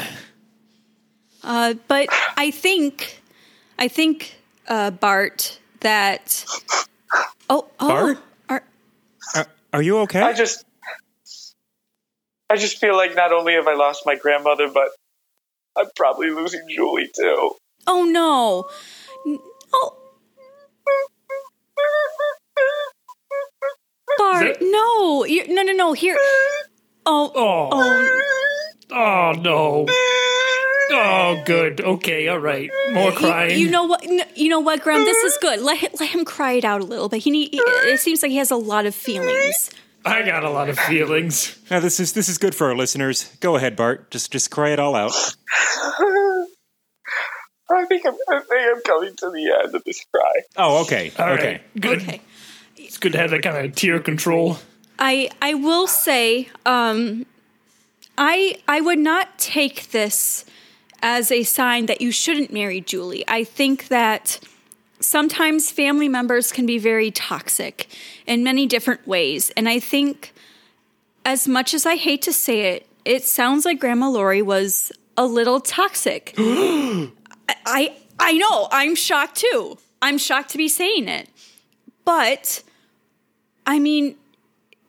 Uh, 1.43 1.75
but 1.87 2.07
I 2.37 2.49
think, 2.49 3.21
I 3.77 3.87
think, 3.87 4.35
uh, 4.67 4.89
Bart, 4.91 5.59
that. 5.81 6.43
Oh, 7.49 7.69
oh, 7.79 7.87
Bart? 7.87 8.17
Are, 9.33 9.41
Are, 9.41 9.47
are 9.73 9.81
you 9.81 9.99
okay? 9.99 10.21
I 10.21 10.33
just 10.33 10.65
I 12.49 12.57
just 12.57 12.77
feel 12.77 12.95
like 12.95 13.15
not 13.15 13.31
only 13.33 13.53
have 13.53 13.67
I 13.67 13.73
lost 13.73 14.03
my 14.05 14.15
grandmother, 14.15 14.67
but 14.73 14.89
I'm 15.77 15.87
probably 15.95 16.29
losing 16.29 16.61
Julie 16.69 17.09
too. 17.15 17.55
oh 17.87 18.03
no, 18.05 18.69
oh 19.73 19.97
Bart, 24.17 24.57
no, 24.61 25.25
you 25.25 25.47
no, 25.53 25.63
no, 25.63 25.73
no. 25.73 25.93
Here, 25.93 26.15
oh, 27.05 27.31
Oh. 27.35 27.69
oh, 27.71 28.21
Oh, 28.91 29.31
no. 29.41 29.85
Oh, 30.91 31.41
good. 31.45 31.81
Okay, 31.81 32.27
all 32.27 32.39
right. 32.39 32.69
More 32.91 33.11
crying. 33.11 33.59
you 33.59 33.69
know 33.69 33.85
what? 33.85 34.03
You 34.37 34.49
know 34.49 34.59
what, 34.59 34.81
Graham? 34.81 35.03
This 35.03 35.17
is 35.23 35.37
good. 35.41 35.61
Let 35.61 35.79
him, 35.79 35.91
let 35.99 36.09
him 36.09 36.25
cry 36.25 36.53
it 36.53 36.65
out 36.65 36.81
a 36.81 36.85
little 36.85 37.09
bit. 37.09 37.23
He 37.23 37.31
need. 37.31 37.49
It 37.53 37.99
seems 37.99 38.21
like 38.21 38.31
he 38.31 38.37
has 38.37 38.51
a 38.51 38.55
lot 38.55 38.85
of 38.85 38.93
feelings. 38.93 39.71
I 40.05 40.21
got 40.21 40.43
a 40.43 40.49
lot 40.51 40.69
of 40.69 40.77
feelings. 40.77 41.57
now 41.71 41.79
this 41.79 41.99
is 41.99 42.13
this 42.13 42.29
is 42.29 42.37
good 42.37 42.53
for 42.53 42.67
our 42.67 42.75
listeners. 42.75 43.35
Go 43.39 43.55
ahead, 43.55 43.75
Bart. 43.75 44.11
Just 44.11 44.31
just 44.31 44.51
cry 44.51 44.69
it 44.69 44.79
all 44.79 44.95
out. 44.95 45.13
I 47.67 47.85
think 47.85 48.05
I'm, 48.05 48.13
I 48.29 48.39
think 48.41 48.75
I'm 48.75 48.81
coming 48.83 49.15
to 49.15 49.31
the 49.31 49.61
end 49.63 49.73
of 49.73 49.83
this 49.83 50.05
cry. 50.13 50.41
Oh, 50.55 50.83
okay. 50.83 51.11
All 51.17 51.25
right, 51.25 51.39
okay. 51.39 51.61
Good. 51.79 52.01
Okay. 52.03 52.21
It's 52.77 52.99
good 52.99 53.13
to 53.13 53.17
have 53.17 53.31
that 53.31 53.41
kind 53.41 53.65
of 53.65 53.73
tear 53.75 53.99
control. 53.99 54.57
I 54.99 55.31
I 55.41 55.55
will 55.55 55.87
say, 55.87 56.49
um, 56.65 57.25
I 58.17 58.57
I 58.67 58.81
would 58.81 58.99
not 58.99 59.39
take 59.39 59.89
this 59.89 60.45
as 61.05 61.31
a 61.31 61.43
sign 61.43 61.85
that 61.85 62.01
you 62.01 62.11
shouldn't 62.11 62.51
marry 62.51 62.81
Julie. 62.81 63.23
I 63.27 63.43
think 63.43 63.89
that 63.89 64.39
sometimes 64.99 65.71
family 65.71 66.09
members 66.09 66.51
can 66.51 66.65
be 66.65 66.79
very 66.79 67.11
toxic 67.11 67.87
in 68.25 68.43
many 68.43 68.65
different 68.65 69.07
ways, 69.07 69.51
and 69.55 69.69
I 69.69 69.79
think, 69.79 70.33
as 71.23 71.47
much 71.47 71.75
as 71.75 71.85
I 71.85 71.95
hate 71.95 72.23
to 72.23 72.33
say 72.33 72.73
it, 72.73 72.87
it 73.05 73.23
sounds 73.23 73.65
like 73.65 73.79
Grandma 73.79 74.09
Lori 74.09 74.41
was 74.41 74.91
a 75.15 75.27
little 75.27 75.59
toxic. 75.61 76.33
I, 76.37 77.11
I 77.65 77.95
I 78.17 78.33
know 78.33 78.67
I'm 78.71 78.95
shocked 78.95 79.35
too. 79.35 79.77
I'm 80.01 80.17
shocked 80.17 80.49
to 80.51 80.57
be 80.57 80.67
saying 80.67 81.07
it, 81.07 81.29
but 82.03 82.63
I 83.67 83.77
mean 83.77 84.15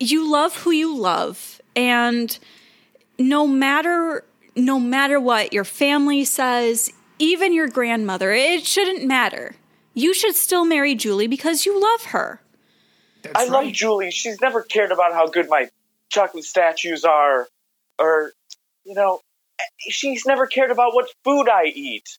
you 0.01 0.31
love 0.31 0.57
who 0.57 0.71
you 0.71 0.97
love 0.97 1.61
and 1.75 2.39
no 3.19 3.47
matter 3.47 4.25
no 4.57 4.81
matter 4.81 5.21
what 5.21 5.53
your 5.53 5.65
family 5.65 6.25
says 6.25 6.93
even 7.19 7.53
your 7.53 7.69
grandmother 7.69 8.33
it 8.33 8.65
shouldn't 8.65 9.05
matter 9.05 9.55
you 9.95 10.13
should 10.15 10.35
still 10.35 10.65
marry 10.65 10.95
julie 10.95 11.27
because 11.27 11.65
you 11.67 11.81
love 11.81 12.07
her 12.07 12.41
That's 13.23 13.37
I 13.39 13.43
right. 13.45 13.65
love 13.65 13.73
Julie. 13.73 14.11
She's 14.11 14.41
never 14.41 14.63
cared 14.63 14.93
about 14.93 15.13
how 15.13 15.27
good 15.27 15.49
my 15.49 15.69
chocolate 16.11 16.45
statues 16.45 17.05
are, 17.05 17.49
or 17.99 18.31
you 18.85 18.95
know, 18.95 19.21
she's 19.79 20.25
never 20.27 20.47
cared 20.47 20.71
about 20.71 20.95
what 20.95 21.09
food 21.25 21.49
I 21.49 21.65
eat. 21.75 22.19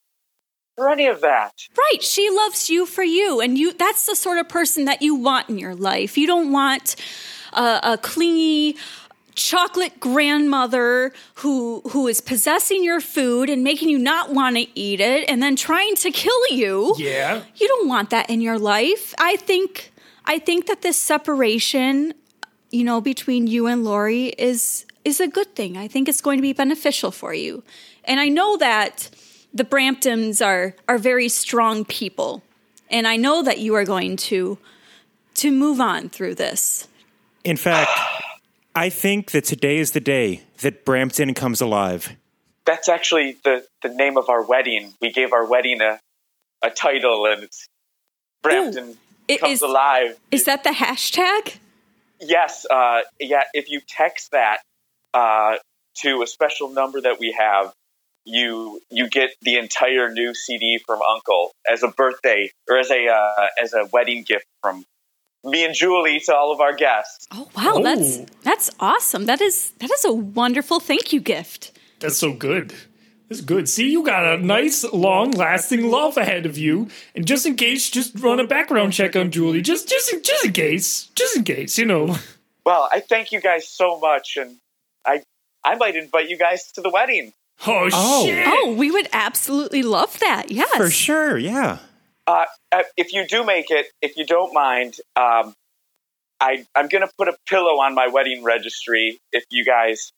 or 0.78 0.90
any 0.90 1.08
of 1.08 1.22
that. 1.22 1.54
Right. 1.78 2.04
She 2.04 2.30
loves 2.30 2.70
you 2.70 2.86
for 2.86 3.04
you. 3.04 3.40
And 3.40 3.58
you 3.58 3.72
that's 3.74 4.06
the 4.06 4.16
sort 4.16 4.38
of 4.40 4.50
person 4.50 4.86
that 4.86 5.02
you 5.02 5.16
want 5.16 5.50
in 5.50 5.58
your 5.58 5.76
life. 5.76 6.18
You 6.18 6.28
don't 6.28 6.52
want 6.52 6.96
a, 7.54 7.80
a 7.94 7.98
clingy 7.98 8.76
chocolate 9.38 10.00
grandmother 10.00 11.14
who 11.36 11.82
who 11.92 12.08
is 12.08 12.20
possessing 12.20 12.84
your 12.84 13.00
food 13.00 13.50
and 13.50 13.64
making 13.64 13.88
you 13.88 14.00
not 14.00 14.34
want 14.34 14.58
to 14.58 14.68
eat 14.78 15.00
it 15.00 15.30
and 15.30 15.42
then 15.42 15.56
trying 15.56 15.96
to 15.96 16.12
kill 16.12 16.42
you. 16.50 16.96
Yeah. 16.98 17.44
You 17.56 17.68
don't 17.68 17.88
want 17.88 18.10
that 18.10 18.30
in 18.30 18.42
your 18.42 18.60
life. 18.60 19.14
I 19.20 19.38
think 19.38 19.94
I 20.26 20.40
think 20.40 20.66
that 20.66 20.82
this 20.82 20.98
separation, 20.98 22.14
you 22.72 22.84
know, 22.84 23.00
between 23.00 23.48
you 23.48 23.68
and 23.68 23.86
Lori 23.86 24.26
is 24.38 24.86
is 25.06 25.22
a 25.22 25.28
good 25.28 25.56
thing. 25.56 25.78
I 25.78 25.88
think 25.88 26.10
it's 26.10 26.20
going 26.20 26.40
to 26.40 26.42
be 26.42 26.54
beneficial 26.54 27.12
for 27.12 27.34
you. 27.34 27.64
And 28.04 28.20
I 28.20 28.28
know 28.30 28.58
that 28.58 29.10
the 29.54 29.64
Bramptons 29.64 30.44
are 30.44 30.76
are 30.88 30.98
very 30.98 31.30
strong 31.30 31.86
people. 31.86 32.42
And 32.90 33.08
I 33.08 33.18
know 33.18 33.44
that 33.44 33.60
you 33.60 33.76
are 33.76 33.86
going 33.86 34.18
to 34.18 34.58
to 35.36 35.52
move 35.52 35.80
on 35.80 36.10
through 36.10 36.36
this. 36.36 36.88
In 37.44 37.56
fact, 37.56 37.92
I 38.78 38.92
think 38.92 39.32
that 39.32 39.44
today 39.44 39.78
is 39.78 39.94
the 39.94 40.00
day 40.00 40.44
that 40.62 40.86
Brampton 40.86 41.34
comes 41.34 41.62
alive. 41.62 42.16
That's 42.64 42.88
actually 42.88 43.40
the, 43.44 43.66
the 43.82 43.90
name 43.90 44.18
of 44.18 44.30
our 44.30 44.44
wedding. 44.46 44.94
We 45.02 45.12
gave 45.12 45.34
our 45.34 45.46
wedding 45.50 45.82
a, 45.82 46.00
a 46.62 46.70
title, 46.70 47.26
and 47.26 47.42
it's 47.42 47.68
Brampton 48.44 48.96
It 49.28 49.40
comes 49.40 49.54
is- 49.54 49.62
alive. 49.64 50.20
Is 50.30 50.44
that 50.44 50.64
the 50.64 50.70
hashtag? 50.70 51.56
Yes, 52.22 52.68
uh, 52.70 53.02
yeah. 53.20 53.46
If 53.52 53.72
you 53.72 53.82
text 53.88 54.30
that 54.34 54.60
uh, 55.12 55.56
to 56.04 56.22
a 56.22 56.28
special 56.28 56.70
number 56.70 57.02
that 57.02 57.20
we 57.20 57.36
have, 57.38 57.74
you 58.26 58.80
you 58.92 59.10
get 59.10 59.32
the 59.42 59.58
entire 59.58 60.12
new 60.12 60.36
CD 60.36 60.80
from 60.86 61.00
Uncle 61.02 61.52
as 61.68 61.82
a 61.82 61.88
birthday 61.88 62.52
or 62.70 62.78
as 62.78 62.92
a 62.92 63.08
uh, 63.08 63.48
as 63.60 63.74
a 63.74 63.88
wedding 63.92 64.22
gift 64.22 64.46
from 64.62 64.86
me 65.44 65.64
and 65.66 65.74
Julie 65.76 66.20
to 66.26 66.36
all 66.36 66.52
of 66.52 66.60
our 66.60 66.74
guests. 66.76 67.28
Oh 67.32 67.50
wow, 67.56 67.80
that's 67.82 68.18
Oh. 68.20 68.26
that's 68.44 68.72
awesome. 68.80 69.26
That 69.26 69.42
is 69.42 69.72
that 69.80 69.92
is 69.92 70.06
a 70.06 70.12
wonderful 70.14 70.80
thank 70.80 71.14
you 71.14 71.20
gift. 71.20 71.72
That's 72.00 72.18
so 72.18 72.34
good. 72.34 72.74
That's 73.30 73.42
good. 73.42 73.68
See, 73.68 73.90
you 73.92 74.04
got 74.06 74.26
a 74.26 74.38
nice, 74.38 74.86
long 74.86 75.32
lasting 75.32 75.90
love 75.92 76.16
ahead 76.16 76.46
of 76.46 76.58
you. 76.58 76.88
And 77.14 77.28
just 77.28 77.46
in 77.46 77.56
case, 77.58 77.90
just 77.90 78.18
run 78.20 78.40
a 78.40 78.48
background 78.48 78.94
check 78.94 79.16
on 79.18 79.32
Julie. 79.32 79.62
Just 79.62 79.90
just 79.90 80.24
just 80.24 80.46
in 80.46 80.54
case. 80.54 81.08
Just 81.16 81.36
in 81.38 81.44
case, 81.44 81.78
you 81.78 81.86
know. 81.86 82.16
Well, 82.66 82.90
I 82.92 83.00
thank 83.02 83.32
you 83.32 83.40
guys 83.42 83.68
so 83.68 84.00
much, 84.00 84.38
and 84.38 84.58
I 85.06 85.24
I 85.64 85.76
might 85.76 85.96
invite 85.96 86.30
you 86.30 86.38
guys 86.38 86.72
to 86.74 86.82
the 86.82 86.90
wedding. 86.90 87.34
Oh, 87.66 87.90
Oh. 87.92 88.26
shit. 88.26 88.46
Oh, 88.48 88.74
we 88.78 88.92
would 88.92 89.10
absolutely 89.14 89.82
love 89.84 90.20
that. 90.20 90.52
Yes. 90.52 90.76
For 90.78 90.90
sure, 90.90 91.38
yeah. 91.38 91.80
Uh, 92.28 92.46
uh, 92.74 92.84
if 92.98 93.14
you 93.14 93.26
do 93.26 93.46
make 93.46 93.72
it, 93.72 93.88
if 94.02 94.18
you 94.18 94.26
don't 94.26 94.54
mind, 94.54 94.96
um, 95.16 95.54
I 96.40 96.66
I'm 96.76 96.88
gonna 96.88 97.10
put 97.18 97.28
a 97.30 97.38
pillow 97.48 97.80
on 97.80 97.96
my 97.96 98.08
wedding 98.08 98.44
registry. 98.44 99.20
If 99.32 99.46
you 99.50 99.64
guys 99.66 100.12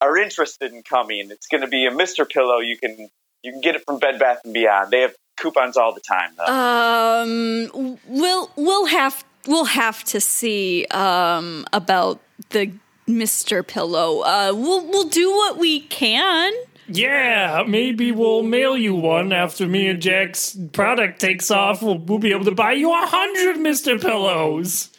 are 0.00 0.16
interested 0.16 0.72
in 0.72 0.82
coming, 0.82 1.30
it's 1.30 1.46
gonna 1.46 1.68
be 1.68 1.86
a 1.86 1.90
Mister 1.90 2.24
Pillow. 2.24 2.58
You 2.58 2.76
can 2.76 3.08
you 3.42 3.52
can 3.52 3.60
get 3.60 3.76
it 3.76 3.82
from 3.86 3.98
Bed 3.98 4.18
Bath 4.18 4.40
and 4.44 4.52
Beyond. 4.52 4.90
They 4.90 5.00
have 5.00 5.14
coupons 5.36 5.76
all 5.76 5.94
the 5.94 6.00
time. 6.00 6.30
Though. 6.36 6.52
Um 6.52 7.98
we'll 8.08 8.50
we'll 8.56 8.86
have 8.86 9.24
we'll 9.46 9.66
have 9.66 10.04
to 10.04 10.20
see 10.20 10.86
um 10.86 11.64
about 11.72 12.20
the 12.50 12.72
Mr. 13.08 13.66
Pillow. 13.66 14.20
Uh 14.20 14.52
we'll 14.54 14.86
we'll 14.86 15.08
do 15.08 15.30
what 15.30 15.56
we 15.56 15.80
can. 15.80 16.52
Yeah, 16.88 17.64
maybe 17.66 18.12
we'll 18.12 18.42
mail 18.42 18.76
you 18.76 18.94
one 18.94 19.32
after 19.32 19.66
me 19.66 19.88
and 19.88 20.02
Jack's 20.02 20.56
product 20.72 21.20
takes 21.20 21.50
off. 21.50 21.82
We'll, 21.82 21.98
we'll 21.98 22.18
be 22.18 22.32
able 22.32 22.44
to 22.44 22.54
buy 22.54 22.72
you 22.72 22.92
a 22.92 23.06
hundred 23.06 23.56
Mr. 23.56 24.00
Pillows. 24.00 24.90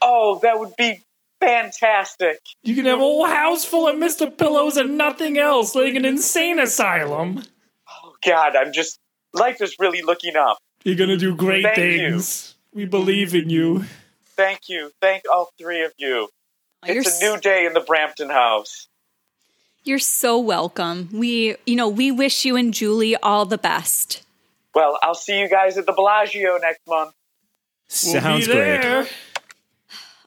oh, 0.00 0.38
that 0.42 0.58
would 0.58 0.74
be 0.76 1.04
fantastic. 1.40 2.40
You 2.62 2.74
can 2.74 2.86
have 2.86 2.98
a 2.98 3.02
whole 3.02 3.26
house 3.26 3.64
full 3.64 3.86
of 3.86 3.96
Mr. 3.96 4.36
Pillows 4.36 4.76
and 4.76 4.96
nothing 4.96 5.38
else, 5.38 5.74
like 5.74 5.94
an 5.94 6.04
insane 6.04 6.58
asylum. 6.58 7.42
Oh 7.88 8.14
God, 8.24 8.56
I'm 8.56 8.72
just 8.72 8.98
life 9.32 9.60
is 9.60 9.76
really 9.78 10.02
looking 10.02 10.36
up. 10.36 10.58
You're 10.84 10.96
gonna 10.96 11.16
do 11.16 11.34
great 11.34 11.64
Thank 11.64 11.78
you. 11.78 12.10
things. 12.10 12.54
We 12.72 12.86
believe 12.86 13.34
in 13.34 13.50
you. 13.50 13.84
Thank 14.36 14.68
you, 14.68 14.90
thank 15.00 15.24
all 15.32 15.52
three 15.58 15.84
of 15.84 15.92
you. 15.98 16.28
You're 16.86 16.98
It's 16.98 17.22
a 17.22 17.24
new 17.24 17.40
day 17.40 17.66
in 17.66 17.72
the 17.72 17.80
Brampton 17.80 18.30
house. 18.30 18.88
You're 19.84 19.98
so 19.98 20.38
welcome. 20.38 21.08
We 21.12 21.56
you 21.66 21.76
know, 21.76 21.88
we 21.88 22.10
wish 22.10 22.44
you 22.44 22.56
and 22.56 22.72
Julie 22.72 23.16
all 23.16 23.44
the 23.44 23.58
best. 23.58 24.22
Well, 24.74 24.98
I'll 25.02 25.14
see 25.14 25.38
you 25.38 25.48
guys 25.48 25.78
at 25.78 25.86
the 25.86 25.92
Bellagio 25.92 26.58
next 26.58 26.80
month. 26.88 27.12
We'll 28.04 28.20
Sounds 28.20 28.46
be 28.46 28.52
great. 28.54 28.82
there. 28.82 29.06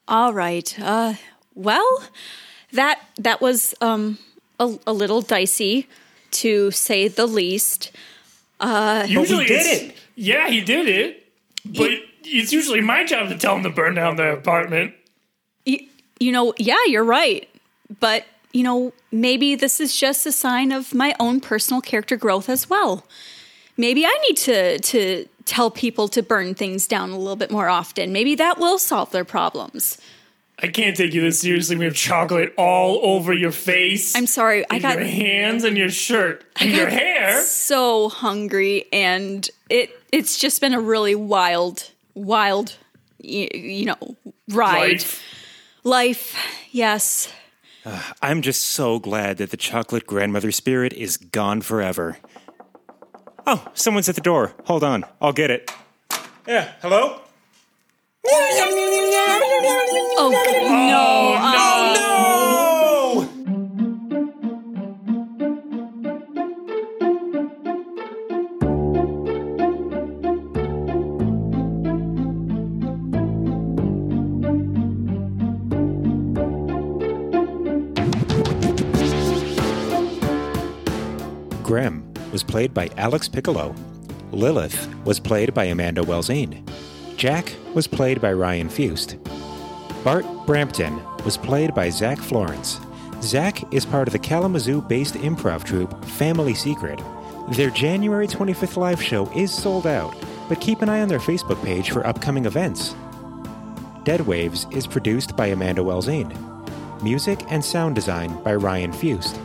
All 0.06 0.32
right. 0.32 0.74
Uh, 0.80 1.14
well, 1.54 2.02
that 2.72 3.00
that 3.18 3.40
was 3.40 3.74
um, 3.80 4.18
a, 4.58 4.78
a 4.86 4.92
little 4.92 5.20
dicey, 5.20 5.86
to 6.30 6.70
say 6.70 7.08
the 7.08 7.26
least. 7.26 7.90
Uh, 8.60 9.04
Usually 9.08 9.44
did 9.44 9.66
it. 9.66 9.96
Yeah, 10.14 10.48
he 10.48 10.60
did 10.60 10.88
it. 10.88 11.26
But 11.64 11.90
it's 12.24 12.52
usually 12.52 12.80
my 12.80 13.04
job 13.04 13.28
to 13.28 13.36
tell 13.36 13.56
him 13.56 13.64
to 13.64 13.70
burn 13.70 13.94
down 13.94 14.16
their 14.16 14.32
apartment. 14.32 14.94
You, 15.66 15.86
you 16.18 16.32
know, 16.32 16.54
yeah, 16.58 16.78
you're 16.86 17.04
right. 17.04 17.48
But 18.00 18.24
you 18.52 18.62
know, 18.62 18.92
maybe 19.12 19.54
this 19.54 19.80
is 19.80 19.96
just 19.96 20.26
a 20.26 20.32
sign 20.32 20.72
of 20.72 20.94
my 20.94 21.14
own 21.20 21.40
personal 21.40 21.80
character 21.80 22.16
growth 22.16 22.48
as 22.48 22.68
well. 22.70 23.04
Maybe 23.76 24.04
I 24.04 24.18
need 24.28 24.36
to 24.38 24.78
to 24.78 25.26
tell 25.44 25.70
people 25.70 26.08
to 26.08 26.22
burn 26.22 26.54
things 26.54 26.86
down 26.86 27.10
a 27.10 27.18
little 27.18 27.36
bit 27.36 27.50
more 27.50 27.68
often. 27.68 28.12
Maybe 28.12 28.34
that 28.36 28.58
will 28.58 28.78
solve 28.78 29.10
their 29.12 29.24
problems. 29.24 29.98
I 30.60 30.66
can't 30.66 30.96
take 30.96 31.14
you 31.14 31.20
this 31.20 31.38
seriously. 31.40 31.76
We 31.76 31.84
have 31.84 31.94
chocolate 31.94 32.52
all 32.58 32.98
over 33.04 33.32
your 33.32 33.52
face. 33.52 34.16
I'm 34.16 34.26
sorry. 34.26 34.64
I 34.68 34.80
got 34.80 34.96
your 34.98 35.06
hands 35.06 35.62
and 35.62 35.78
your 35.78 35.88
shirt 35.90 36.44
and 36.60 36.70
your 36.72 36.88
hair. 36.88 37.42
so 37.44 38.08
hungry 38.08 38.86
and 38.92 39.48
it 39.70 39.90
it's 40.10 40.36
just 40.38 40.60
been 40.60 40.74
a 40.74 40.80
really 40.80 41.14
wild 41.14 41.90
wild 42.14 42.74
y- 43.22 43.48
you 43.54 43.84
know 43.84 44.16
ride 44.48 44.92
Life. 45.04 45.22
life 45.84 46.36
yes 46.72 47.32
I'm 48.22 48.42
just 48.42 48.62
so 48.62 48.98
glad 48.98 49.38
that 49.38 49.50
the 49.50 49.56
chocolate 49.56 50.06
grandmother 50.06 50.50
spirit 50.52 50.92
is 50.92 51.16
gone 51.16 51.60
forever. 51.60 52.18
Oh, 53.46 53.66
someone's 53.74 54.08
at 54.08 54.14
the 54.14 54.20
door. 54.20 54.54
Hold 54.64 54.84
on, 54.84 55.04
I'll 55.20 55.32
get 55.32 55.50
it. 55.50 55.70
Yeah, 56.46 56.72
hello? 56.82 57.20
oh 60.20 60.30
no 60.30 61.36
oh, 61.40 62.67
was 82.38 82.44
played 82.44 82.72
by 82.72 82.88
Alex 82.96 83.26
Piccolo. 83.26 83.74
Lilith 84.30 84.88
was 85.04 85.18
played 85.18 85.52
by 85.52 85.64
Amanda 85.64 86.02
Welzane. 86.02 86.64
Jack 87.16 87.52
was 87.74 87.88
played 87.88 88.20
by 88.20 88.32
Ryan 88.32 88.68
Fust. 88.68 89.16
Bart 90.04 90.24
Brampton 90.46 91.02
was 91.24 91.36
played 91.36 91.74
by 91.74 91.90
Zach 91.90 92.16
Florence. 92.16 92.78
Zach 93.22 93.74
is 93.74 93.84
part 93.84 94.06
of 94.06 94.12
the 94.12 94.20
Kalamazoo 94.20 94.82
based 94.82 95.14
improv 95.14 95.64
troupe 95.64 96.04
Family 96.04 96.54
Secret. 96.54 97.00
Their 97.48 97.70
January 97.70 98.28
25th 98.28 98.76
live 98.76 99.02
show 99.02 99.28
is 99.32 99.52
sold 99.52 99.88
out, 99.88 100.14
but 100.48 100.60
keep 100.60 100.80
an 100.80 100.88
eye 100.88 101.00
on 101.00 101.08
their 101.08 101.18
Facebook 101.18 101.60
page 101.64 101.90
for 101.90 102.06
upcoming 102.06 102.44
events. 102.44 102.94
Dead 104.04 104.20
Waves 104.20 104.64
is 104.70 104.86
produced 104.86 105.36
by 105.36 105.46
Amanda 105.46 105.82
Welzane. 105.82 106.32
Music 107.02 107.40
and 107.50 107.64
sound 107.64 107.96
design 107.96 108.40
by 108.44 108.54
Ryan 108.54 108.92
Fust. 108.92 109.40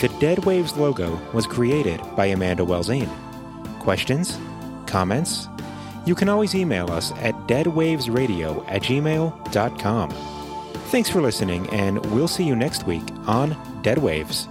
The 0.00 0.08
Dead 0.20 0.44
Waves 0.44 0.76
logo 0.76 1.18
was 1.32 1.46
created 1.46 2.02
by 2.14 2.26
Amanda 2.26 2.62
Welzane. 2.62 3.08
Questions? 3.80 4.38
Comments? 4.86 5.48
You 6.04 6.14
can 6.14 6.28
always 6.28 6.54
email 6.54 6.90
us 6.90 7.12
at 7.12 7.34
deadwavesradio 7.48 8.62
at 8.68 8.82
gmail.com. 8.82 10.10
Thanks 10.90 11.08
for 11.08 11.22
listening, 11.22 11.66
and 11.70 12.04
we'll 12.14 12.28
see 12.28 12.44
you 12.44 12.54
next 12.54 12.86
week 12.86 13.04
on 13.26 13.56
Dead 13.82 13.96
Waves. 13.96 14.48